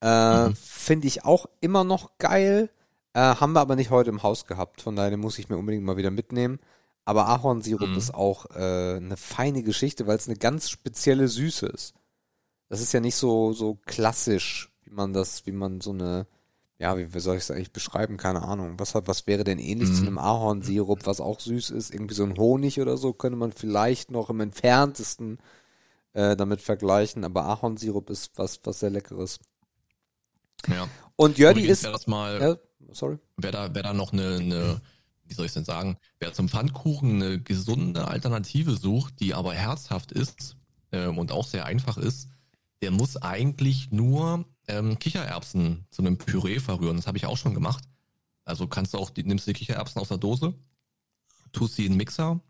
[0.00, 0.54] Äh, Mhm.
[0.56, 2.70] Finde ich auch immer noch geil.
[3.14, 4.82] Äh, haben wir aber nicht heute im Haus gehabt.
[4.82, 6.58] Von daher muss ich mir unbedingt mal wieder mitnehmen.
[7.04, 7.96] Aber Ahornsirup Mhm.
[7.96, 11.94] ist auch äh, eine feine Geschichte, weil es eine ganz spezielle Süße ist.
[12.68, 16.26] Das ist ja nicht so so klassisch, wie man das, wie man so eine,
[16.78, 18.16] ja, wie, wie soll ich es eigentlich beschreiben?
[18.18, 18.74] Keine Ahnung.
[18.78, 20.08] Was hat, was wäre denn ähnlich zu Mhm.
[20.08, 21.92] einem Ahornsirup, was auch süß ist?
[21.94, 25.38] Irgendwie so ein Honig oder so könnte man vielleicht noch im entferntesten
[26.14, 27.24] äh, damit vergleichen.
[27.24, 29.38] Aber Ahornsirup ist was, was sehr leckeres.
[30.68, 30.88] Ja.
[31.16, 32.56] Und Jördi ist, das mal, ja,
[32.92, 33.18] sorry.
[33.36, 34.80] wer da, wer da noch eine, eine,
[35.24, 40.12] wie soll ich denn sagen, wer zum Pfannkuchen eine gesunde Alternative sucht, die aber herzhaft
[40.12, 40.56] ist
[40.92, 42.28] ähm, und auch sehr einfach ist,
[42.82, 46.96] der muss eigentlich nur ähm, Kichererbsen zu einem Püree verrühren.
[46.96, 47.84] Das habe ich auch schon gemacht.
[48.44, 50.54] Also kannst du auch, die, nimmst du die Kichererbsen aus der Dose,
[51.52, 52.40] tust sie in den Mixer,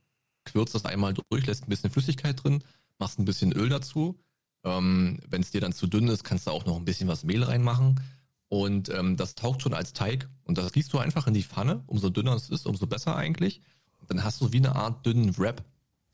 [0.45, 2.65] quirlst das einmal durch, lässt ein bisschen Flüssigkeit drin,
[2.99, 4.19] machst ein bisschen Öl dazu.
[4.67, 7.25] Ähm, Wenn es dir dann zu dünn ist, kannst du auch noch ein bisschen was
[7.25, 8.01] Mehl reinmachen.
[8.49, 10.29] Und ähm, das taucht schon als Teig.
[10.45, 11.83] Und das gießt du einfach in die Pfanne.
[11.87, 13.61] Umso dünner es ist, umso besser eigentlich.
[13.99, 15.65] Und dann hast du wie eine Art dünnen Wrap,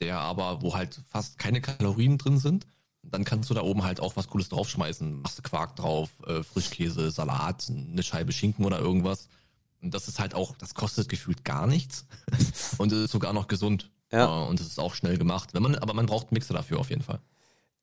[0.01, 2.66] der aber, wo halt fast keine Kalorien drin sind.
[3.03, 5.23] Und dann kannst du da oben halt auch was Cooles draufschmeißen.
[5.23, 9.29] Machst du Quark drauf, äh, Frischkäse, Salat, eine Scheibe Schinken oder irgendwas.
[9.81, 12.07] Und das ist halt auch, das kostet gefühlt gar nichts.
[12.79, 13.91] und es ist sogar noch gesund.
[14.12, 14.45] Ja.
[14.45, 15.55] Äh, und es ist auch schnell gemacht.
[15.55, 17.20] Wenn man, aber man braucht einen Mixer dafür auf jeden Fall.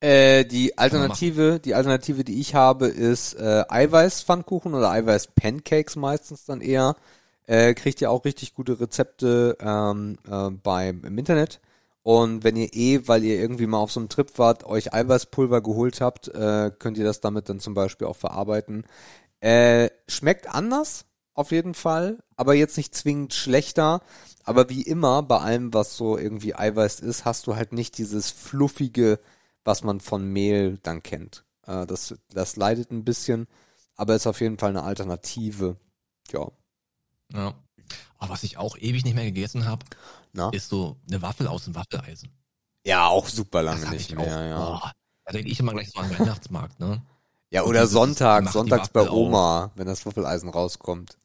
[0.02, 6.62] Äh, die Alternative, die Alternative, die ich habe, ist äh, Eiweiß-Pfannkuchen oder Eiweiß-Pancakes meistens dann
[6.62, 6.96] eher.
[7.48, 11.60] Äh, kriegt ihr auch richtig gute Rezepte ähm, äh, beim im Internet.
[12.04, 15.62] Und wenn ihr eh, weil ihr irgendwie mal auf so einem Trip wart, euch Eiweißpulver
[15.62, 18.86] geholt habt, äh, könnt ihr das damit dann zum Beispiel auch verarbeiten.
[19.42, 24.02] Äh, schmeckt anders, auf jeden Fall, aber jetzt nicht zwingend schlechter.
[24.44, 28.32] Aber wie immer, bei allem, was so irgendwie Eiweiß ist, hast du halt nicht dieses
[28.32, 29.20] fluffige,
[29.70, 31.46] was man von Mehl dann kennt.
[31.68, 33.48] Äh, das, das leidet ein bisschen.
[33.96, 35.78] aber ist auf jeden Fall eine Alternative.
[36.32, 36.48] Ja.
[37.32, 37.54] Ja.
[38.18, 39.86] Aber was ich auch ewig nicht mehr gegessen habe,
[40.54, 42.30] ist so eine Waffel aus dem Waffeleisen.
[42.84, 44.42] Ja, auch super lange nicht ich mehr, auch.
[44.42, 44.58] ja.
[44.58, 44.92] Boah,
[45.26, 47.04] da denke ich immer gleich so an den Weihnachtsmarkt, ne?
[47.52, 49.18] Ja, oder Sonntag, sonntags bei Waffel auf.
[49.18, 51.18] Oma, wenn das Waffeleisen rauskommt.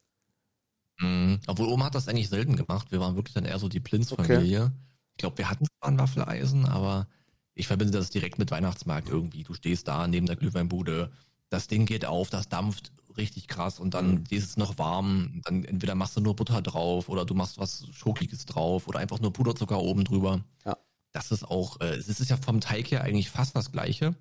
[0.99, 1.39] Mhm.
[1.47, 2.91] Obwohl Oma hat das eigentlich selten gemacht.
[2.91, 4.71] Wir waren wirklich dann eher so die Plinz-Familie.
[5.13, 7.07] Ich glaube, wir hatten zwar ein Waffeleisen, aber
[7.55, 9.43] ich verbinde das direkt mit Weihnachtsmarkt irgendwie.
[9.43, 11.09] Du stehst da neben der Glühweinbude,
[11.49, 14.23] das Ding geht auf, das dampft richtig krass und dann Mhm.
[14.29, 15.41] ist es noch warm.
[15.45, 19.19] Dann entweder machst du nur Butter drauf oder du machst was Schokoliges drauf oder einfach
[19.19, 20.43] nur Puderzucker oben drüber.
[20.65, 20.77] Ja.
[21.13, 24.15] Das ist auch, äh, es ist ja vom Teig her eigentlich fast das gleiche.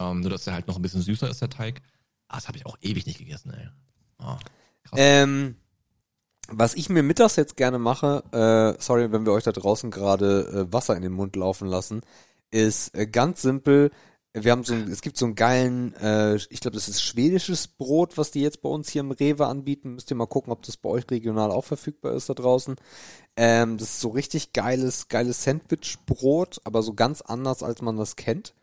[0.00, 1.82] Ähm, nur, dass der halt noch ein bisschen süßer ist, der Teig.
[2.28, 3.68] Ah, das habe ich auch ewig nicht gegessen, ey.
[4.18, 4.38] Ah,
[4.84, 4.98] krass.
[4.98, 5.56] Ähm,
[6.48, 10.66] was ich mir mittags jetzt gerne mache, äh, sorry, wenn wir euch da draußen gerade
[10.68, 12.00] äh, Wasser in den Mund laufen lassen,
[12.56, 13.90] ist äh, ganz simpel.
[14.32, 17.68] Wir haben so ein, es gibt so einen geilen, äh, ich glaube, das ist schwedisches
[17.68, 19.94] Brot, was die jetzt bei uns hier im Rewe anbieten.
[19.94, 22.76] Müsst ihr mal gucken, ob das bei euch regional auch verfügbar ist da draußen.
[23.36, 28.16] Ähm, das ist so richtig geiles, geiles Sandwich-Brot, aber so ganz anders, als man das
[28.16, 28.54] kennt.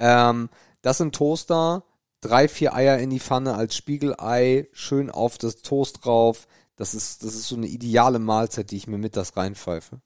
[0.00, 0.48] Ähm,
[0.82, 1.84] das in Toaster,
[2.20, 6.48] drei, vier Eier in die Pfanne als Spiegelei, schön auf das Toast drauf.
[6.76, 10.00] Das ist, das ist so eine ideale Mahlzeit, die ich mir mittags reinpfeife.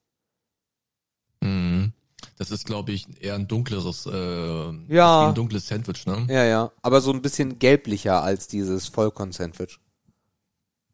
[1.41, 1.93] Mhm.
[2.37, 5.29] Das ist, glaube ich, eher ein dunkleres, äh, Ja.
[5.29, 6.27] ein dunkles Sandwich, ne?
[6.29, 6.73] Ja, ja.
[6.83, 9.79] Aber so ein bisschen gelblicher als dieses Vollkorn-Sandwich.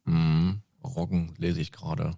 [0.05, 0.61] Mhm.
[0.85, 2.17] Roggen lese ich gerade.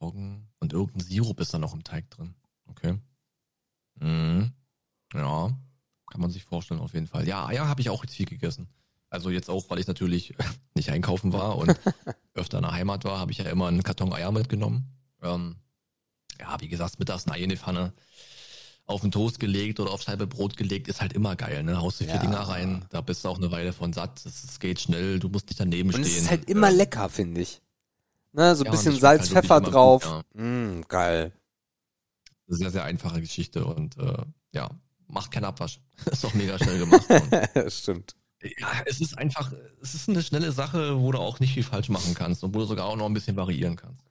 [0.00, 2.34] Roggen und irgendein Sirup ist da noch im Teig drin.
[2.66, 2.98] Okay.
[4.00, 4.52] Mhm.
[5.14, 5.50] Ja,
[6.10, 7.26] kann man sich vorstellen auf jeden Fall.
[7.26, 8.68] Ja, Eier habe ich auch richtig viel gegessen.
[9.08, 10.34] Also jetzt auch, weil ich natürlich
[10.74, 11.68] nicht einkaufen war und
[12.34, 14.92] öfter in der Heimat war, habe ich ja immer einen Karton Eier mitgenommen.
[15.22, 15.56] Ähm,
[16.40, 17.92] ja, wie gesagt, mittags ein Ei in die Pfanne
[18.86, 21.78] auf den Toast gelegt oder auf Scheibe Brot gelegt, ist halt immer geil, ne?
[21.80, 22.20] Haust du vier Ja.
[22.20, 25.46] Dinger rein, da bist du auch eine Weile von satt, es, geht schnell, du musst
[25.48, 26.06] nicht daneben Und stehen.
[26.06, 27.60] es ist halt immer Ähm, lecker, finde ich.
[28.32, 30.02] Ne, so ein Ja, bisschen und Salz, halt Pfeffer drauf.
[30.04, 31.32] gut, Mm, geil.
[32.48, 34.18] Sehr, sehr einfache Geschichte und äh,
[34.52, 34.70] ja,
[35.08, 35.80] macht keinen Abwasch.
[36.12, 37.06] ist doch mega schnell gemacht.
[37.10, 38.14] Und, Stimmt.
[38.58, 39.52] ja, es ist einfach,
[39.82, 42.60] es ist eine schnelle Sache, wo du auch nicht viel falsch machen kannst und wo
[42.60, 44.04] du sogar auch noch ein bisschen variieren kannst.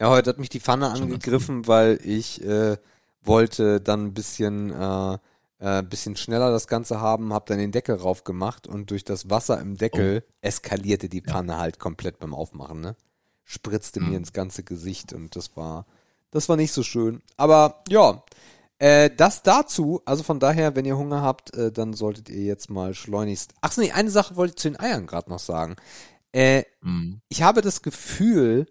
[0.00, 2.76] Ja, heute hat mich die Pfanne angegriffen, weil ich äh,
[3.22, 5.18] wollte dann ein bisschen, äh,
[5.58, 9.28] äh, bisschen schneller das Ganze haben, hab dann den Deckel rauf gemacht und durch das
[9.28, 11.32] Wasser im Deckel eskalierte die Ja.
[11.32, 12.96] Pfanne halt komplett beim Aufmachen, ne?
[13.44, 14.16] Spritzte mir Mhm.
[14.18, 15.86] ins ganze Gesicht und das war,
[16.30, 17.22] das war nicht so schön.
[17.36, 18.22] Aber ja,
[18.78, 22.70] äh, das dazu, also von daher, wenn ihr Hunger habt, äh, dann solltet ihr jetzt
[22.70, 23.52] mal schleunigst.
[23.62, 25.74] Ach nee, eine Sache wollte ich zu den Eiern gerade noch sagen.
[26.30, 27.20] Äh, Mhm.
[27.28, 28.66] ich habe das Gefühl,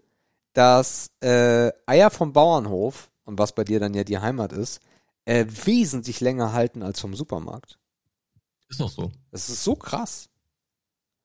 [0.58, 4.80] dass äh, Eier vom Bauernhof, und was bei dir dann ja die Heimat ist,
[5.24, 7.78] äh, wesentlich länger halten als vom Supermarkt.
[8.68, 9.12] Ist noch so.
[9.30, 10.28] Das ist so krass.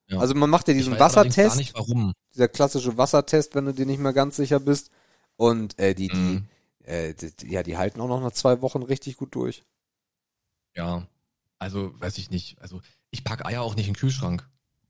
[0.07, 0.19] Ja.
[0.19, 2.13] Also man macht ja Ich diesen weiß allerdings Wassertest, Gar nicht warum.
[2.33, 4.91] dieser klassische Wassertest, wenn du dir nicht mehr ganz sicher bist.
[5.35, 6.47] Und äh, die, die, Mhm.
[6.83, 9.63] äh, die, ja, die halten auch noch nach zwei Wochen richtig gut durch.
[10.75, 11.07] Ja,
[11.59, 12.61] also weiß ich nicht.
[12.61, 14.47] Also ich pack Eier auch nicht in den Kühlschrank.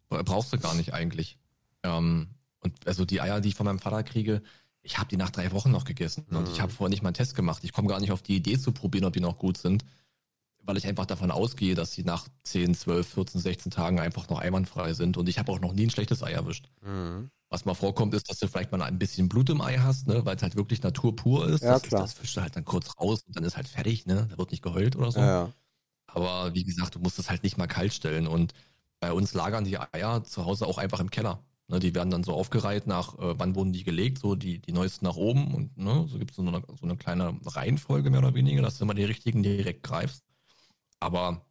[0.09, 1.37] Bra- Brauchst du gar nicht eigentlich.
[1.83, 2.29] Ähm,
[2.63, 4.41] und also die Eier, die ich von meinem Vater kriege,
[4.81, 6.25] ich habe die nach drei Wochen noch gegessen.
[6.29, 6.53] Und Mhm.
[6.53, 7.63] ich habe vorher nicht mal einen Test gemacht.
[7.63, 9.85] Ich komme gar nicht auf die Idee zu probieren, ob die noch gut sind.
[10.65, 14.39] Weil ich einfach davon ausgehe, dass sie nach 10, 12, 14, 16 Tagen einfach noch
[14.39, 15.17] einwandfrei sind.
[15.17, 16.69] Und ich habe auch noch nie ein schlechtes Ei erwischt.
[17.49, 20.25] Was mal vorkommt, ist, dass du vielleicht mal ein bisschen Blut im Ei hast, ne,
[20.25, 21.63] weil es halt wirklich naturpur ist.
[21.63, 22.01] Ja, das, klar.
[22.01, 24.27] das fischst du halt dann kurz raus und dann ist halt fertig, ne?
[24.29, 25.19] Da wird nicht geheult oder so.
[25.19, 25.51] Ja.
[26.07, 28.25] Aber wie gesagt, du musst es halt nicht mal kalt stellen.
[28.27, 28.53] Und
[28.99, 31.43] bei uns lagern die Eier zu Hause auch einfach im Keller.
[31.67, 34.73] Ne, die werden dann so aufgereiht nach, äh, wann wurden die gelegt, so die, die
[34.73, 35.53] neuesten nach oben.
[35.53, 38.77] Und ne, so gibt es so eine, so eine kleine Reihenfolge mehr oder weniger, dass
[38.77, 40.23] du immer die richtigen direkt greifst.
[40.99, 41.45] Aber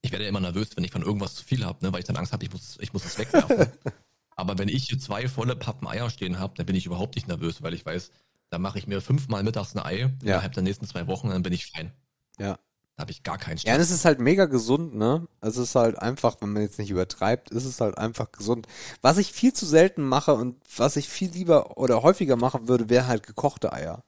[0.00, 2.16] ich werde immer nervös, wenn ich von irgendwas zu viel habe, ne, weil ich dann
[2.16, 3.66] Angst habe, ich muss, ich muss es wegwerfen.
[4.36, 7.28] Aber wenn ich hier zwei volle Pappen Eier stehen habe, dann bin ich überhaupt nicht
[7.28, 8.10] nervös, weil ich weiß,
[8.48, 10.08] da mache ich mir fünfmal mittags ein Ei Ja.
[10.22, 11.92] innerhalb der nächsten zwei Wochen, dann bin ich fein.
[12.38, 12.58] Ja.
[12.96, 15.26] Da habe ich gar keinen Ja, und es ist halt mega gesund, ne?
[15.40, 18.66] Es ist halt einfach, wenn man jetzt nicht übertreibt, ist es halt einfach gesund.
[19.00, 22.90] Was ich viel zu selten mache und was ich viel lieber oder häufiger machen würde,
[22.90, 24.04] wäre halt gekochte Eier.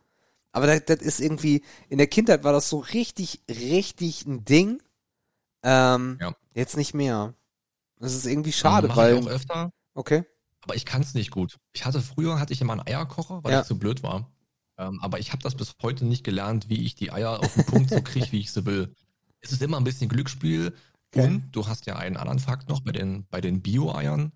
[0.52, 4.82] Aber das, das ist irgendwie, in der Kindheit war das so richtig, richtig ein Ding.
[5.62, 6.34] Ähm, Ja.
[6.54, 7.34] Jetzt nicht mehr.
[7.98, 9.16] Das ist irgendwie schade, Mach weil.
[9.18, 10.24] ich auch öfter, Okay.
[10.60, 11.56] aber ich kann es nicht gut.
[11.72, 13.60] Ich hatte früher hatte ich immer einen Eierkocher, weil Ja.
[13.62, 14.30] ich zu blöd war.
[14.78, 17.66] Ähm, aber ich habe das bis heute nicht gelernt, wie ich die Eier auf den
[17.66, 18.94] Punkt so kriege, wie ich sie will.
[19.40, 20.74] Es ist immer ein bisschen Glücksspiel.
[21.14, 21.26] Okay.
[21.26, 24.32] Und du hast ja einen anderen Fakt noch bei den, bei den Bio-Eiern.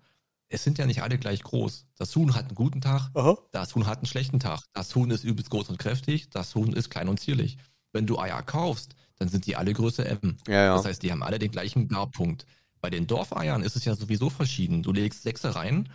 [0.47, 1.85] Es sind ja nicht alle gleich groß.
[1.97, 3.37] Das Huhn hat einen guten Tag, Aha.
[3.51, 4.61] das Huhn hat einen schlechten Tag.
[4.73, 7.57] Das Huhn ist übelst groß und kräftig, das Huhn ist klein und zierlich.
[7.91, 10.37] Wenn du Eier kaufst, dann sind die alle Größe M.
[10.47, 10.75] Ja, ja.
[10.75, 12.45] Das heißt, die haben alle den gleichen Garpunkt.
[12.81, 14.81] Bei den Dorfeiern ist es ja sowieso verschieden.
[14.83, 15.89] Du legst Sechse rein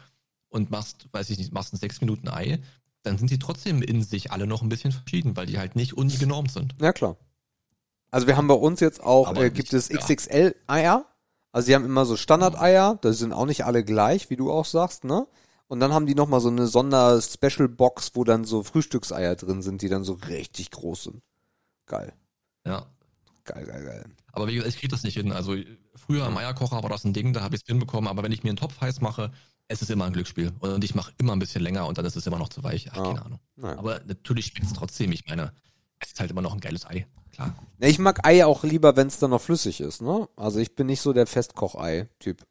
[0.48, 2.60] und machst, weiß ich nicht, machst ein sechs Minuten Ei,
[3.04, 5.92] dann sind die trotzdem in sich alle noch ein bisschen verschieden, weil die halt nicht
[5.96, 6.74] unigenormt sind.
[6.80, 7.16] Ja, klar.
[8.10, 9.98] Also wir haben bei uns jetzt auch, äh, nicht- gibt es ja.
[9.98, 11.06] XXL-Eier.
[11.52, 14.64] Also die haben immer so Standard-Eier, das sind auch nicht alle gleich, wie du auch
[14.64, 15.26] sagst, ne?
[15.68, 19.88] Und dann haben die nochmal so eine Sonder-Special-Box, wo dann so Frühstückseier drin sind, die
[19.88, 21.22] dann so richtig groß sind.
[21.86, 22.12] Geil.
[22.66, 22.86] Ja.
[23.44, 24.04] Geil, geil, geil.
[24.32, 25.30] Aber wie gesagt, ich kriege das nicht hin.
[25.32, 25.54] Also
[25.94, 28.42] früher im Eierkocher war das ein Ding, da habe ich es hinbekommen, aber wenn ich
[28.42, 29.30] mir einen Topf heiß mache,
[29.68, 30.52] es ist immer ein Glücksspiel.
[30.60, 32.88] Und ich mache immer ein bisschen länger und dann ist es immer noch zu weich.
[32.92, 33.02] Ach, Ja.
[33.04, 33.40] keine Ahnung.
[33.56, 33.78] Naja.
[33.78, 35.12] Aber natürlich schmeckt es trotzdem.
[35.12, 35.52] Ich meine,
[36.00, 37.06] es ist halt immer noch ein geiles Ei.
[37.32, 37.54] Klar.
[37.80, 40.28] Ja, ich mag Eier auch lieber, wenn es dann noch flüssig ist, ne?
[40.36, 42.44] Also ich bin nicht so der Festkochei-Typ.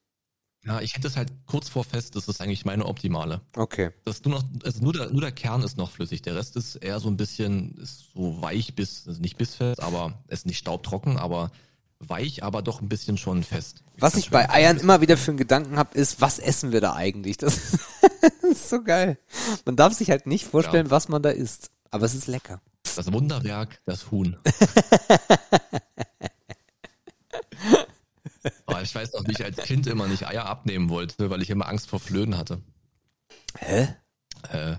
[0.65, 3.41] Ja, ich hätte es halt kurz vor fest, das ist eigentlich meine optimale.
[3.55, 3.91] Okay.
[4.05, 6.21] Das nur noch, also nur der, nur der Kern ist noch flüssig.
[6.21, 10.23] Der Rest ist eher so ein bisschen, ist so weich bis, also nicht bissfest, aber
[10.27, 11.51] ist nicht staubtrocken, aber
[12.09, 13.83] weich, aber doch ein bisschen schon fest.
[13.97, 14.49] Was ich bei.
[14.49, 17.37] Eiern immer wieder für einen Gedanken habe, ist, was essen wir da eigentlich?
[17.37, 17.57] Das
[18.49, 19.17] ist so geil.
[19.65, 20.91] Man darf sich halt nicht vorstellen, Ja.
[20.91, 21.71] was man da isst.
[21.91, 22.61] Aber es ist lecker.
[22.95, 24.37] Das Wunderwerk, das Huhn.
[28.65, 31.49] Aber ich weiß noch, wie ich als Kind immer nicht Eier abnehmen wollte, weil ich
[31.49, 32.61] immer Angst vor Flöhen hatte.
[33.57, 33.87] Hä?
[34.51, 34.75] Äh,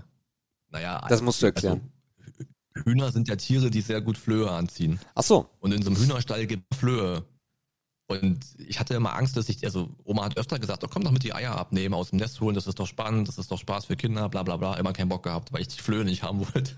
[0.69, 1.79] naja, Das musst du erklären.
[1.81, 1.91] Also,
[2.83, 4.99] Hühner sind ja Tiere, die sehr gut Flöhe anziehen.
[5.15, 5.49] Ach so.
[5.59, 7.25] Und in so einem Hühnerstall gibt es Flöhe.
[8.07, 11.11] Und ich hatte immer Angst, dass ich, also Oma hat öfter gesagt, oh, komm doch
[11.11, 13.57] mit die Eier abnehmen, aus dem Nest holen, das ist doch spannend, das ist doch
[13.57, 14.75] Spaß für Kinder, bla bla bla.
[14.75, 16.75] Immer keinen Bock gehabt, weil ich die Flöhe nicht haben wollte.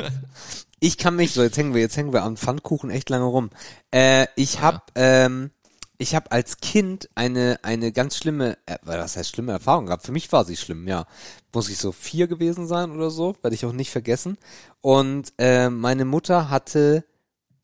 [0.80, 3.50] Ich kann mich, so jetzt hängen wir, jetzt hängen wir am Pfannkuchen echt lange rum.
[3.92, 5.52] Äh, ich hab, ähm,
[5.98, 10.06] ich hab als Kind eine, eine ganz schlimme, äh, was heißt schlimme Erfahrung gehabt.
[10.06, 11.06] Für mich war sie schlimm, ja.
[11.54, 14.38] Muss ich so vier gewesen sein oder so, werde ich auch nicht vergessen.
[14.82, 17.04] Und äh, meine Mutter hatte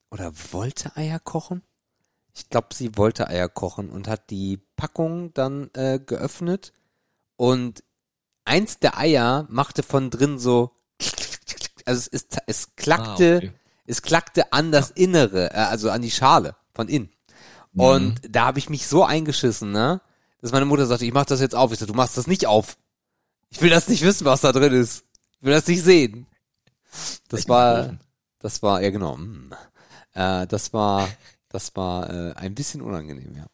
[0.10, 1.62] oder wollte Eier kochen.
[2.36, 6.74] Ich glaube, sie wollte Eier kochen und hat die Packung dann äh, geöffnet
[7.36, 7.84] und
[8.46, 10.72] eins der Eier machte von drin so,
[11.86, 13.52] also es, ist, es klackte, Ah, okay.
[13.86, 17.12] es klackte an das Innere, äh, also an die Schale von innen.
[17.76, 20.02] Und da habe ich mich so eingeschissen, ne,
[20.42, 21.72] dass meine Mutter sagte, ich mach das jetzt auf.
[21.72, 22.78] Ich so, du machst das nicht auf.
[23.50, 25.06] Ich will das nicht wissen, was da drin ist.
[25.40, 26.28] Ich will das nicht sehen.
[27.30, 27.98] Das war,
[28.40, 29.18] das war, ja genau.
[29.18, 29.52] mm.
[30.14, 31.10] Äh, das war,
[31.50, 33.48] das war äh, ein bisschen unangenehm, ja.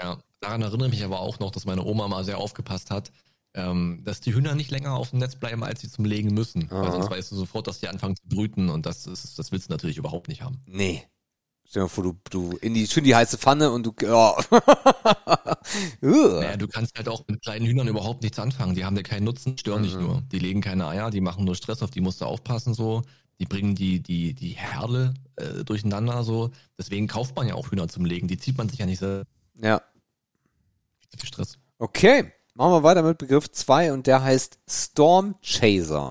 [0.00, 3.10] Ja, daran erinnere ich mich aber auch noch, dass meine Oma mal sehr aufgepasst hat,
[3.54, 6.70] ähm, dass die Hühner nicht länger auf dem Netz bleiben, als sie zum Legen müssen.
[6.70, 6.92] Weil Aha.
[6.92, 9.72] sonst weißt du sofort, dass die anfangen zu brüten und das ist, das willst du
[9.72, 10.60] natürlich überhaupt nicht haben.
[10.66, 11.06] Nee.
[11.72, 14.36] Stell dir mal vor, du, du in die, schön die heiße Pfanne und du, ja.
[16.02, 18.74] Naja, du kannst halt auch mit kleinen Hühnern überhaupt nichts anfangen.
[18.74, 20.02] Die haben dir keinen Nutzen, stören dich Mhm.
[20.02, 20.22] nur.
[20.30, 23.00] Die legen keine Eier, die machen nur Stress, auf die musst du aufpassen so.
[23.40, 26.50] Die bringen die, die, die Herde äh, durcheinander so.
[26.76, 28.28] Deswegen kauft man ja auch Hühner zum Legen.
[28.28, 29.22] Die zieht man sich ja nicht so
[29.58, 29.80] ja.
[31.16, 31.56] viel Stress.
[31.78, 32.30] Okay.
[32.52, 36.10] Machen wir weiter mit Begriff 2 und der heißt Storm Chaser.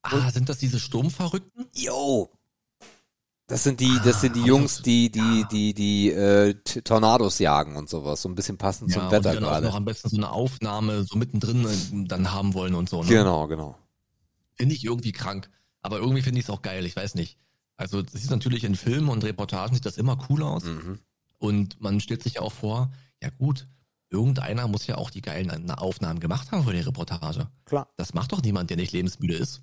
[0.00, 1.66] Ah, sind das diese Sturmverrückten?
[1.74, 2.30] Yo.
[3.46, 5.46] Das sind die, das sind die Ah, Jungs, die, die, ja.
[5.48, 8.22] die, die, äh, Tornados jagen und sowas.
[8.22, 9.74] So ein bisschen passend zum und Wetter die dann auch noch gerade.
[9.76, 13.02] am besten so eine Aufnahme so mittendrin äh, dann haben wollen und so.
[13.02, 13.08] Ne?
[13.10, 13.76] Genau, genau.
[14.54, 15.50] Finde ich irgendwie krank.
[15.82, 17.36] Aber irgendwie finde ich es auch geil, ich weiß nicht.
[17.76, 20.64] Also das ist natürlich in Filmen und Reportagen sieht das immer cool aus.
[20.64, 21.00] Mhm.
[21.38, 22.92] Und man stellt sich ja auch vor,
[23.22, 23.66] ja gut,
[24.08, 27.48] irgendeiner muss ja auch die geilen Aufnahmen gemacht haben für die Reportage.
[27.66, 27.88] Klar.
[27.96, 29.62] Das macht doch niemand, der nicht lebensmüde ist.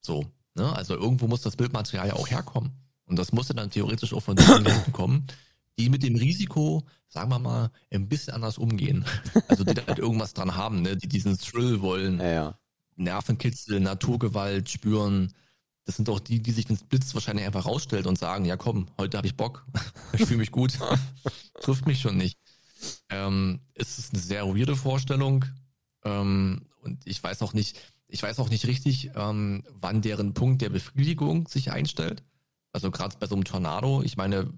[0.00, 0.24] So,
[0.54, 0.72] ne?
[0.74, 2.70] Also irgendwo muss das Bildmaterial ja auch herkommen.
[3.10, 5.26] Und das musste dann theoretisch auch von den Leuten kommen,
[5.78, 9.04] die mit dem Risiko, sagen wir mal, ein bisschen anders umgehen.
[9.48, 10.96] Also die da halt irgendwas dran haben, ne?
[10.96, 12.20] die diesen Thrill wollen.
[12.20, 12.58] Ja, ja.
[12.94, 15.34] Nervenkitzel, Naturgewalt spüren.
[15.86, 18.56] Das sind doch die, die sich, wenn es blitzt, wahrscheinlich einfach rausstellt und sagen, ja
[18.56, 19.66] komm, heute habe ich Bock,
[20.12, 20.78] ich fühle mich gut,
[21.60, 22.38] trifft mich schon nicht.
[23.08, 25.46] Ähm, es ist eine sehr weirde Vorstellung
[26.04, 27.76] ähm, und ich weiß auch nicht,
[28.06, 32.22] ich weiß auch nicht richtig, ähm, wann deren Punkt der Befriedigung sich einstellt.
[32.72, 34.52] Also gerade bei so einem Tornado, ich meine,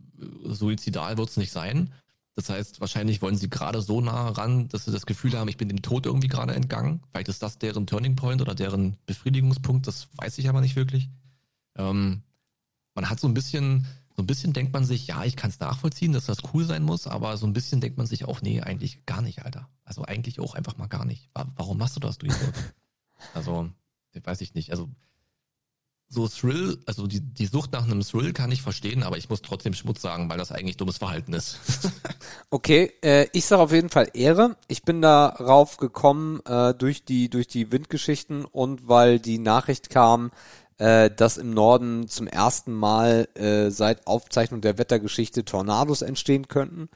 [0.44, 1.92] suizidal wird es nicht sein.
[2.34, 5.58] Das heißt, wahrscheinlich wollen sie gerade so nah ran, dass sie das Gefühl haben, ich
[5.58, 7.02] bin dem Tod irgendwie gerade entgangen.
[7.10, 11.10] Vielleicht ist das deren Turning Point oder deren Befriedigungspunkt, das weiß ich aber nicht wirklich.
[11.76, 12.22] Ähm,
[12.94, 13.86] man hat so ein bisschen,
[14.16, 16.82] so ein bisschen denkt man sich, ja, ich kann es nachvollziehen, dass das cool sein
[16.82, 19.68] muss, aber so ein bisschen denkt man sich auch, nee, eigentlich gar nicht, Alter.
[19.84, 21.28] Also eigentlich auch einfach mal gar nicht.
[21.34, 22.52] Wa- Warum machst du das, du Idiot?
[23.34, 23.70] Also,
[24.24, 24.72] weiß ich nicht.
[24.72, 24.90] Also
[26.12, 29.40] so Thrill, also die, die Sucht nach einem Thrill kann ich verstehen, aber ich muss
[29.40, 31.58] trotzdem Schmutz sagen, weil das eigentlich dummes Verhalten ist.
[32.50, 34.56] Okay, äh, ich sage auf jeden Fall Ehre.
[34.68, 40.30] Ich bin darauf gekommen äh, durch die durch die Windgeschichten und weil die Nachricht kam,
[40.76, 46.90] äh, dass im Norden zum ersten Mal äh, seit Aufzeichnung der Wettergeschichte Tornados entstehen könnten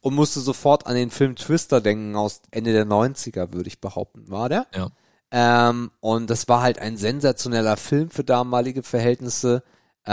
[0.00, 4.30] und musste sofort an den Film Twister denken aus Ende der 90er, würde ich behaupten,
[4.30, 4.66] war der?
[4.74, 4.90] Ja.
[5.32, 9.62] Ähm, und das war halt ein sensationeller Film für damalige Verhältnisse,
[10.04, 10.12] äh,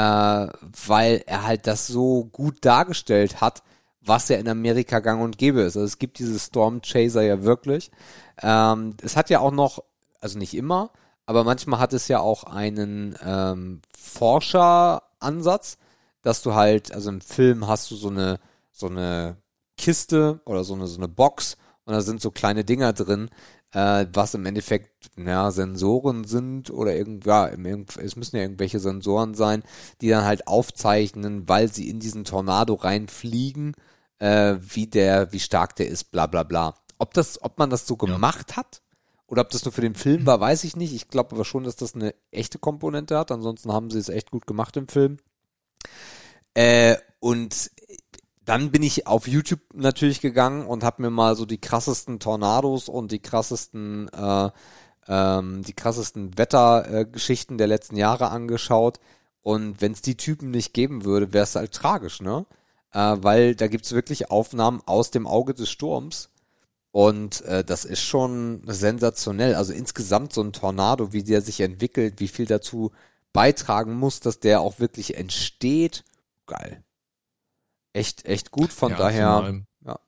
[0.87, 3.61] weil er halt das so gut dargestellt hat,
[4.01, 5.75] was ja in Amerika gang und gäbe ist.
[5.75, 7.91] Also es gibt diese Storm Chaser ja wirklich.
[8.41, 9.83] Ähm, es hat ja auch noch,
[10.21, 10.91] also nicht immer,
[11.25, 15.77] aber manchmal hat es ja auch einen ähm, Forscheransatz,
[16.21, 18.39] dass du halt, also im Film hast du so eine,
[18.71, 19.35] so eine
[19.77, 23.29] Kiste oder so eine, so eine Box und da sind so kleine Dinger drin,
[23.71, 28.79] äh, was im Endeffekt ja, Sensoren sind oder irgend, ja, im, es müssen ja irgendwelche
[28.79, 29.63] Sensoren sein,
[30.01, 33.75] die dann halt aufzeichnen, weil sie in diesen Tornado reinfliegen,
[34.19, 36.75] äh, wie der, wie stark der ist, bla bla bla.
[36.97, 38.81] Ob das, ob man das so gemacht hat
[39.27, 40.93] oder ob das nur für den Film war, weiß ich nicht.
[40.93, 43.31] Ich glaube aber schon, dass das eine echte Komponente hat.
[43.31, 45.17] Ansonsten haben sie es echt gut gemacht im Film.
[46.55, 47.71] Äh, und
[48.49, 52.89] dann bin ich auf YouTube natürlich gegangen und habe mir mal so die krassesten Tornados
[52.89, 54.49] und die krassesten, äh,
[55.07, 58.99] ähm, die krassesten Wettergeschichten der letzten Jahre angeschaut.
[59.43, 62.47] Und wenn es die Typen nicht geben würde, wäre es halt tragisch, ne?
[62.91, 66.31] Äh, weil da gibt's wirklich Aufnahmen aus dem Auge des Sturms.
[66.91, 69.53] Und äh, das ist schon sensationell.
[69.53, 72.93] Also insgesamt so ein Tornado, wie der sich entwickelt, wie viel dazu
[73.31, 76.03] beitragen muss, dass der auch wirklich entsteht.
[76.47, 76.83] Geil.
[77.93, 78.71] Echt, echt gut.
[78.71, 79.99] Von Ja, daher, ja.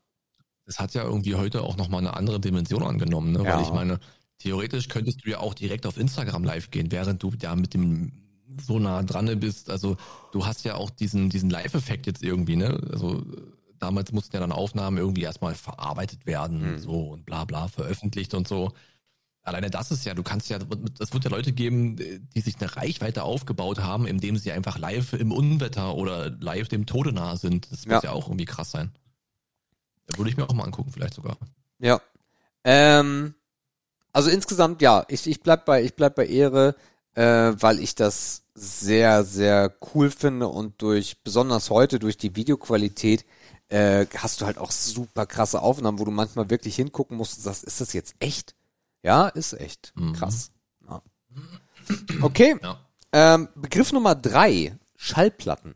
[0.64, 3.42] Das hat ja irgendwie heute auch nochmal eine andere Dimension angenommen, ne?
[3.44, 3.56] Ja.
[3.56, 3.98] Weil ich meine,
[4.38, 8.12] theoretisch könntest du ja auch direkt auf Instagram live gehen, während du da mit dem
[8.60, 9.70] so nah dran bist.
[9.70, 9.96] Also
[10.32, 12.80] du hast ja auch diesen, diesen Live-Effekt jetzt irgendwie, ne?
[12.92, 13.24] Also
[13.78, 16.78] damals mussten ja dann Aufnahmen irgendwie erstmal verarbeitet werden, Mhm.
[16.78, 18.72] so und bla bla, veröffentlicht und so.
[19.44, 20.58] Alleine das ist ja, du kannst ja,
[21.00, 25.14] es wird ja Leute geben, die sich eine Reichweite aufgebaut haben, indem sie einfach live
[25.14, 27.70] im Unwetter oder live dem Tode nahe sind.
[27.72, 27.94] Das Ja.
[27.94, 28.92] muss ja auch irgendwie krass sein.
[30.06, 31.36] Da würde ich mir auch mal angucken, vielleicht sogar.
[31.80, 32.00] Ja.
[32.62, 33.34] Ähm,
[34.12, 36.76] also insgesamt, ja, ich, ich bleib bei, ich bleib bei Ehre,
[37.14, 43.24] äh, weil ich das sehr, sehr cool finde und durch, besonders heute durch die Videoqualität,
[43.68, 47.42] äh, hast du halt auch super krasse Aufnahmen, wo du manchmal wirklich hingucken musst und
[47.42, 48.54] sagst, ist das jetzt echt?
[49.02, 49.92] Ja, ist echt.
[49.96, 50.12] Mhm.
[50.14, 50.52] Krass.
[50.88, 51.02] Ja.
[52.20, 52.78] Okay, Ja.
[53.12, 55.74] ähm, Begriff Nummer drei, Schallplatten.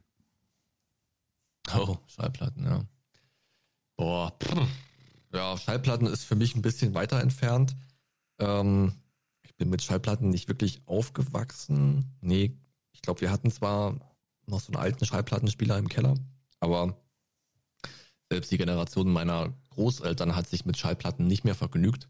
[1.74, 2.84] Oh, Schallplatten, ja.
[3.96, 4.68] Boah, pff.
[5.32, 7.74] ja, Schallplatten ist für mich ein bisschen weiter entfernt.
[8.38, 8.92] Ähm,
[9.42, 12.16] ich bin mit Schallplatten nicht wirklich aufgewachsen.
[12.20, 12.56] Nee,
[12.92, 13.96] ich glaube, wir hatten zwar
[14.46, 16.14] noch so einen alten Schallplattenspieler im Keller,
[16.60, 16.96] aber
[18.30, 22.08] selbst die Generation meiner Großeltern hat sich mit Schallplatten nicht mehr vergnügt.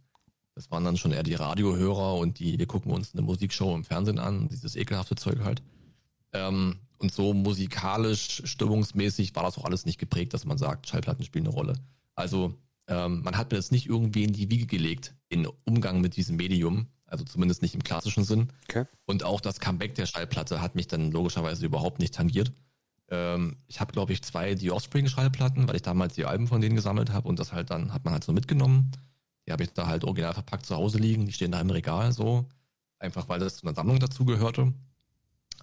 [0.56, 3.84] Das waren dann schon eher die Radiohörer und die, wir gucken uns eine Musikshow im
[3.84, 5.62] Fernsehen an, dieses ekelhafte Zeug halt.
[6.32, 11.24] Ähm, und so musikalisch, stimmungsmäßig war das auch alles nicht geprägt, dass man sagt, Schallplatten
[11.26, 11.74] spielen eine Rolle.
[12.14, 12.54] Also
[12.88, 16.36] ähm, man hat mir das nicht irgendwie in die Wiege gelegt, in Umgang mit diesem
[16.36, 18.48] Medium, also zumindest nicht im klassischen Sinn.
[18.66, 18.86] Okay.
[19.04, 22.50] Und auch das Comeback der Schallplatte hat mich dann logischerweise überhaupt nicht tangiert.
[23.08, 26.76] Ähm, ich habe, glaube ich, zwei die Offspring-Schallplatten, weil ich damals die Alben von denen
[26.76, 28.90] gesammelt habe und das halt dann hat man halt so mitgenommen.
[29.46, 32.12] Die habe ich da halt original verpackt zu Hause liegen, die stehen da im Regal
[32.12, 32.46] so,
[32.98, 34.72] einfach weil das zu einer Sammlung dazugehörte.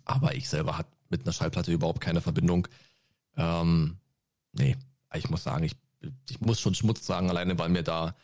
[0.05, 2.67] Aber ich selber hat mit einer Schallplatte überhaupt keine Verbindung.
[3.37, 3.97] Ähm,
[4.53, 4.77] nee,
[5.13, 5.75] ich muss sagen, ich,
[6.29, 8.15] ich muss schon Schmutz sagen, alleine weil mir da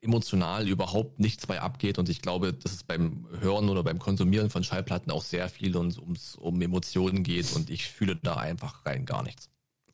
[0.00, 4.50] emotional überhaupt nichts bei abgeht und ich glaube, dass es beim Hören oder beim Konsumieren
[4.50, 8.86] von Schallplatten auch sehr viel ums, ums, um Emotionen geht und ich fühle da einfach
[8.86, 9.50] rein gar nichts.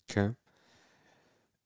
[0.08, 0.32] Okay.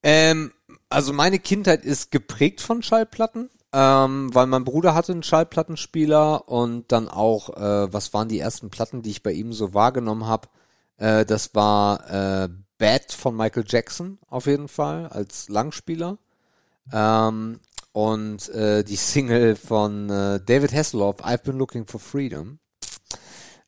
[0.09, 0.53] Ähm,
[0.89, 6.93] also meine Kindheit ist geprägt von Schallplatten, ähm, weil mein Bruder hatte einen Schallplattenspieler und
[6.93, 10.47] dann auch, äh, was waren die ersten Platten, die ich bei ihm so wahrgenommen habe?
[10.97, 16.19] Äh, das war äh, Bad von Michael Jackson auf jeden Fall als Langspieler.
[16.93, 17.59] Ähm,
[17.91, 22.61] und äh, die Single von äh, David Hasselhoff, I've Been Looking for Freedom.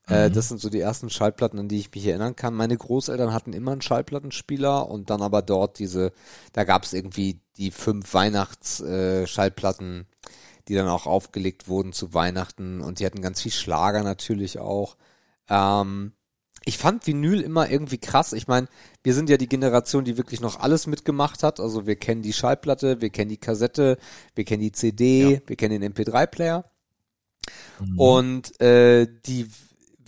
[0.08, 2.54] Äh, das sind so die ersten Schallplatten, an die ich mich erinnern kann.
[2.54, 6.12] Meine Großeltern hatten immer einen Schallplattenspieler und dann aber dort diese,
[6.52, 10.28] da gab es irgendwie die fünf Weihnachts-Schallplatten, äh,
[10.68, 14.96] die dann auch aufgelegt wurden zu Weihnachten und die hatten ganz viel Schlager natürlich auch.
[15.48, 16.12] Ähm,
[16.64, 18.34] ich fand Vinyl immer irgendwie krass.
[18.34, 18.68] Ich meine,
[19.02, 21.60] wir sind ja die Generation, die wirklich noch alles mitgemacht hat.
[21.60, 23.96] Also wir kennen die Schallplatte, wir kennen die Kassette,
[24.34, 26.70] wir kennen die CD, wir kennen den MP3-Player.
[27.96, 29.48] Und äh, die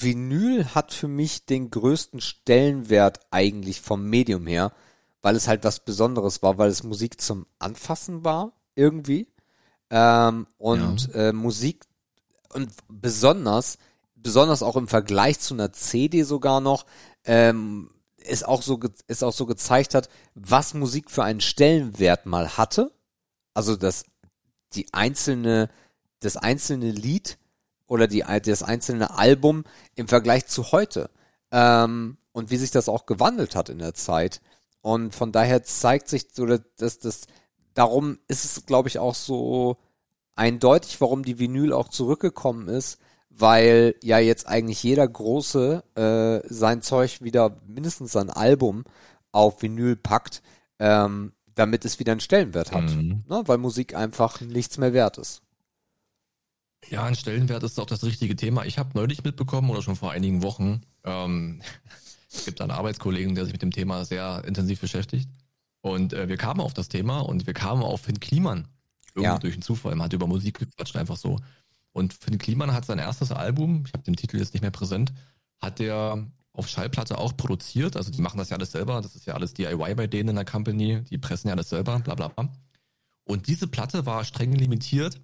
[0.02, 4.72] Vinyl hat für mich den größten Stellenwert eigentlich vom Medium her,
[5.22, 9.28] weil es halt was Besonderes war, weil es Musik zum Anfassen war, irgendwie.
[9.90, 11.84] Ähm, und äh, Musik
[12.52, 13.78] und besonders
[14.22, 16.86] besonders auch im Vergleich zu einer CD sogar noch,
[17.24, 17.90] ähm,
[18.22, 22.92] es auch so, es auch so gezeigt hat, was Musik für einen Stellenwert mal hatte.
[23.54, 24.04] Also das,
[24.74, 25.70] die einzelne,
[26.20, 27.38] das einzelne Lied
[27.90, 29.64] oder die, das einzelne Album
[29.96, 31.10] im Vergleich zu heute.
[31.50, 34.40] Ähm, und wie sich das auch gewandelt hat in der Zeit.
[34.80, 37.22] Und von daher zeigt sich so, dass das,
[37.74, 39.76] darum ist es, glaube ich, auch so
[40.36, 46.82] eindeutig, warum die Vinyl auch zurückgekommen ist, weil ja jetzt eigentlich jeder Große äh, sein
[46.82, 48.84] Zeug wieder, mindestens sein Album,
[49.32, 50.42] auf Vinyl packt,
[50.78, 52.84] ähm, damit es wieder einen Stellenwert hat.
[52.84, 53.24] Mhm.
[53.28, 53.42] Ne?
[53.46, 55.42] Weil Musik einfach nichts mehr wert ist.
[56.90, 58.64] Ja, ein Stellenwert ist auch das richtige Thema.
[58.64, 61.62] Ich habe neulich mitbekommen oder schon vor einigen Wochen, ähm,
[62.32, 65.28] es gibt einen Arbeitskollegen, der sich mit dem Thema sehr intensiv beschäftigt.
[65.82, 68.66] Und äh, wir kamen auf das Thema und wir kamen auf Finn Kliman.
[69.14, 69.38] Irgendwie Ja.
[69.38, 69.94] durch einen Zufall.
[69.94, 71.38] Man hat über Musik gequatscht, einfach so.
[71.92, 75.12] Und Finn Kliman hat sein erstes Album, ich habe den Titel jetzt nicht mehr präsent,
[75.60, 77.96] hat der auf Schallplatte auch produziert.
[77.96, 79.00] Also die machen das ja alles selber.
[79.00, 81.02] Das ist ja alles DIY bei denen in der Company.
[81.04, 82.48] Die pressen ja alles selber, bla bla bla.
[83.24, 85.20] Und diese Platte war streng limitiert.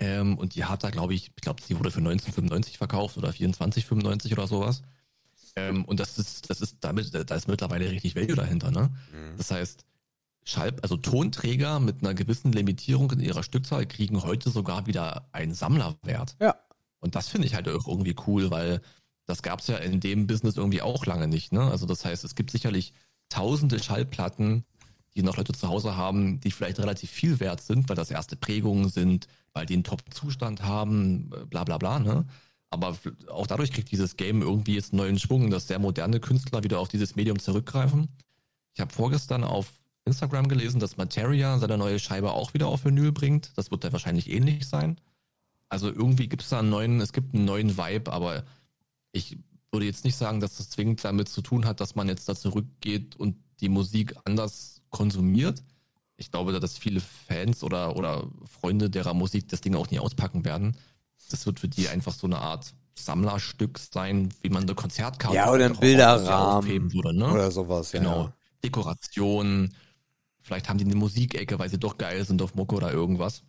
[0.00, 3.30] Ähm, und die hat da, glaube ich, ich glaube, die wurde für 1995 verkauft oder
[3.30, 4.82] 24,95 oder sowas.
[5.56, 8.90] Ähm, und das ist, das ist damit, da ist mittlerweile richtig Value dahinter, ne?
[9.36, 9.84] Das heißt,
[10.44, 15.52] Schall, also Tonträger mit einer gewissen Limitierung in ihrer Stückzahl kriegen heute sogar wieder einen
[15.52, 16.36] Sammlerwert.
[16.40, 16.56] Ja.
[17.00, 18.80] Und das finde ich halt auch irgendwie cool, weil
[19.26, 21.52] das gab's ja in dem Business irgendwie auch lange nicht.
[21.52, 21.62] Ne?
[21.62, 22.94] Also das heißt, es gibt sicherlich
[23.28, 24.64] tausende Schallplatten,
[25.14, 28.36] die noch Leute zu Hause haben, die vielleicht relativ viel wert sind, weil das erste
[28.36, 31.98] Prägungen sind, weil die einen Top-Zustand haben, äh, bla bla bla.
[31.98, 32.26] Ne?
[32.70, 32.96] Aber
[33.28, 36.78] auch dadurch kriegt dieses Game irgendwie jetzt einen neuen Schwung, dass sehr moderne Künstler wieder
[36.78, 38.08] auf dieses Medium zurückgreifen.
[38.74, 39.72] Ich habe vorgestern auf
[40.04, 43.52] Instagram gelesen, dass Materia seine neue Scheibe auch wieder auf Vinyl bringt.
[43.56, 45.00] Das wird da wahrscheinlich ähnlich sein.
[45.68, 48.44] Also irgendwie gibt es da einen neuen, es gibt einen neuen Vibe, aber
[49.12, 49.38] ich
[49.72, 52.34] würde jetzt nicht sagen, dass das zwingend damit zu tun hat, dass man jetzt da
[52.34, 55.62] zurückgeht und die Musik anders konsumiert.
[56.16, 60.44] Ich glaube, dass viele Fans oder, oder Freunde derer Musik das Ding auch nie auspacken
[60.44, 60.76] werden.
[61.30, 65.50] Das wird für die einfach so eine Art Sammlerstück sein, wie man eine Konzertkarte Ja,
[65.50, 67.32] oder ein Bilderrahmen würde, ne?
[67.32, 68.00] Oder sowas, ja.
[68.00, 68.32] Genau.
[68.62, 69.72] Dekoration.
[70.42, 73.42] Vielleicht haben die eine Musikecke, weil sie doch geil sind auf Mucke oder irgendwas.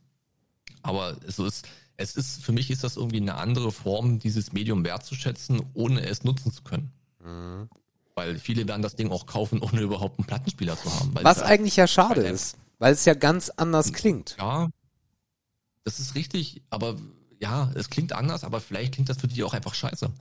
[0.84, 4.84] Aber so ist, es ist, für mich ist das irgendwie eine andere Form, dieses Medium
[4.84, 6.92] wertzuschätzen, ohne es nutzen zu können.
[7.24, 7.70] Mhm.
[8.16, 11.12] Weil viele werden das Ding auch kaufen, ohne überhaupt einen Plattenspieler zu haben.
[11.22, 14.36] Was eigentlich ja schade ist, weil es ja ganz anders klingt.
[14.40, 14.70] Ja,
[15.84, 16.96] das ist richtig, aber
[17.40, 20.12] ja, es klingt anders, aber vielleicht klingt das für die auch einfach scheiße.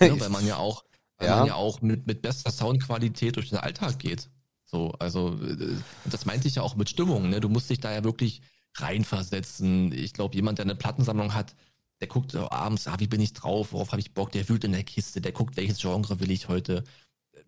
[0.00, 0.84] ja, weil man ja auch,
[1.18, 1.36] weil Ja.
[1.38, 4.28] man ja auch mit, mit bester Soundqualität durch den Alltag geht.
[4.66, 5.74] So, also, äh,
[6.04, 7.40] das meinte ich ja auch mit Stimmung, ne?
[7.40, 8.42] Du musst dich da ja wirklich
[8.76, 9.92] reinversetzen.
[9.92, 11.54] Ich glaube, jemand, der eine Plattensammlung hat,
[12.00, 14.72] der guckt abends, ah, wie bin ich drauf, worauf habe ich Bock, der wühlt in
[14.72, 16.84] der Kiste, der guckt, welches Genre will ich heute.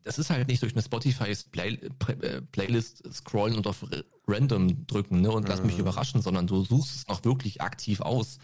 [0.05, 1.79] Das ist halt nicht durch eine Spotify Play,
[2.21, 3.85] äh, Playlist scrollen und auf
[4.27, 8.39] Random drücken ne, und lass mich überraschen, sondern du suchst es noch wirklich aktiv aus.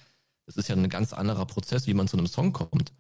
[0.47, 2.93] Das ist ja ein ganz anderer Prozess, wie man zu einem Song kommt.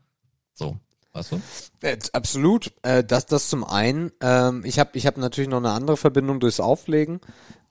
[0.52, 0.76] So,
[1.12, 1.40] weißt du?
[1.80, 2.72] Äh, absolut.
[2.82, 4.12] Äh, das, das zum einen.
[4.20, 7.20] Ähm, ich habe ich hab natürlich noch eine andere Verbindung durchs Auflegen,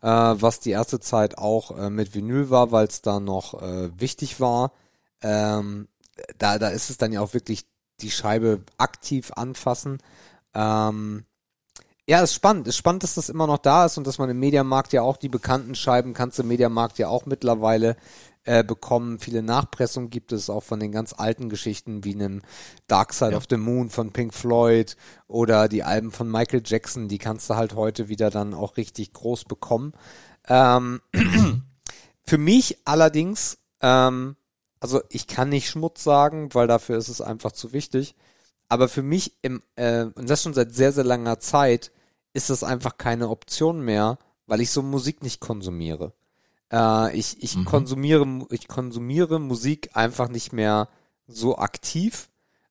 [0.02, 3.90] äh, was die erste Zeit auch äh, mit Vinyl war, weil es da noch äh,
[4.00, 4.72] wichtig war.
[5.22, 5.88] Ähm,
[6.38, 7.66] da, da ist es dann ja auch wirklich
[8.00, 10.00] die Scheibe aktiv anfassen.
[10.58, 11.26] Ähm,
[12.10, 12.68] ja, ist spannend.
[12.68, 15.18] Ist spannend, dass das immer noch da ist und dass man im Mediamarkt ja auch
[15.18, 17.98] die bekannten Scheiben kannst im Mediamarkt ja auch mittlerweile
[18.46, 19.20] äh, bekommen.
[19.20, 22.42] Viele Nachpressungen gibt es auch von den ganz alten Geschichten wie einem
[22.88, 23.38] Dark Side Ja.
[23.38, 24.96] of the Moon von Pink Floyd
[25.28, 27.10] oder die Alben von Michael Jackson.
[27.10, 29.92] Die kannst du halt heute wieder dann auch richtig groß bekommen.
[30.48, 31.02] Ähm,
[32.24, 34.38] für mich allerdings, ähm,
[34.80, 38.16] also ich kann nicht Schmutz sagen, weil dafür ist es einfach zu wichtig.
[38.70, 41.92] Aber für mich im, äh, und das schon seit sehr, sehr langer Zeit,
[42.34, 46.14] ist das einfach keine Option mehr, weil ich so Musik nicht konsumiere.
[46.72, 47.66] Äh, ich, ich Mhm.
[47.66, 50.90] konsumiere, ich konsumiere Musik einfach nicht mehr
[51.28, 52.30] so aktiv.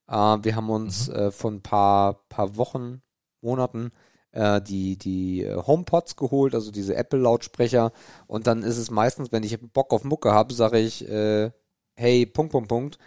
[0.08, 3.02] Äh, wir haben uns äh, vor ein paar, paar Wochen,
[3.40, 3.90] Monaten
[4.32, 7.92] äh, die, die äh, HomePods geholt, also diese Apple-Lautsprecher.
[8.26, 11.50] Und dann ist es meistens, wenn ich Bock auf Mucke habe, sage ich, äh,
[11.94, 12.98] hey, Punkt, Punkt, Punkt,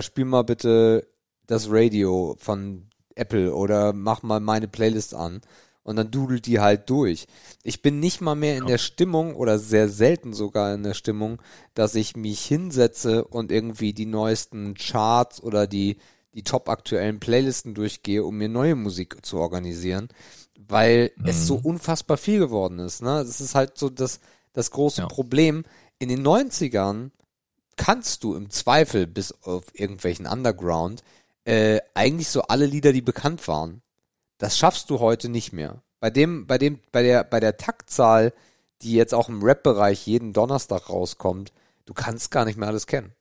[0.00, 1.08] spiel mal bitte
[1.46, 5.40] das Radio von Apple oder mach mal meine Playlist an.
[5.84, 7.26] Und dann dudelt die halt durch.
[7.64, 11.42] Ich bin nicht mal mehr in der Stimmung oder sehr selten sogar in der Stimmung,
[11.74, 15.96] dass ich mich hinsetze und irgendwie die neuesten Charts oder die,
[16.34, 20.08] die top aktuellen Playlisten durchgehe, um mir neue Musik zu organisieren,
[20.56, 23.02] weil es so unfassbar viel geworden ist.
[23.02, 23.24] Ne?
[23.26, 24.20] Das ist halt so das,
[24.52, 25.08] das große Ja.
[25.08, 25.64] Problem.
[25.98, 27.10] In den 90ern
[27.76, 31.02] kannst du im Zweifel bis auf irgendwelchen Underground
[31.44, 33.82] äh, eigentlich so alle Lieder, die bekannt waren.
[34.38, 35.82] Das schaffst du heute nicht mehr.
[36.00, 38.32] Bei dem, bei dem, bei der, bei der Taktzahl,
[38.82, 41.52] die jetzt auch im Rap-Bereich jeden Donnerstag rauskommt,
[41.84, 43.12] du kannst gar nicht mehr alles kennen.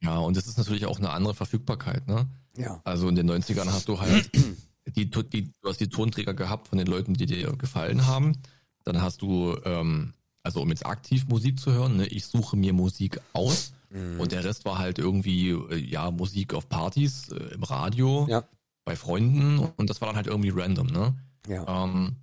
[0.00, 2.26] Ja, und das ist natürlich auch eine andere Verfügbarkeit, ne?
[2.56, 2.80] Ja.
[2.84, 4.30] Also in den 90ern hast du halt
[4.86, 8.38] die, die, du hast die Tonträger gehabt von den Leuten, die dir gefallen haben.
[8.84, 12.72] Dann hast du, ähm, also um jetzt aktiv Musik zu hören, ne, ich suche mir
[12.72, 14.20] Musik aus Mhm.
[14.20, 18.44] und der Rest war halt irgendwie, äh, ja, Musik auf Partys, äh, im Radio, Ja.
[18.84, 21.14] bei Freunden und das war dann halt irgendwie random, ne?
[21.46, 21.84] Ja.
[21.84, 22.16] Ähm,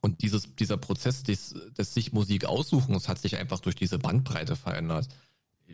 [0.00, 4.54] und dieses, dieser Prozess des, des sich Musik aussuchens hat sich einfach durch diese Bandbreite
[4.56, 5.08] verändert.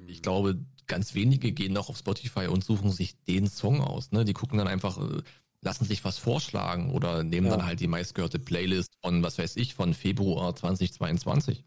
[0.06, 4.10] Ich glaube, ganz wenige gehen noch auf Spotify und suchen sich den Song aus.
[4.12, 4.24] Ne?
[4.24, 5.22] Die gucken dann einfach, äh,
[5.60, 7.56] lassen sich was vorschlagen oder nehmen Ja.
[7.56, 11.64] dann halt die meistgehörte Playlist von, was weiß ich, von Februar 2022.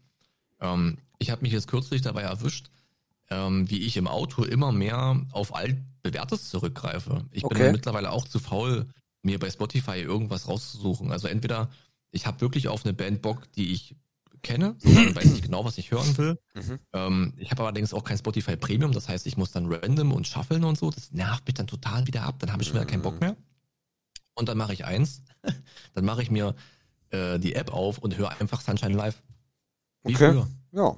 [0.60, 2.70] Ähm, ich habe mich jetzt kürzlich dabei erwischt,
[3.30, 7.24] ähm, wie ich im Auto immer mehr auf altbewährtes zurückgreife.
[7.30, 7.58] Ich bin Okay.
[7.64, 8.86] dann mittlerweile auch zu faul,
[9.22, 11.10] mir bei Spotify irgendwas rauszusuchen.
[11.10, 11.68] Also entweder
[12.12, 13.96] ich habe wirklich auf eine Band Bock, die ich
[14.42, 16.38] kenne, so, dann weiß ich genau, was ich hören will.
[16.54, 16.78] Mhm.
[16.92, 20.26] Ähm, ich habe allerdings auch kein Spotify Premium, das heißt, ich muss dann random und
[20.28, 20.90] shuffeln und so.
[20.90, 22.36] Das nervt mich dann total wieder ab.
[22.38, 23.36] Dann habe ich schon wieder keinen Bock mehr.
[24.34, 25.22] Und dann mache ich eins,
[25.94, 26.54] dann mache ich mir
[27.10, 29.20] äh, die App auf und höre einfach Sunshine Live.
[30.04, 30.30] Wie Okay.
[30.32, 30.48] früher.
[30.72, 30.96] Ja.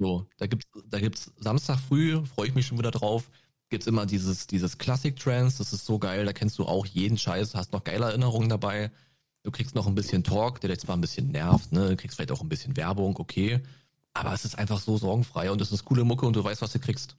[0.00, 3.30] So, da gibt's, da gibt's Samstag früh, freue ich mich schon wieder drauf.
[3.68, 7.18] Gibt's immer dieses, dieses Classic Trance, das ist so geil, da kennst du auch jeden
[7.18, 8.90] Scheiß, hast noch geile Erinnerungen dabei.
[9.42, 12.16] Du kriegst noch ein bisschen Talk, der dich zwar ein bisschen nervt, ne, du kriegst
[12.16, 13.60] vielleicht auch ein bisschen Werbung, okay.
[14.14, 16.72] Aber es ist einfach so sorgenfrei und es ist coole Mucke und du weißt, was
[16.72, 17.16] du kriegst.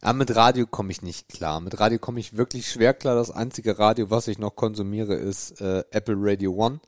[0.00, 1.60] Aber mit Radio komme ich nicht klar.
[1.60, 3.14] Mit Radio komme ich wirklich schwer klar.
[3.14, 6.80] Das einzige Radio, was ich noch konsumiere, ist äh, Apple Radio One.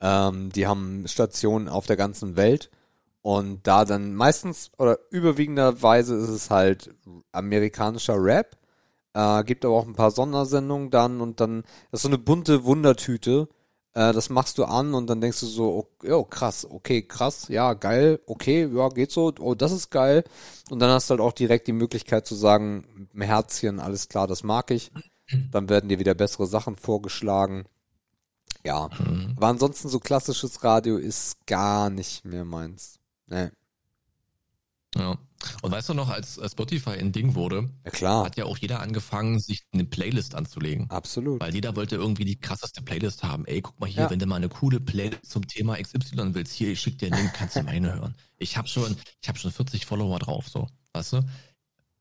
[0.00, 2.70] Ähm, die haben Stationen auf der ganzen Welt.
[3.22, 6.90] Und da dann meistens oder überwiegenderweise ist es halt
[7.30, 8.56] amerikanischer Rap.
[9.14, 12.64] Äh, gibt aber auch ein paar Sondersendungen dann und dann das ist so eine bunte
[12.64, 13.48] Wundertüte.
[13.94, 17.48] Äh, das machst du an und dann denkst du so, oh, oh krass, okay, krass,
[17.48, 20.24] ja, geil, okay, ja, geht so, oh, das ist geil.
[20.70, 24.08] Und dann hast du halt auch direkt die Möglichkeit zu sagen, mit dem Herzchen, alles
[24.08, 24.90] klar, das mag ich.
[25.50, 27.64] Dann werden dir wieder bessere Sachen vorgeschlagen.
[28.64, 28.90] Ja.
[29.36, 33.01] Aber ansonsten so klassisches Radio ist gar nicht mehr meins.
[33.32, 33.48] Nee.
[34.94, 35.16] Ja.
[35.62, 38.80] Und weißt du noch, als Spotify ein Ding wurde, Ja klar, hat ja auch jeder
[38.80, 40.88] angefangen, sich eine Playlist anzulegen.
[40.90, 41.40] absolut.
[41.40, 43.44] Weil jeder wollte irgendwie die krasseste Playlist haben.
[43.46, 44.10] Ey, guck mal hier, Ja.
[44.10, 47.22] wenn du mal eine coole Playlist zum Thema XY willst, hier, ich schick dir einen
[47.22, 48.14] Link, kannst du meine hören.
[48.38, 51.22] Ich habe schon, ich habe schon 40 Follower drauf, so, weißt du?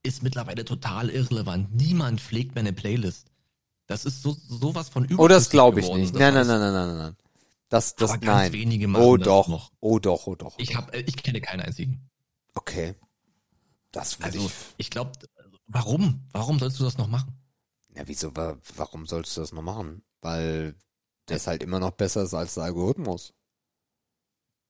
[0.03, 1.73] Ist mittlerweile total irrelevant.
[1.73, 3.27] Niemand pflegt mehr eine Playlist.
[3.87, 6.13] Das ist so sowas von Oh, das glaube ich nicht.
[6.13, 7.15] Nein, nein, nein, nein, nein, nein.
[7.71, 8.53] Das, das, Aber ganz nein.
[8.53, 9.71] wenige machen Oh doch, noch.
[9.79, 10.55] oh doch, oh doch.
[10.57, 12.09] Oh Ich habe, ich kenne keinen einzigen.
[12.53, 12.95] Okay.
[13.91, 14.53] Das würde Also ich.
[14.77, 15.13] ich glaube,
[15.67, 16.27] warum?
[16.33, 17.33] Warum sollst du das noch machen?
[17.95, 20.03] Ja, wieso, wa- warum sollst du das noch machen?
[20.21, 20.75] Weil
[21.27, 23.33] das halt immer noch besser ist als der Algorithmus.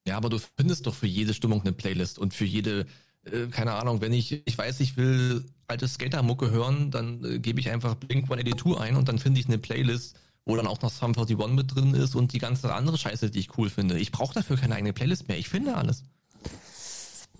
[0.06, 2.86] Ja, aber du findest doch für jede Stimmung eine Playlist und für jede,
[3.24, 7.60] äh, keine Ahnung, wenn ich, ich weiß, ich will alte Skatermucke hören, dann äh, gebe
[7.60, 10.90] ich einfach Blink 182 ein und dann finde ich eine Playlist, wo dann auch noch
[10.90, 13.98] Sum 41 mit drin ist und die ganze andere Scheiße, die ich cool finde.
[13.98, 15.38] Ich brauche dafür keine eigene Playlist mehr.
[15.38, 16.04] Ich finde alles.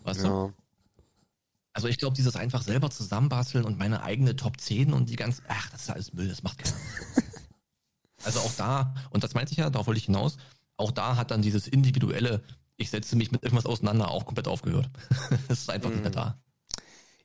[0.04, 0.26] Weißt du?
[0.26, 0.52] Ja.
[1.74, 5.42] Also ich glaube, dieses einfach selber zusammenbasteln und meine eigene Top 10 und die ganze,
[5.48, 6.76] ach, das ist alles Müll, das macht keiner.
[8.24, 10.36] also auch da, und das meinte ich ja, darauf wollte ich hinaus,
[10.76, 12.42] auch da hat dann dieses individuelle,
[12.76, 14.90] ich setze mich mit irgendwas auseinander, auch komplett aufgehört.
[15.48, 16.41] das ist einfach nicht mehr da.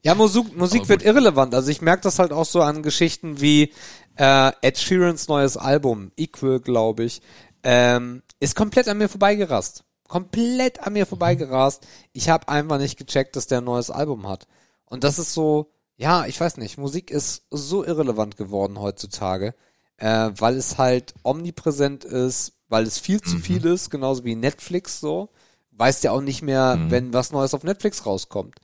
[0.03, 1.53] Ja, Musik, Musik wird irrelevant.
[1.53, 3.73] Also ich merke das halt auch so an Geschichten wie
[4.15, 7.21] äh, Ed Sheerans neues Album, Equal, glaube ich,
[7.63, 9.83] ähm, ist komplett an mir vorbeigerast.
[10.07, 11.85] Komplett an mir vorbeigerast.
[12.13, 14.47] Ich habe einfach nicht gecheckt, dass der ein neues Album hat.
[14.85, 19.53] Und das ist so, ja, ich weiß nicht, Musik ist so irrelevant geworden heutzutage,
[19.97, 24.99] äh, weil es halt omnipräsent ist, weil es viel zu viel ist, genauso wie Netflix
[24.99, 25.29] so.
[25.71, 28.55] Weißt ja auch nicht mehr, wenn was Neues auf Netflix rauskommt.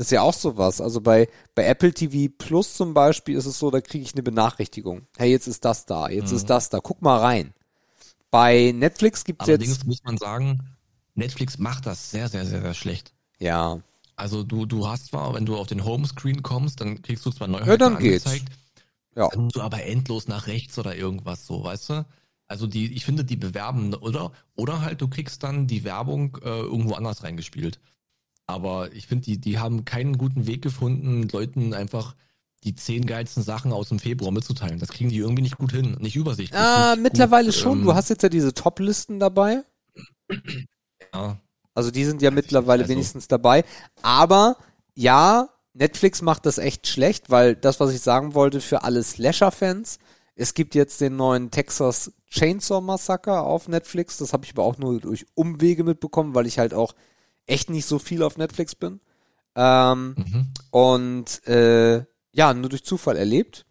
[0.00, 0.80] Das ist ja auch sowas.
[0.80, 4.22] Also bei, bei Apple TV Plus zum Beispiel ist es so, da kriege ich eine
[4.22, 5.02] Benachrichtigung.
[5.18, 7.52] Hey, jetzt ist das da, jetzt ist das da, guck mal rein.
[8.30, 10.58] Bei Netflix gibt's Allerdings jetzt, muss man sagen,
[11.14, 13.12] Netflix macht das sehr, sehr, sehr, sehr schlecht.
[13.40, 13.78] ja,
[14.16, 17.48] Also du, du hast zwar, wenn du auf den Homescreen kommst, dann kriegst du zwar
[17.48, 18.24] Neuheiten Ja, dann geht's.
[18.24, 18.52] angezeigt,
[19.16, 19.28] ja.
[19.28, 22.06] dann musst du aber endlos nach rechts oder irgendwas so, weißt du?
[22.46, 24.32] Also die, ich finde, die bewerben, oder?
[24.54, 27.80] Oder halt, du kriegst dann die Werbung äh, irgendwo anders reingespielt.
[28.50, 32.14] Aber ich finde, die, die haben keinen guten Weg gefunden, Leuten einfach
[32.64, 34.78] die zehn geilsten Sachen aus dem Februar mitzuteilen.
[34.78, 36.60] Das kriegen die irgendwie nicht gut hin, nicht übersichtlich.
[36.60, 37.78] Ah, nicht mittlerweile gut, schon.
[37.78, 39.62] ähm, Du hast jetzt ja diese Top-Listen dabei.
[41.14, 41.38] ja,
[41.74, 43.64] Also die sind ja mittlerweile also- wenigstens dabei.
[44.02, 44.56] Aber
[44.94, 49.98] ja, Netflix macht das echt schlecht, weil das, was ich sagen wollte, für alle Slasher-Fans,
[50.34, 54.18] es gibt jetzt den neuen Texas Chainsaw Massacre auf Netflix.
[54.18, 56.94] Das habe ich aber auch nur durch Umwege mitbekommen, weil ich halt auch
[57.46, 59.00] echt nicht so viel auf Netflix bin.
[59.56, 60.46] Ähm, Mhm.
[60.70, 63.66] und äh, ja, nur durch Zufall erlebt.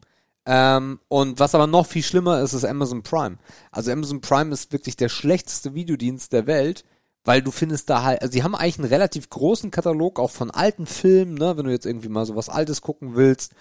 [0.45, 3.37] Ähm, und was aber noch viel schlimmer ist, ist Amazon Prime.
[3.71, 6.83] Also Amazon Prime ist wirklich der schlechteste Videodienst der Welt,
[7.23, 10.49] weil du findest da halt, also die haben eigentlich einen relativ großen Katalog auch von
[10.51, 13.53] alten Filmen, ne, wenn du jetzt irgendwie mal so was Altes gucken willst,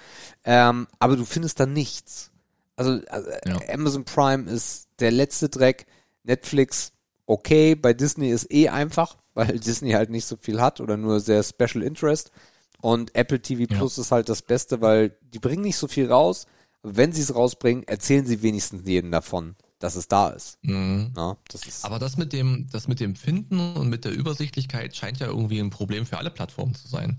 [0.44, 2.30] ähm, aber du findest da nichts.
[2.76, 3.58] Also, also Ja.
[3.72, 5.86] Amazon Prime ist der letzte Dreck,
[6.24, 6.92] Netflix
[7.26, 11.20] okay, bei Disney ist eh einfach, weil Disney halt nicht so viel hat oder nur
[11.20, 12.32] sehr Special Interest
[12.80, 13.78] und Apple TV Ja.
[13.78, 16.46] Plus ist halt das Beste, weil die bringen nicht so viel raus,
[16.82, 20.58] aber wenn sie es rausbringen, erzählen sie wenigstens jedem davon, dass es da ist.
[20.62, 21.12] Mhm.
[21.14, 24.96] Na, das ist Aber das mit dem, das mit dem Finden und mit der Übersichtlichkeit
[24.96, 27.16] scheint ja irgendwie ein Problem für alle Plattformen zu sein.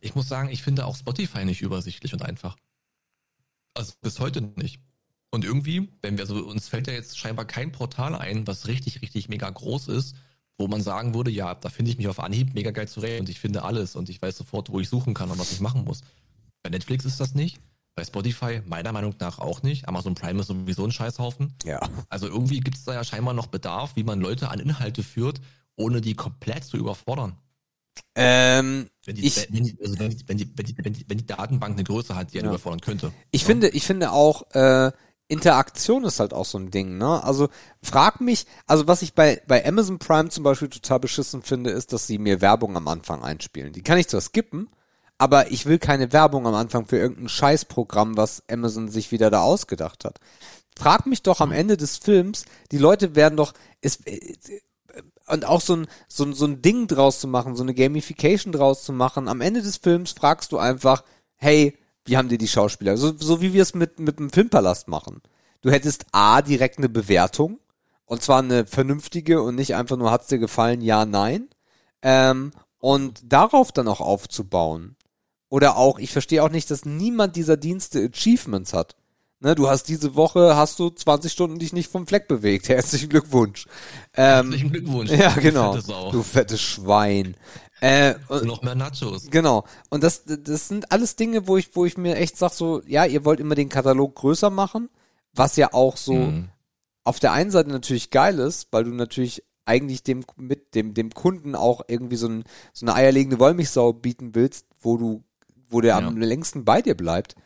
[0.00, 2.56] Ich muss sagen, ich finde auch Spotify nicht übersichtlich und einfach.
[3.74, 4.80] Also bis heute nicht.
[5.30, 9.02] Und irgendwie, wenn wir so, uns fällt ja jetzt scheinbar kein Portal ein, was richtig,
[9.02, 10.16] richtig mega groß ist,
[10.60, 13.28] wo man sagen würde, ja, da finde ich mich auf Anhieb mega geil zurecht und
[13.30, 15.84] ich finde alles und ich weiß sofort, wo ich suchen kann und was ich machen
[15.84, 16.02] muss.
[16.62, 17.58] Bei Netflix ist das nicht.
[17.96, 19.88] Bei Spotify meiner Meinung nach auch nicht.
[19.88, 21.54] Amazon Prime ist sowieso ein Scheißhaufen.
[21.64, 21.80] ja.
[22.10, 25.40] Also irgendwie gibt es da ja scheinbar noch Bedarf, wie man Leute an Inhalte führt,
[25.76, 27.36] ohne die komplett zu überfordern.
[28.14, 31.04] Ähm, Wenn die, ich, wenn die, also wenn die, wenn die, wenn die, wenn die,
[31.08, 32.52] wenn die Datenbank eine Größe hat, die einen Ja.
[32.52, 33.12] überfordern könnte.
[33.30, 33.46] Ich Ja.
[33.46, 34.92] finde, ich finde auch, äh,
[35.30, 37.22] Interaktion ist halt auch so ein Ding, ne?
[37.22, 37.48] Also
[37.82, 41.92] frag mich, also was ich bei, bei Amazon Prime zum Beispiel total beschissen finde, ist,
[41.92, 43.72] dass sie mir Werbung am Anfang einspielen.
[43.72, 44.68] Die kann ich zwar skippen,
[45.18, 49.42] aber ich will keine Werbung am Anfang für irgendein Scheißprogramm, was Amazon sich wieder da
[49.42, 50.18] ausgedacht hat.
[50.76, 54.34] Frag mich doch am Ende des Films, die Leute werden doch, es, äh,
[55.28, 58.52] und auch so ein, so, ein, so ein Ding draus zu machen, so eine Gamification
[58.52, 59.28] draus zu machen.
[59.28, 61.04] Am Ende des Films fragst du einfach,
[61.36, 62.96] hey, wie haben dir die Schauspieler?
[62.96, 65.22] So, so wie wir es mit, mit dem Filmpalast machen.
[65.62, 67.60] Du hättest A, direkt eine Bewertung.
[68.06, 71.48] Und zwar eine vernünftige und nicht einfach nur, hat's dir gefallen, ja, nein.
[72.02, 72.50] Ähm,
[72.80, 74.96] und darauf dann auch aufzubauen.
[75.48, 78.96] Oder auch, ich verstehe auch nicht, dass niemand dieser Dienste Achievements hat.
[79.42, 82.68] Ne, du hast diese Woche, hast du 20 Stunden dich nicht vom Fleck bewegt.
[82.68, 83.66] Herzlichen Glückwunsch.
[84.14, 85.10] Ähm, Herzlichen Glückwunsch.
[85.12, 85.72] ja, genau.
[85.74, 86.10] fette.
[86.12, 87.36] Du fettes Schwein.
[87.80, 89.28] Äh, und, Noch mehr Nachos.
[89.30, 89.64] genau.
[89.88, 93.04] Und das, das sind alles Dinge, wo ich, wo ich mir echt sag so, ja,
[93.06, 94.90] ihr wollt immer den Katalog größer machen,
[95.32, 96.48] was ja auch so Mhm.
[97.04, 101.10] auf der einen Seite natürlich geil ist, weil du natürlich eigentlich dem mit dem dem
[101.10, 105.22] Kunden auch irgendwie so, ein, so eine eierlegende Wollmilchsau bieten willst, wo du
[105.68, 106.06] wo der Ja.
[106.06, 107.36] am längsten bei dir bleibt.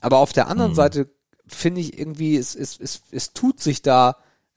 [0.00, 0.76] Aber auf der anderen Mhm.
[0.76, 1.10] Seite
[1.46, 4.16] finde ich irgendwie es, es, es, es tut sich da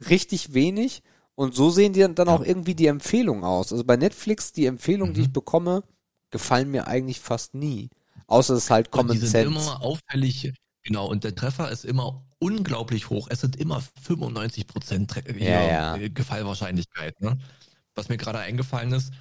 [0.10, 1.04] richtig wenig
[1.38, 3.72] und so sehen die dann auch irgendwie die Empfehlungen aus.
[3.72, 5.16] Also bei Netflix die Empfehlungen, Mhm.
[5.16, 5.84] die ich bekomme,
[6.32, 7.90] gefallen mir eigentlich fast nie.
[8.26, 9.48] Außer es ist halt Common die sind Sense.
[9.48, 10.52] immer auffällig,
[10.84, 13.28] genau, und der Treffer ist immer unglaublich hoch.
[13.30, 16.08] Es sind immer 95 Prozent Ja, ja.
[16.10, 17.22] Gefallwahrscheinlichkeit.
[17.22, 17.38] Ne?
[17.96, 19.12] Was mir gerade eingefallen ist,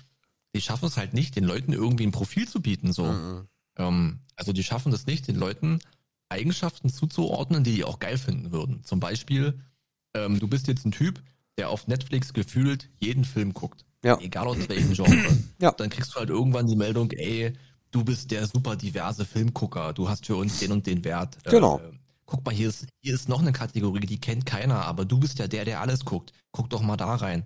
[0.54, 2.92] die schaffen es halt nicht, den Leuten irgendwie ein Profil zu bieten.
[2.94, 3.04] So.
[3.04, 3.48] Mhm.
[3.78, 5.80] Ähm, also die schaffen es nicht, den Leuten
[6.30, 8.82] Eigenschaften zuzuordnen, die die auch geil finden würden.
[8.84, 9.60] Zum Beispiel,
[10.14, 11.22] ähm, du bist jetzt ein Typ,
[11.56, 13.84] der auf Netflix gefühlt jeden Film guckt.
[14.04, 14.18] Ja.
[14.20, 15.16] Egal aus welchem Genre.
[15.58, 15.72] Ja.
[15.72, 17.54] Dann kriegst du halt irgendwann die Meldung, ey,
[17.90, 21.38] du bist der super diverse Filmgucker, du hast für uns den und den Wert.
[21.44, 21.78] Genau.
[21.78, 21.92] Äh,
[22.26, 25.38] guck mal, hier ist, hier ist noch eine Kategorie, die kennt keiner, aber du bist
[25.38, 26.32] ja der, der alles guckt.
[26.52, 27.44] Guck doch mal da rein.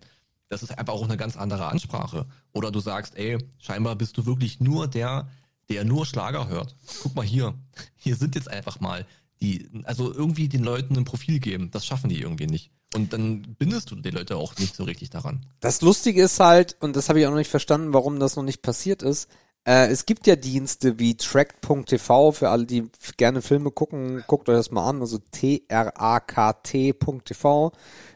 [0.48, 2.26] Das ist einfach auch eine ganz andere Ansprache.
[2.52, 5.28] Oder du sagst, ey, scheinbar bist du wirklich nur der,
[5.68, 6.74] der nur Schlager hört.
[7.02, 7.54] Guck mal hier.
[7.94, 9.06] Hier sind jetzt einfach mal
[9.42, 11.70] die, also irgendwie den Leuten ein Profil geben.
[11.70, 12.70] Das schaffen die irgendwie nicht.
[12.94, 15.46] Und dann bindest du die Leute auch nicht so richtig daran.
[15.60, 18.42] Das Lustige ist halt, und das habe ich auch noch nicht verstanden, warum das noch
[18.42, 19.28] nicht passiert ist,
[19.64, 24.56] äh, es gibt ja Dienste wie Track.tv, für alle, die gerne Filme gucken, guckt euch
[24.56, 25.72] das mal an, also T-R-A-K-T.tv.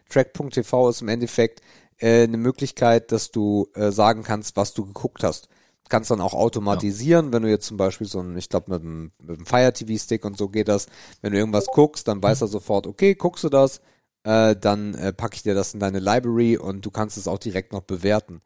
[0.09, 1.60] Track.tv ist im Endeffekt
[1.98, 5.48] äh, eine Möglichkeit, dass du äh, sagen kannst, was du geguckt hast.
[5.89, 9.12] Kannst dann auch automatisieren, wenn du jetzt zum Beispiel so ein, ich glaube mit dem,
[9.19, 10.86] mit dem Fire TV Stick und so geht das,
[11.20, 13.81] wenn du irgendwas guckst, dann weiß er sofort, okay, guckst du das,
[14.24, 17.39] äh, dann äh, packe ich dir das in deine Library und du kannst es auch
[17.39, 18.40] direkt noch bewerten.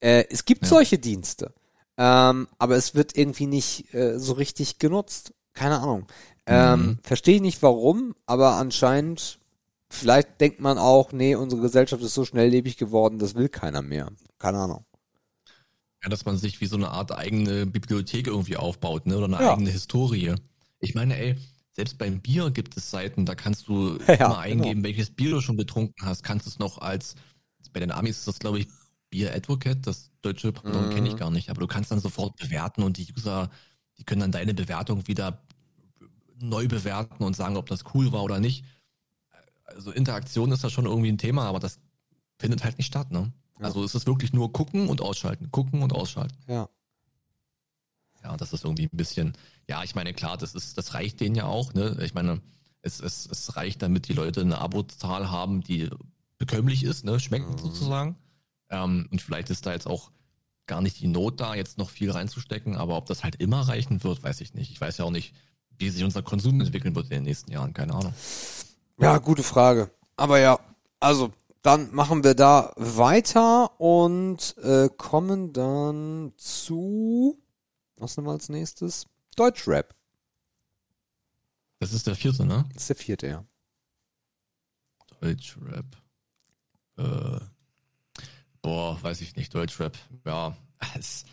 [0.00, 0.68] Äh, es gibt Ja.
[0.68, 1.54] solche Dienste,
[1.96, 5.32] ähm, aber es wird irgendwie nicht äh, so richtig genutzt.
[5.54, 6.06] Keine Ahnung.
[6.46, 6.98] Ähm, Mhm.
[7.02, 9.38] Verstehe ich nicht warum, aber anscheinend,
[9.88, 14.10] vielleicht denkt man auch, nee, unsere Gesellschaft ist so schnelllebig geworden, das will keiner mehr.
[14.38, 14.84] Keine Ahnung.
[16.04, 19.16] Ja, dass man sich wie so eine Art eigene Bibliothek irgendwie aufbaut, ne?
[19.16, 19.52] Oder eine Ja.
[19.54, 20.34] eigene Historie.
[20.80, 21.36] Ich meine, ey,
[21.72, 24.64] selbst beim Bier gibt es Seiten, da kannst du Ja, immer genau.
[24.64, 27.14] eingeben, welches Bier du schon getrunken hast, kannst es noch als,
[27.72, 28.68] bei den Amis ist das, glaube ich,
[29.10, 30.90] Bier Advocate, das deutsche Pendant Mhm.
[30.94, 33.50] kenne ich gar nicht, aber du kannst dann sofort bewerten und die User
[33.96, 35.40] die können dann deine Bewertung wieder
[36.40, 38.64] neu bewerten und sagen, ob das cool war oder nicht.
[39.64, 41.78] Also Interaktion ist da schon irgendwie ein Thema, aber das
[42.38, 43.32] findet halt nicht statt, ne?
[43.58, 43.66] Ja.
[43.66, 46.36] Also es ist wirklich nur gucken und ausschalten, gucken und ausschalten.
[46.48, 46.68] Ja.
[48.22, 49.36] Ja, das ist irgendwie ein bisschen,
[49.68, 51.96] ja, ich meine, klar, das ist, das reicht denen ja auch, ne?
[52.02, 52.40] Ich meine,
[52.80, 55.90] es, es, es reicht, damit die Leute eine Abozahl haben, die
[56.38, 57.20] bekömmlich ist, ne?
[57.20, 57.58] Schmeckt Mhm.
[57.58, 58.16] sozusagen.
[58.70, 60.10] Ähm, und vielleicht ist da jetzt auch
[60.66, 64.02] gar nicht die Not da, jetzt noch viel reinzustecken, aber ob das halt immer reichen
[64.02, 64.70] wird, weiß ich nicht.
[64.70, 65.34] Ich weiß ja auch nicht,
[65.76, 68.14] wie sich unser Konsum entwickeln wird in den nächsten Jahren, keine Ahnung.
[68.98, 69.90] Ja, gute Frage.
[70.16, 70.58] Aber ja,
[70.98, 71.30] also
[71.64, 77.40] dann machen wir da weiter und äh, kommen dann zu
[77.96, 79.06] was nehmen wir als nächstes?
[79.36, 79.94] Deutschrap.
[81.78, 82.64] Das ist der vierte, ne?
[82.72, 83.44] Das ist der vierte, ja.
[85.20, 85.86] Deutschrap.
[86.96, 87.40] Äh,
[88.62, 89.96] boah, weiß ich nicht, Deutschrap.
[90.24, 90.56] Ja,
[90.98, 91.24] es,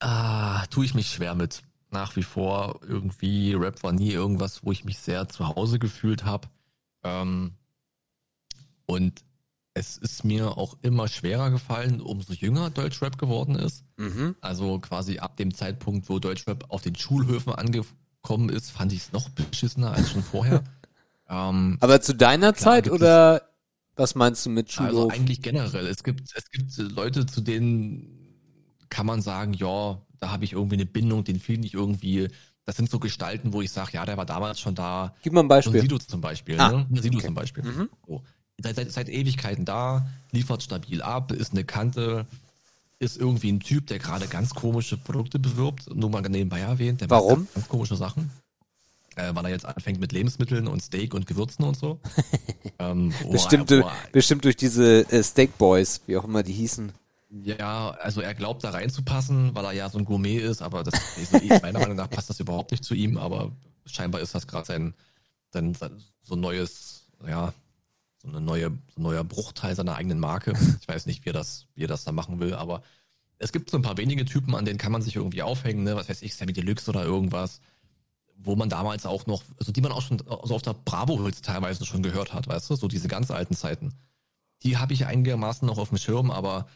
[0.00, 1.62] ah, tue ich mich schwer mit.
[1.90, 6.24] Nach wie vor irgendwie, Rap war nie irgendwas, wo ich mich sehr zu Hause gefühlt
[6.24, 6.48] habe.
[7.04, 7.54] Ähm,
[8.86, 9.24] und
[9.78, 13.84] es ist mir auch immer schwerer gefallen, umso jünger Deutschrap geworden ist.
[13.98, 14.34] Mhm.
[14.40, 19.12] Also quasi ab dem Zeitpunkt, wo Deutschrap auf den Schulhöfen angekommen ist, fand ich es
[19.12, 20.64] noch beschissener als schon vorher.
[21.28, 23.42] ähm, Aber zu deiner Klar, Zeit oder
[23.96, 25.12] was meinst du mit also Schulhof?
[25.12, 25.86] eigentlich generell.
[25.86, 28.08] Es gibt, es gibt Leute, zu denen
[28.88, 32.28] kann man sagen, ja, da habe ich irgendwie eine Bindung, den finde ich irgendwie,
[32.64, 35.14] das sind so Gestalten, wo ich sage, ja, der war damals schon da.
[35.22, 35.80] Gib mal ein So ein Beispiel.
[35.82, 36.86] Sido zum Beispiel, Ah, ne?
[37.00, 37.26] Sido okay.
[37.26, 37.64] zum Beispiel.
[37.64, 37.90] Mhm.
[38.06, 38.22] So.
[38.58, 42.26] Seit, seit, seit Ewigkeiten da, liefert stabil ab, ist eine Kante,
[42.98, 47.00] ist irgendwie ein Typ, der gerade ganz komische Produkte bewirbt, nur mal nebenbei erwähnt.
[47.02, 47.38] Der macht Warum?
[47.40, 48.30] Ganz, ganz komische Sachen.
[49.16, 52.00] Äh, weil er jetzt anfängt mit Lebensmitteln und Steak und Gewürzen und so.
[52.78, 56.52] ähm, er- Bestimmt, du- er- bestimmt durch diese äh, Steak Boys, wie auch immer die
[56.52, 56.92] hießen.
[57.42, 60.94] Ja, also er glaubt da reinzupassen, weil er ja so ein Gourmet ist, aber das,
[61.62, 63.52] meiner Meinung nach passt das überhaupt nicht zu ihm, aber
[63.84, 64.94] scheinbar ist das gerade sein,
[65.50, 65.90] sein, sein
[66.22, 67.52] so neues, ja,
[68.26, 70.52] so eine neue, so ein neuer Bruchteil seiner eigenen Marke.
[70.80, 72.82] Ich weiß nicht, wie er das, wie er das da machen will, aber
[73.38, 75.94] es gibt so ein paar wenige Typen, an denen kann man sich irgendwie aufhängen, ne?
[75.96, 77.60] was weiß ich, Sammy Deluxe oder irgendwas,
[78.38, 81.84] wo man damals auch noch, also die man auch schon so auf der Bravo-Hits teilweise
[81.84, 83.94] schon gehört hat, weißt du, so diese ganz alten Zeiten.
[84.62, 86.66] Die habe ich einigermaßen noch auf dem Schirm, aber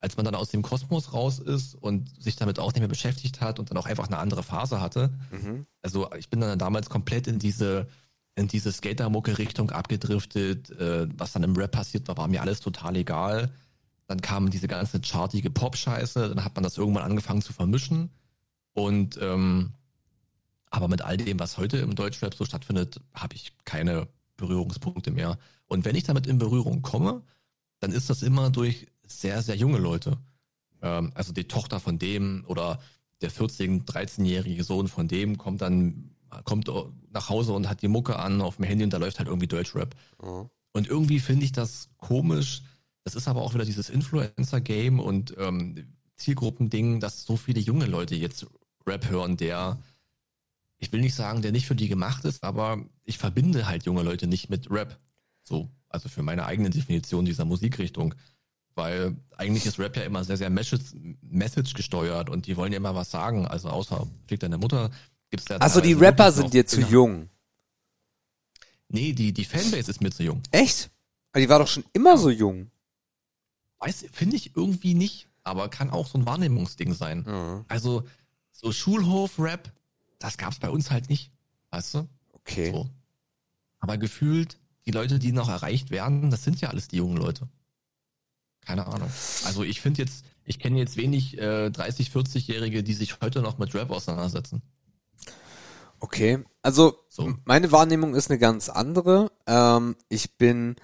[0.00, 3.40] als man dann aus dem Kosmos raus ist und sich damit auch nicht mehr beschäftigt
[3.40, 5.66] hat und dann auch einfach eine andere Phase hatte, Mhm.
[5.80, 7.86] also ich bin dann damals komplett in diese
[8.36, 10.70] in diese Skatermucke-Richtung abgedriftet.
[10.70, 13.50] Äh, was dann im Rap passiert war, war mir alles total egal.
[14.06, 18.10] Dann kam diese ganze chartige Pop-Scheiße, dann hat man das irgendwann angefangen zu vermischen.
[18.72, 19.72] Und ähm,
[20.70, 25.38] aber mit all dem, was heute im Deutschrap so stattfindet, habe ich keine Berührungspunkte mehr.
[25.66, 27.22] Und wenn ich damit in Berührung komme,
[27.78, 30.18] dann ist das immer durch sehr, sehr junge Leute.
[30.82, 32.80] Ähm, also die Tochter von dem oder
[33.20, 36.70] der 14-, 13-jährige Sohn von dem kommt dann, kommt
[37.10, 39.46] nach Hause und hat die Mucke an auf dem Handy und da läuft halt irgendwie
[39.46, 39.94] Deutschrap.
[40.22, 40.50] Mhm.
[40.72, 42.62] Und irgendwie finde ich das komisch.
[43.04, 48.14] Das ist aber auch wieder dieses Influencer-Game und ähm, Zielgruppending, dass so viele junge Leute
[48.14, 48.46] jetzt
[48.86, 49.78] Rap hören, der,
[50.78, 54.02] ich will nicht sagen, der nicht für die gemacht ist, aber ich verbinde halt junge
[54.02, 54.98] Leute nicht mit Rap.
[55.42, 58.14] So, also für meine eigene Definition dieser Musikrichtung.
[58.74, 62.78] Weil eigentlich ist Rap ja immer sehr, sehr Message, Message gesteuert und die wollen ja
[62.78, 63.46] immer was sagen.
[63.46, 64.90] Also außer Fick deine Mutter
[65.34, 66.92] gibt's da Also die Rapper sind dir zu Inhalt.
[66.92, 67.28] jung.
[68.88, 70.40] Nee, die, die Fanbase ist mir zu jung.
[70.52, 70.90] Echt?
[71.32, 72.70] Aber die war doch schon immer so jung.
[73.80, 77.24] Weiß, finde ich irgendwie nicht, aber kann auch so ein Wahrnehmungsding sein.
[77.26, 77.64] Mhm.
[77.66, 78.04] Also
[78.52, 79.72] so Schulhof-Rap,
[80.20, 81.32] das gab's bei uns halt nicht,
[81.70, 82.08] weißt du?
[82.32, 82.70] Okay.
[82.70, 82.88] So.
[83.80, 87.48] Aber gefühlt, die Leute, die noch erreicht werden, das sind ja alles die jungen Leute.
[88.60, 89.10] Keine Ahnung.
[89.44, 93.58] Also ich finde jetzt, ich kenne jetzt wenig äh, 30, 40-Jährige, die sich heute noch
[93.58, 94.62] mit Rap auseinandersetzen.
[96.00, 97.32] Okay, also So.
[97.44, 99.30] meine Wahrnehmung ist eine ganz andere.
[99.46, 100.76] Ähm, ich bin,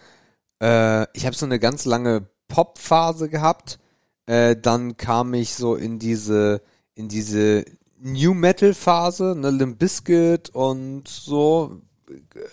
[0.63, 3.79] äh, ich habe so eine ganz lange Pop-Phase gehabt.
[4.27, 6.63] Äh, dann kam ich so in diese,
[6.95, 7.65] in diese
[7.99, 11.83] New Metal-Phase, ne, Limp Bizkit und so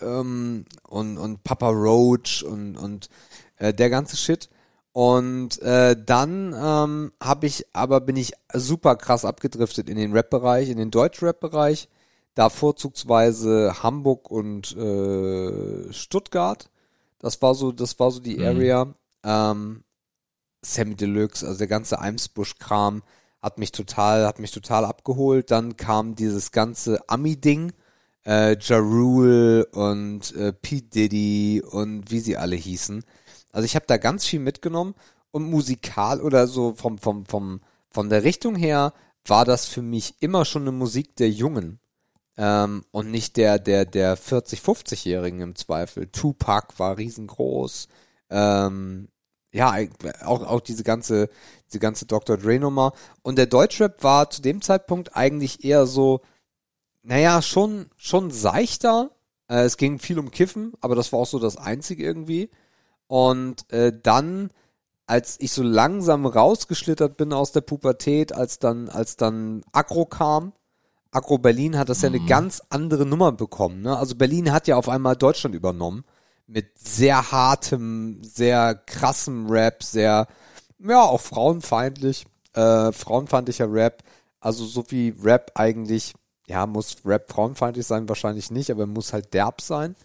[0.01, 3.09] ähm, und und Papa Roach und und
[3.57, 4.49] äh, der ganze Shit.
[4.91, 10.69] Und äh, dann ähm, habe ich, aber bin ich super krass abgedriftet in den Rap-Bereich,
[10.69, 11.87] in den Deutsch-Rap-Bereich
[12.37, 16.69] da vorzugsweise Hamburg und äh, Stuttgart.
[17.19, 18.43] Das war so, das war so die Mhm.
[18.45, 18.93] Area.
[19.23, 19.83] Ähm,
[20.61, 23.03] Sammy Deluxe, also der ganze Eimsbusch-Kram
[23.41, 25.49] hat mich total, hat mich total abgeholt.
[25.51, 27.73] Dann kam dieses ganze Ami-Ding,
[28.25, 33.03] äh, Ja Rule und äh, Pete Diddy und wie sie alle hießen.
[33.51, 34.93] Also ich habe da ganz viel mitgenommen
[35.31, 38.93] und musikal oder so vom vom vom von der Richtung her
[39.25, 41.79] war das für mich immer schon eine Musik der Jungen
[42.37, 46.07] ähm, und nicht der der der 40 50-Jährigen im Zweifel.
[46.07, 47.87] Tupac war riesengroß.
[48.29, 49.09] Ähm,
[49.51, 49.75] ja,
[50.25, 51.29] auch auch diese ganze
[51.67, 52.37] diese ganze Dr.
[52.37, 52.93] Dre Nummer
[53.23, 56.21] und der Deutschrap war zu dem Zeitpunkt eigentlich eher so
[57.03, 59.11] naja, schon schon seichter.
[59.49, 62.49] Äh, es ging viel um Kiffen, aber das war auch so das einzige irgendwie.
[63.07, 64.51] Und äh, dann
[65.07, 70.51] als ich so langsam rausgeschlittert bin aus der Pubertät, als dann, als dann Agro kam,
[71.17, 73.81] Agro Berlin hat das ja eine ganz andere Nummer bekommen.
[73.81, 73.97] Ne?
[73.97, 76.03] Also Berlin hat ja auf einmal Deutschland übernommen
[76.45, 80.27] mit sehr hartem, sehr krassem Rap, sehr,
[80.77, 84.03] ja, auch frauenfeindlich, äh, frauenfeindlicher Rap.
[84.39, 86.13] Also so wie Rap eigentlich,
[86.45, 89.95] ja, muss Rap frauenfeindlich sein, wahrscheinlich nicht, aber muss halt derb sein.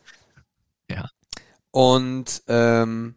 [0.91, 1.11] Ja.
[1.73, 3.17] Und ähm,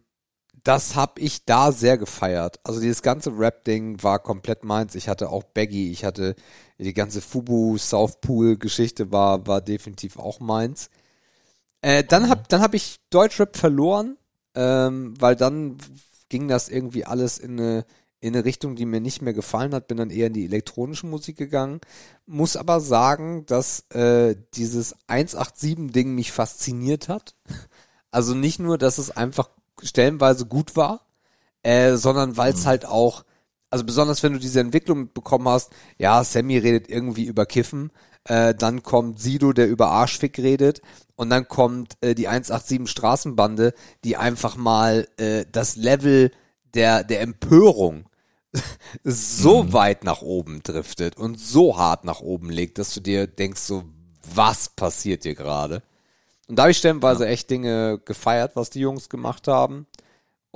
[0.64, 2.60] das habe ich da sehr gefeiert.
[2.62, 4.94] Also dieses ganze Rap-Ding war komplett meins.
[4.96, 6.34] Ich hatte auch Baggy, ich hatte
[6.78, 10.90] die ganze Fubu South Pool Geschichte war war definitiv auch meins.
[11.82, 14.16] Äh, dann hab dann hab ich Deutschrap verloren,
[14.54, 15.78] ähm, weil dann
[16.28, 17.86] ging das irgendwie alles in eine
[18.20, 21.06] in eine Richtung, die mir nicht mehr gefallen hat, bin dann eher in die elektronische
[21.06, 21.80] Musik gegangen.
[22.26, 27.34] Muss aber sagen, dass äh, dieses 187-Ding mich fasziniert hat.
[28.12, 29.50] Also nicht nur, dass es einfach
[29.82, 31.04] stellenweise gut war,
[31.62, 32.66] äh, sondern weil es Mhm.
[32.66, 33.24] halt auch,
[33.70, 37.90] also besonders wenn du diese Entwicklung mitbekommen hast, ja, Sammy redet irgendwie über Kiffen,
[38.24, 40.82] äh, dann kommt Sido, der über Arschfick redet
[41.16, 43.74] und dann kommt äh, die 187 Straßenbande,
[44.04, 46.30] die einfach mal äh, das Level
[46.74, 48.06] der, der Empörung
[49.04, 49.72] so Mhm.
[49.72, 53.84] weit nach oben driftet und so hart nach oben legt, dass du dir denkst so,
[54.34, 55.82] was passiert hier gerade?
[56.48, 59.86] Und da habe ich stellenweise echt Dinge gefeiert, was die Jungs gemacht haben.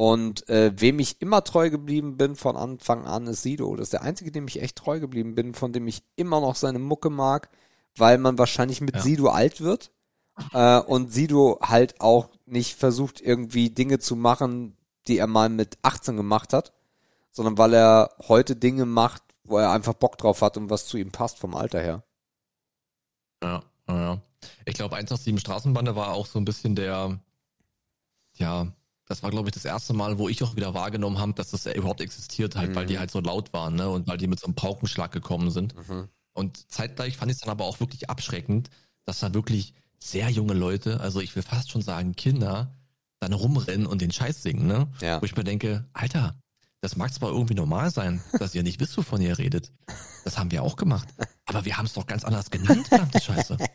[0.01, 3.77] Und äh, wem ich immer treu geblieben bin von Anfang an ist Sido.
[3.77, 6.55] Das ist der einzige, dem ich echt treu geblieben bin, von dem ich immer noch
[6.55, 7.51] seine Mucke mag,
[7.99, 9.03] weil man wahrscheinlich mit Ja.
[9.03, 9.91] Sido alt wird.
[10.55, 14.75] Äh, und Sido halt auch nicht versucht, irgendwie Dinge zu machen,
[15.07, 16.73] die er mal mit 18 gemacht hat,
[17.31, 20.97] sondern weil er heute Dinge macht, wo er einfach Bock drauf hat und was zu
[20.97, 22.03] ihm passt vom Alter her.
[23.43, 24.23] Ja, ja.
[24.65, 27.21] Ich glaube, 187 Straßenbande war auch so ein bisschen der,
[28.37, 28.73] ja,
[29.11, 31.67] das war, glaube ich, das erste Mal, wo ich auch wieder wahrgenommen habe, dass das
[31.67, 33.89] überhaupt existiert halt, weil die halt so laut waren, ne?
[33.89, 35.75] Und weil die mit so einem Paukenschlag gekommen sind.
[36.33, 38.71] Und zeitgleich fand ich es dann aber auch wirklich abschreckend,
[39.07, 42.73] dass da wirklich sehr junge Leute, also ich will fast schon sagen Kinder,
[43.19, 44.87] dann rumrennen und den Scheiß singen, ne?
[45.01, 45.21] Ja.
[45.21, 46.37] Wo ich mir denke, Alter,
[46.81, 49.71] das mag zwar irgendwie normal sein, dass ihr nicht wisst, wovon ihr redet.
[50.25, 51.09] Das haben wir auch gemacht.
[51.47, 53.59] Aber wir haben es doch ganz anders genannt, verdammte Scheiße.
[53.59, 53.67] Also,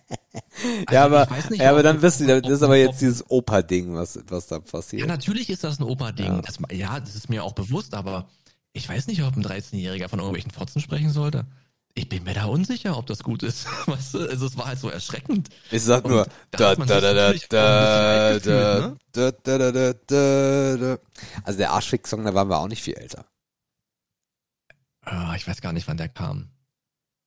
[0.91, 4.19] ja, aber, nicht, ja, aber dann wisst ihr, das ist aber jetzt dieses Opa-Ding, was,
[4.27, 5.01] was da passiert.
[5.01, 6.25] Ja, natürlich ist das ein Opa-Ding.
[6.25, 6.41] Ja.
[6.41, 8.27] Das, ja, das ist mir auch bewusst, aber
[8.73, 11.45] ich weiß nicht, ob ein 13-Jähriger von irgendwelchen Fotzen sprechen sollte.
[11.97, 13.65] Ich bin mir da unsicher, ob das gut ist.
[13.87, 15.49] Weißt du, also es war halt so erschreckend.
[15.71, 17.11] Ich sag Und nur, da da, da, da, da,
[17.49, 20.97] da, bisschen da, da, da, da, da, da.
[21.43, 23.25] Also der Arschfick-Song, da waren wir auch nicht viel älter.
[25.01, 26.49] Ah, ich weiß gar nicht, wann der kam.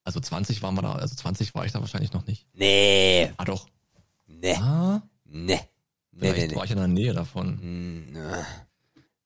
[0.04, 2.46] Also 20 waren wir da, also 20 war ich da wahrscheinlich noch nicht.
[2.52, 3.68] Nee, Ah doch.
[4.26, 5.60] nee, Ah, nee,
[6.12, 7.58] nee, vielleicht nee, war ich in der Nähe davon.
[7.60, 8.16] Hm,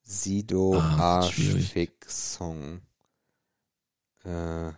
[0.02, 1.20] Sido Ah.
[1.20, 2.82] Arschfick-Song.
[4.24, 4.70] Äh,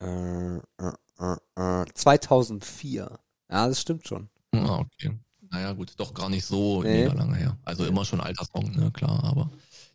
[0.00, 3.18] äh, äh, äh, äh, 2004.
[3.50, 4.28] Ja, das stimmt schon.
[4.52, 5.12] Ah, okay.
[5.50, 7.06] Naja, gut, doch gar nicht so Nee.
[7.06, 7.56] lange her.
[7.64, 9.50] Also immer schon alter Song, ne, klar, aber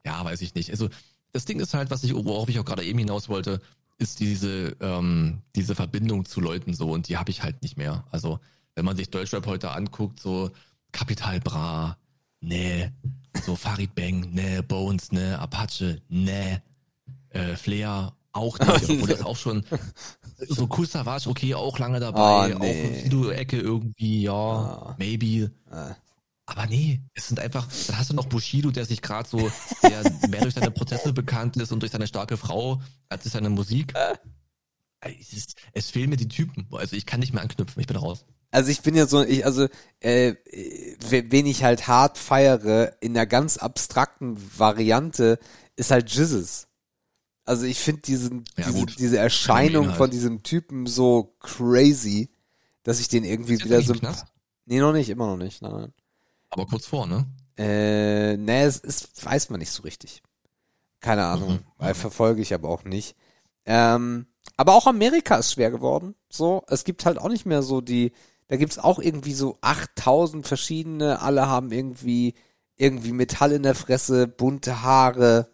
[0.06, 0.72] ja, weiß ich nicht.
[0.72, 0.90] Also
[1.34, 3.62] das Ding ist halt, was ich, worauf ich auch gerade eben hinaus wollte,
[3.98, 8.06] ist diese, ähm, diese Verbindung zu Leuten so und die habe ich halt nicht mehr.
[8.12, 8.40] Also
[8.76, 10.50] wenn man sich Deutschrap heute anguckt, so
[10.92, 11.98] Capital Bra,
[12.40, 12.94] ne,
[13.46, 16.62] so Farid Bang, ne, Bones, ne, Apache, ne,
[17.30, 19.66] äh, Flair auch nicht, obwohl das auch schon
[20.48, 22.90] so Cool Savage, okay, auch lange dabei, Oh, nee.
[22.90, 24.96] auch Sido-Ecke irgendwie, ja, Ah.
[24.98, 25.52] maybe.
[25.72, 25.94] Äh,
[26.46, 29.52] Aber nee, es sind einfach, dann hast du noch Bushido, der sich gerade so,
[29.84, 33.50] der mehr durch seine Prozesse bekannt ist und durch seine starke Frau als durch seine
[33.50, 33.94] Musik.
[35.00, 36.68] Es, ist, es fehlen mir die Typen.
[36.72, 38.26] Also ich kann nicht mehr anknüpfen, ich bin raus.
[38.52, 39.68] Also ich bin ja so, ich, also,
[40.02, 40.34] äh,
[41.10, 45.40] we- wen ich halt hart feiere, in der ganz abstrakten Variante,
[45.78, 46.68] ist halt Jizzes.
[47.52, 49.98] Also ich finde diesen, Ja, diese, diese Erscheinung halt.
[49.98, 52.30] von diesem Typen so crazy,
[52.84, 53.94] dass ich den irgendwie Ist wieder so.
[54.66, 55.62] Nee, noch nicht, immer noch nicht.
[55.62, 55.94] Nein, nein.
[56.50, 57.26] Aber kurz vor, ne?
[57.58, 60.24] Äh, nee, es ist, weiß man nicht so richtig.
[61.02, 61.60] Keine Ahnung, Mhm.
[61.78, 63.18] weil verfolge ich aber auch nicht.
[63.66, 66.16] Ähm, aber auch Amerika ist schwer geworden.
[66.30, 68.14] So, es gibt halt auch nicht mehr so die,
[68.48, 72.34] da gibt's auch irgendwie so 8000 verschiedene, alle haben irgendwie,
[72.78, 75.50] irgendwie Metall in der Fresse, bunte Haare,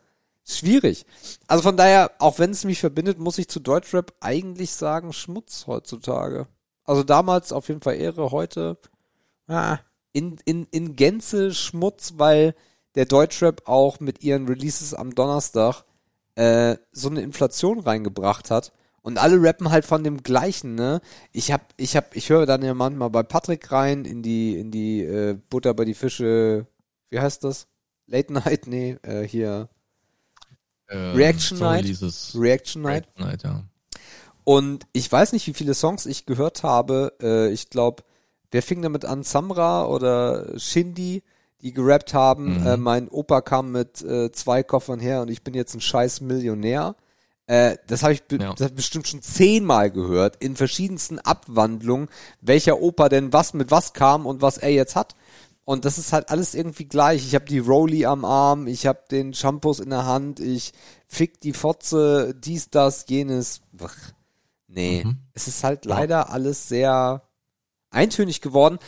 [0.48, 1.06] schwierig.
[1.48, 5.68] Also von daher, auch wenn es mich verbindet, muss ich zu Deutschrap eigentlich sagen, Schmutz
[5.68, 6.48] heutzutage.
[6.84, 8.78] Also damals auf jeden Fall Ehre, heute
[9.48, 9.80] ah,
[10.14, 12.56] in, in, in Gänze Schmutz, weil
[12.96, 15.84] der Deutschrap auch mit ihren Releases am Donnerstag
[16.36, 18.72] äh, so eine Inflation reingebracht hat.
[19.02, 21.00] Und alle rappen halt von dem gleichen, ne?
[21.32, 24.70] Ich hab, ich hab, ich höre dann ja manchmal bei Patrick rein in die, in
[24.70, 26.68] die äh, Butter bei die Fische,
[27.10, 27.68] wie heißt das?
[28.08, 29.70] Late Night, nee, äh, hier
[30.90, 31.86] Ähm, Reaction Night?
[32.36, 33.06] Reaction Night.
[33.06, 33.64] Reaction Night, ja.
[34.44, 37.14] Und ich weiß nicht, wie viele Songs ich gehört habe.
[37.22, 38.04] Äh, ich glaube,
[38.52, 39.24] wer fing damit an?
[39.24, 41.22] Samra oder Shindy,
[41.62, 42.62] die gerappt haben.
[42.62, 42.68] Mhm.
[42.68, 46.22] Äh, mein Opa kam mit äh, zwei Koffern her und ich bin jetzt ein scheiß
[46.22, 46.96] Millionär.
[47.48, 48.54] Äh, das habe ich, be Ja.
[48.54, 52.10] das hab ich bestimmt schon zehnmal gehört, in verschiedensten Abwandlungen,
[52.42, 55.16] welcher Opa denn was mit was kam und was er jetzt hat.
[55.68, 57.26] Und das ist halt alles irgendwie gleich.
[57.28, 60.72] Ich habe die Rolli am Arm, ich habe den Shampoos in der Hand, ich
[61.10, 63.60] fick die Fotze, dies, das, jenes.
[63.84, 63.94] Ach,
[64.70, 65.18] nee, Mhm.
[65.34, 67.24] es ist halt leider alles sehr
[67.90, 68.80] eintönig geworden.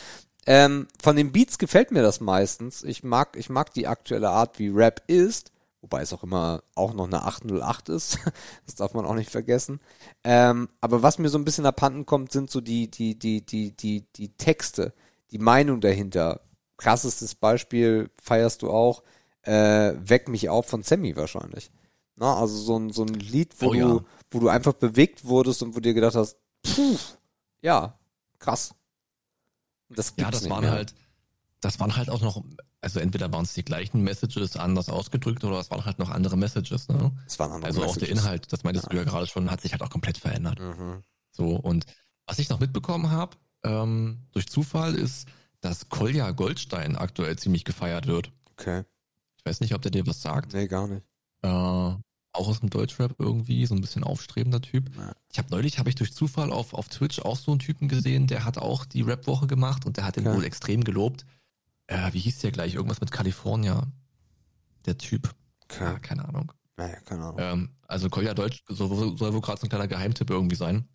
[0.46, 2.82] Ähm, von den Beats gefällt mir das meistens.
[2.82, 5.52] Ich mag, ich mag die aktuelle Art, wie Rap ist,
[5.82, 8.20] wobei es auch immer auch noch eine 808 ist.
[8.64, 9.80] das darf man auch nicht vergessen.
[10.24, 13.76] Ähm, aber was mir so ein bisschen abhanden kommt, sind so die, die, die, die,
[13.76, 14.94] die, die Texte,
[15.30, 16.40] die Meinung dahinter.
[16.80, 19.02] Krassestes Beispiel feierst du auch,
[19.42, 21.70] äh, Weck mich auf von Sammy wahrscheinlich.
[22.16, 24.00] Na, also so ein, so ein Lied, wo Oh du, ja.
[24.30, 26.96] wo du einfach bewegt wurdest und wo dir gedacht hast, puh,
[27.62, 27.98] ja,
[28.38, 28.74] krass.
[29.88, 30.70] Das Ja, das waren mehr.
[30.72, 30.94] halt,
[31.60, 32.42] das waren halt auch noch,
[32.80, 36.36] also entweder waren es die gleichen Messages anders ausgedrückt oder es waren halt noch andere
[36.36, 37.12] Messages, ne?
[37.24, 38.22] Das waren andere Also auch der Messages.
[38.24, 40.58] Inhalt, das meintest du ja gerade schon, hat sich halt auch komplett verändert.
[40.60, 41.02] Mhm.
[41.32, 41.86] So, und
[42.26, 45.26] was ich noch mitbekommen habe, ähm, durch Zufall, ist,
[45.60, 48.32] dass Kolja Goldstein aktuell ziemlich gefeiert wird.
[48.52, 48.84] Okay.
[49.36, 50.52] Ich weiß nicht, ob der dir was sagt.
[50.52, 51.02] Nee, gar nicht.
[51.42, 54.94] Äh, auch aus dem Deutschrap irgendwie, so ein bisschen aufstrebender Typ.
[54.96, 55.12] Ja.
[55.32, 58.26] Ich habe neulich, habe ich durch Zufall auf, auf Twitch auch so einen Typen gesehen,
[58.26, 60.36] der hat auch die Rap-Woche gemacht und der hat den Okay.
[60.36, 61.24] wohl extrem gelobt.
[61.86, 62.74] Äh, wie hieß der gleich?
[62.74, 63.86] Irgendwas mit California.
[64.86, 65.34] Der Typ.
[65.78, 66.00] Ja, Okay.
[66.00, 66.52] keine Ahnung.
[66.76, 67.36] Naja, keine Ahnung.
[67.38, 70.88] Ähm, also Kolja Deutsch soll, soll wohl gerade so ein kleiner Geheimtipp irgendwie sein.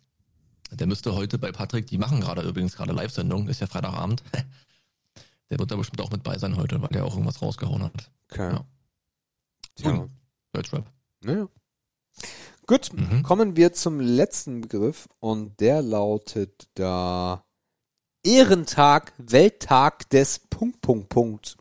[0.72, 4.22] Der müsste heute bei Patrick, die machen gerade übrigens gerade Live-Sendung, ist ja Freitagabend.
[5.50, 8.10] Der wird da bestimmt auch mit bei sein heute, weil der auch irgendwas rausgehauen hat.
[8.32, 8.50] Okay.
[8.52, 8.64] ja.
[9.76, 10.08] Tja.
[10.52, 10.90] Deutschrap.
[11.22, 11.46] Naja.
[12.66, 13.22] Gut, Mhm.
[13.22, 17.44] kommen wir zum letzten Begriff und der lautet da
[18.24, 21.56] Ehrentag, Welttag des Punkt, Punkt, Punkt.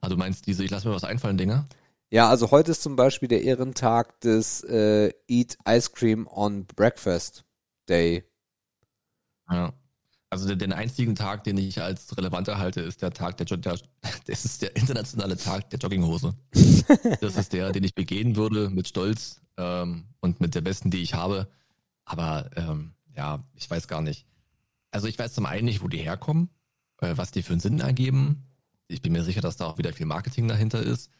[0.00, 1.68] Ah, du meinst diese, ich lass mir was einfallen, Dinger?
[2.16, 7.44] Ja, also heute ist zum Beispiel der Ehrentag des äh, Eat Ice Cream on Breakfast
[7.90, 8.24] Day.
[9.50, 9.74] Ja.
[10.30, 13.78] Also den, den einzigen Tag, den ich als relevant erhalte, ist der Tag der, der
[14.26, 16.32] das ist der internationale Tag der Jogginghose.
[17.20, 21.02] das ist der, den ich begehen würde mit Stolz ähm, und mit der besten, die
[21.02, 21.50] ich habe.
[22.06, 24.24] Aber ähm, ja, ich weiß gar nicht.
[24.90, 26.48] Also ich weiß zum einen nicht, wo die herkommen,
[27.02, 28.46] äh, was die für einen Sinn ergeben.
[28.88, 31.10] Ich bin mir sicher, dass da auch wieder viel Marketing dahinter ist.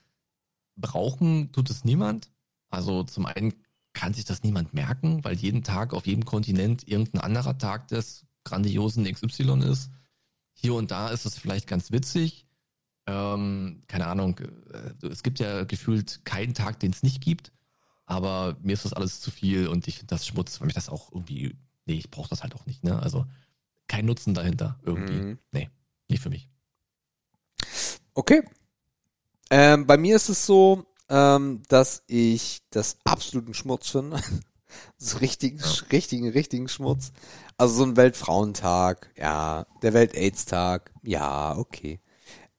[0.76, 2.30] Brauchen tut es niemand.
[2.70, 3.54] Also zum einen
[3.92, 8.26] kann sich das niemand merken, weil jeden Tag auf jedem Kontinent irgendein anderer Tag des
[8.44, 9.90] grandiosen XY ist.
[10.52, 12.46] Hier und da ist es vielleicht ganz witzig.
[13.06, 17.52] Ähm, keine Ahnung, äh, es gibt ja gefühlt keinen Tag, den es nicht gibt.
[18.04, 20.88] Aber mir ist das alles zu viel und ich finde das Schmutz, weil mich das
[20.88, 23.00] auch irgendwie, nee, ich brauche das halt auch nicht, ne?
[23.00, 23.26] Also
[23.88, 25.14] kein Nutzen dahinter irgendwie.
[25.14, 25.38] Mhm.
[25.52, 25.70] Nee,
[26.08, 26.48] nicht für mich.
[28.14, 28.42] Okay.
[29.50, 34.20] Ähm, bei mir ist es so, ähm, dass ich das absoluten Schmutz finde.
[34.98, 35.60] so richtigen,
[35.92, 37.12] richtigen, richtigen Schmutz.
[37.56, 42.00] Also so ein Weltfrauentag, ja, der Welt-Aids-Tag, ja, okay.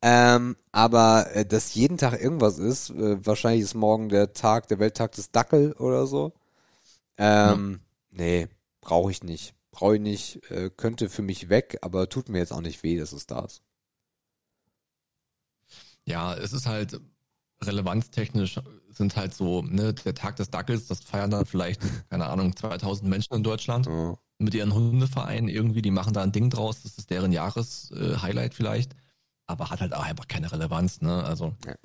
[0.02, 4.80] Ähm, aber äh, dass jeden Tag irgendwas ist, äh, wahrscheinlich ist morgen der Tag, der
[4.80, 6.34] Welttag des Dackel oder so.
[7.18, 7.82] Ähm,
[8.12, 8.48] nee,
[8.82, 9.54] brauche ich nicht.
[9.72, 12.98] Brauche ich nicht, äh, könnte für mich weg, aber tut mir jetzt auch nicht weh,
[12.98, 13.62] dass es da ist.
[16.08, 17.00] Ja, es ist halt
[17.62, 18.60] relevanztechnisch
[18.90, 23.10] sind halt so, ne, der Tag des Dackels, das feiern dann vielleicht, keine Ahnung, 2000
[23.10, 24.16] Menschen in Deutschland Ja.
[24.38, 28.96] mit ihren Hundevereinen irgendwie, die machen da ein Ding draus, das ist deren Jahreshighlight vielleicht,
[29.48, 31.76] aber hat halt auch einfach keine Relevanz, ne, also Ja.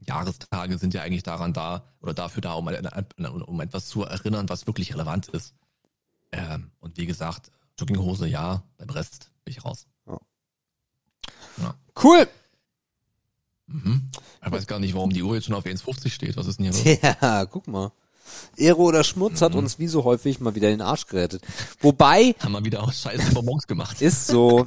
[0.00, 4.66] Jahrestage sind ja eigentlich daran da oder dafür da, um, um etwas zu erinnern, was
[4.66, 5.54] wirklich relevant ist.
[6.32, 9.86] Ähm, und wie gesagt, Jogginghose ja, beim Rest bin ich raus.
[12.02, 12.28] Cool.
[13.66, 14.10] Mhm.
[14.44, 16.36] Ich weiß gar nicht, warum die Uhr jetzt schon auf 1,50 steht.
[16.36, 16.98] Was ist denn hier los?
[17.22, 17.92] Ja, guck mal.
[18.56, 19.58] Ehre oder Schmutz hat Mhm.
[19.60, 21.42] uns wie so häufig mal wieder den Arsch gerettet.
[21.80, 24.00] Wobei, Haben wir wieder aus scheiße Bonbons gemacht.
[24.02, 24.66] ist so,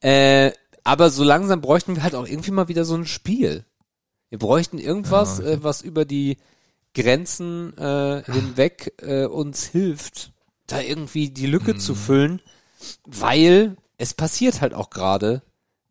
[0.00, 0.52] äh,
[0.84, 3.64] aber so langsam bräuchten wir halt auch irgendwie mal wieder so ein Spiel.
[4.30, 6.38] Wir bräuchten irgendwas, Ja, äh, was über die
[6.94, 10.32] Grenzen äh, hinweg äh, uns hilft,
[10.66, 11.78] da irgendwie die Lücke Mhm.
[11.78, 12.40] zu füllen,
[13.04, 15.42] weil es passiert halt auch gerade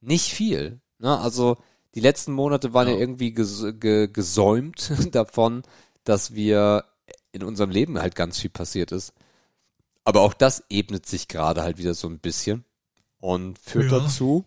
[0.02, 0.80] nicht viel.
[1.00, 1.18] Ne?
[1.20, 1.58] Also
[1.96, 3.00] die letzten Monate waren ja, Ja.
[3.00, 5.64] irgendwie ges ge gesäumt davon,
[6.04, 6.86] dass wir
[7.32, 9.14] in unserem Leben halt ganz viel passiert ist.
[10.04, 12.66] Aber auch das ebnet sich gerade halt wieder so ein bisschen
[13.20, 14.00] und führt Ja.
[14.00, 14.46] dazu,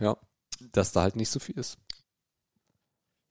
[0.00, 0.16] ja,
[0.72, 1.78] dass da halt nicht so viel ist.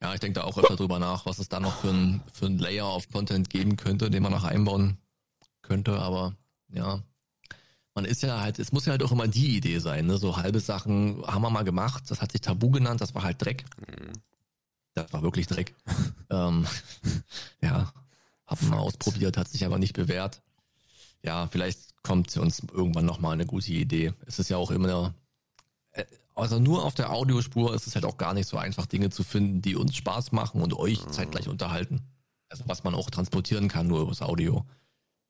[0.02, 2.46] Ja, ich denke da auch öfter drüber nach, was es da noch für ein, für
[2.46, 4.98] ein Layer of Content geben könnte, den man noch einbauen
[5.62, 6.34] könnte, aber
[6.68, 7.02] ja.
[7.96, 10.18] Man ist ja halt, es muss ja halt auch immer die Idee sein, ne?
[10.18, 13.42] So halbe Sachen haben wir mal gemacht, das hat sich Tabu genannt, das war halt
[13.42, 13.64] Dreck.
[14.92, 15.74] Das war wirklich Dreck.
[16.30, 16.66] ähm,
[17.62, 17.90] ja,
[18.46, 20.42] haben wir mal ausprobiert, hat sich aber nicht bewährt.
[21.22, 24.12] Ja, vielleicht kommt uns irgendwann nochmal eine gute Idee.
[24.26, 25.14] Es ist ja auch immer,
[25.92, 26.04] äh,
[26.34, 29.24] also nur auf der Audiospur ist es halt auch gar nicht so einfach, Dinge zu
[29.24, 32.02] finden, die uns Spaß machen und euch zeitgleich unterhalten.
[32.50, 34.66] Also was man auch transportieren kann, nur übers Audio.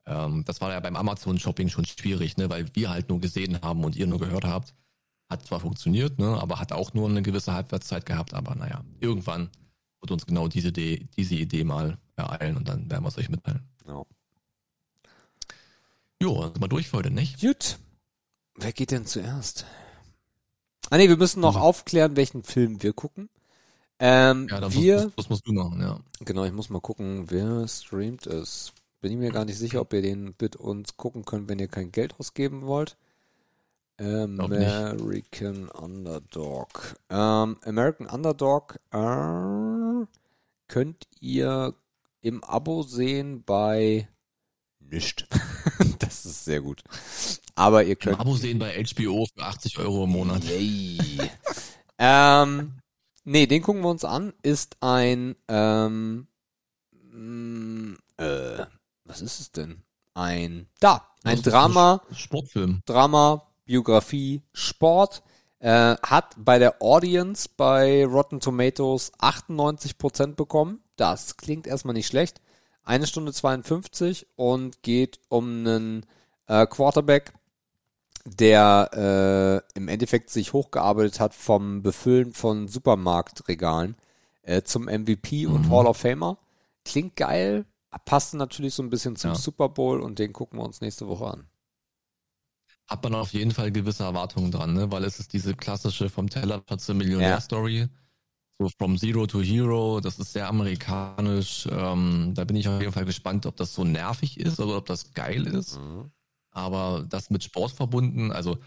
[0.07, 3.83] Ähm, das war ja beim Amazon-Shopping schon schwierig, ne, weil wir halt nur gesehen haben
[3.83, 4.73] und ihr nur gehört habt.
[5.29, 9.49] Hat zwar funktioniert, ne, aber hat auch nur eine gewisse Halbwertszeit gehabt, aber naja, irgendwann
[9.99, 13.29] wird uns genau diese Idee, diese Idee mal ereilen und dann werden wir es euch
[13.29, 13.67] mitteilen.
[13.87, 14.03] Ja.
[16.21, 17.39] Jo, sind wir durch für heute, nicht?
[17.41, 17.77] Gut.
[18.55, 19.65] Wer geht denn zuerst?
[20.89, 21.61] Ah nee, wir müssen noch Mhm.
[21.61, 23.29] aufklären, welchen Film wir gucken.
[23.99, 25.99] Ähm, Ja, dann wir, musst, das musst du machen, ja.
[26.21, 28.71] genau, ich muss mal gucken, wer streamt es.
[29.01, 31.67] Bin ich mir gar nicht sicher, ob ihr den mit uns gucken könnt, wenn ihr
[31.67, 32.97] kein Geld ausgeben wollt.
[33.99, 36.95] American Underdog.
[37.09, 40.05] Ähm, American Underdog äh,
[40.67, 41.73] könnt ihr
[42.21, 44.07] im Abo sehen bei
[44.79, 45.27] nicht.
[45.99, 46.83] das ist sehr gut.
[47.55, 50.43] Aber ihr Im könnt Abo sehen bei HBO für 80 Euro im Monat.
[50.43, 51.17] Yay.
[51.97, 52.73] ähm,
[53.23, 54.33] nee, den gucken wir uns an.
[54.43, 56.27] Ist ein, ähm,
[57.11, 58.65] mm, äh,
[59.07, 59.83] was ist es denn?
[60.13, 62.81] Ein, da, ein Drama, Sportfilm.
[62.85, 65.23] Drama, Biografie, Sport.
[65.59, 70.81] Äh, hat bei der Audience bei Rotten Tomatoes 98% bekommen.
[70.97, 72.41] Das klingt erstmal nicht schlecht.
[72.83, 76.05] Eine Stunde 52 und geht um einen
[76.47, 77.33] äh, Quarterback,
[78.25, 83.95] der äh, im Endeffekt sich hochgearbeitet hat vom Befüllen von Supermarktregalen
[84.43, 85.71] äh, zum MVP und Mhm.
[85.71, 86.37] Hall of Famer.
[86.85, 87.65] Klingt geil,
[87.97, 89.35] passt natürlich so ein bisschen zum Ja.
[89.35, 91.47] Super Bowl und den gucken wir uns nächste Woche an.
[92.87, 94.91] Hat man auf jeden Fall gewisse Erwartungen dran, ne?
[94.91, 97.87] weil es ist diese klassische vom Teller zur Millionär-Story.
[98.59, 101.67] So from Zero to Hero, das ist sehr amerikanisch.
[101.69, 104.85] Ähm, da bin ich auf jeden Fall gespannt, ob das so nervig ist oder ob
[104.87, 105.79] das geil ist.
[106.51, 108.57] Aber das mit Sport verbunden, also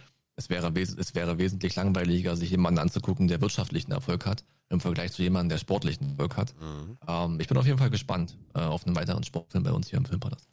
[0.41, 5.12] es wäre, es wäre wesentlich langweiliger, sich jemanden anzugucken, der wirtschaftlichen Erfolg hat, im Vergleich
[5.12, 6.55] zu jemandem, der sportlichen Erfolg hat.
[7.07, 9.99] Ähm, ich bin auf jeden Fall gespannt äh, auf einen weiteren Sportfilm bei uns hier
[9.99, 10.49] im Filmpalast.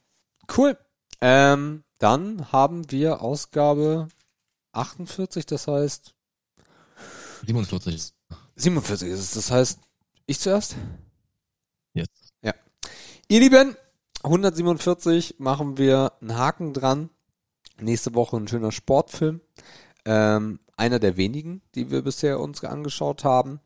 [0.55, 0.77] Cool.
[1.21, 4.09] Ähm, dann haben wir Ausgabe
[4.73, 6.13] 48, das heißt
[7.45, 8.13] 47.
[8.55, 9.31] 47 ist es.
[9.31, 9.79] Das heißt,
[10.25, 10.75] ich zuerst?
[11.93, 12.07] Yes.
[13.29, 13.75] Ihr Lieben,
[14.23, 17.09] 147 machen wir einen Haken dran.
[17.79, 19.41] Nächste Woche ein schöner Sportfilm.
[20.05, 23.59] Ähm, einer der wenigen, die wir bisher uns angeschaut haben.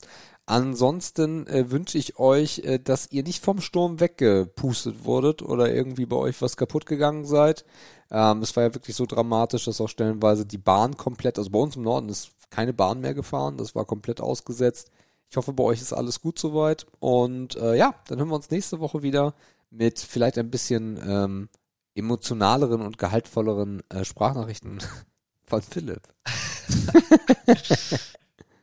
[0.45, 6.05] Ansonsten äh, wünsche ich euch, äh, dass ihr nicht vom Sturm weggepustet wurdet oder irgendwie
[6.05, 7.63] bei euch was kaputt gegangen seid.
[8.09, 11.59] Ähm, es war ja wirklich so dramatisch, dass auch stellenweise die Bahn komplett, also bei
[11.59, 14.91] uns im Norden ist keine Bahn mehr gefahren, das war komplett ausgesetzt.
[15.29, 16.85] Ich hoffe, bei euch ist alles gut soweit.
[16.99, 19.33] Und äh, ja, dann hören wir uns nächste Woche wieder
[19.69, 21.49] mit vielleicht ein bisschen ähm,
[21.95, 24.79] emotionaleren und gehaltvolleren äh, Sprachnachrichten
[25.43, 26.01] von Philipp.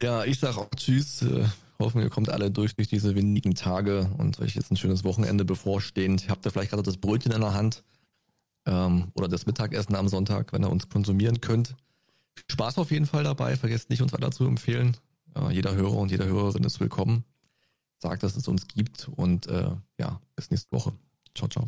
[0.03, 1.23] Ja, ich sag auch Tschüss.
[1.23, 1.45] Äh,
[1.79, 5.45] hoffen, ihr kommt alle durch durch diese wenigen Tage und euch jetzt ein schönes Wochenende
[5.45, 6.29] bevorstehend.
[6.29, 7.83] Habt ihr vielleicht gerade das Brötchen in der Hand
[8.67, 11.75] ähm, oder das Mittagessen am Sonntag, wenn ihr uns konsumieren könnt.
[12.51, 13.57] Spaß auf jeden Fall dabei.
[13.57, 14.97] Vergesst nicht, uns weiter zu empfehlen.
[15.35, 17.25] Äh, jeder Hörer und jede Hörerin ist willkommen.
[18.01, 20.93] Sagt, dass es uns gibt und äh, ja, bis nächste Woche.
[21.35, 21.65] Ciao, ciao.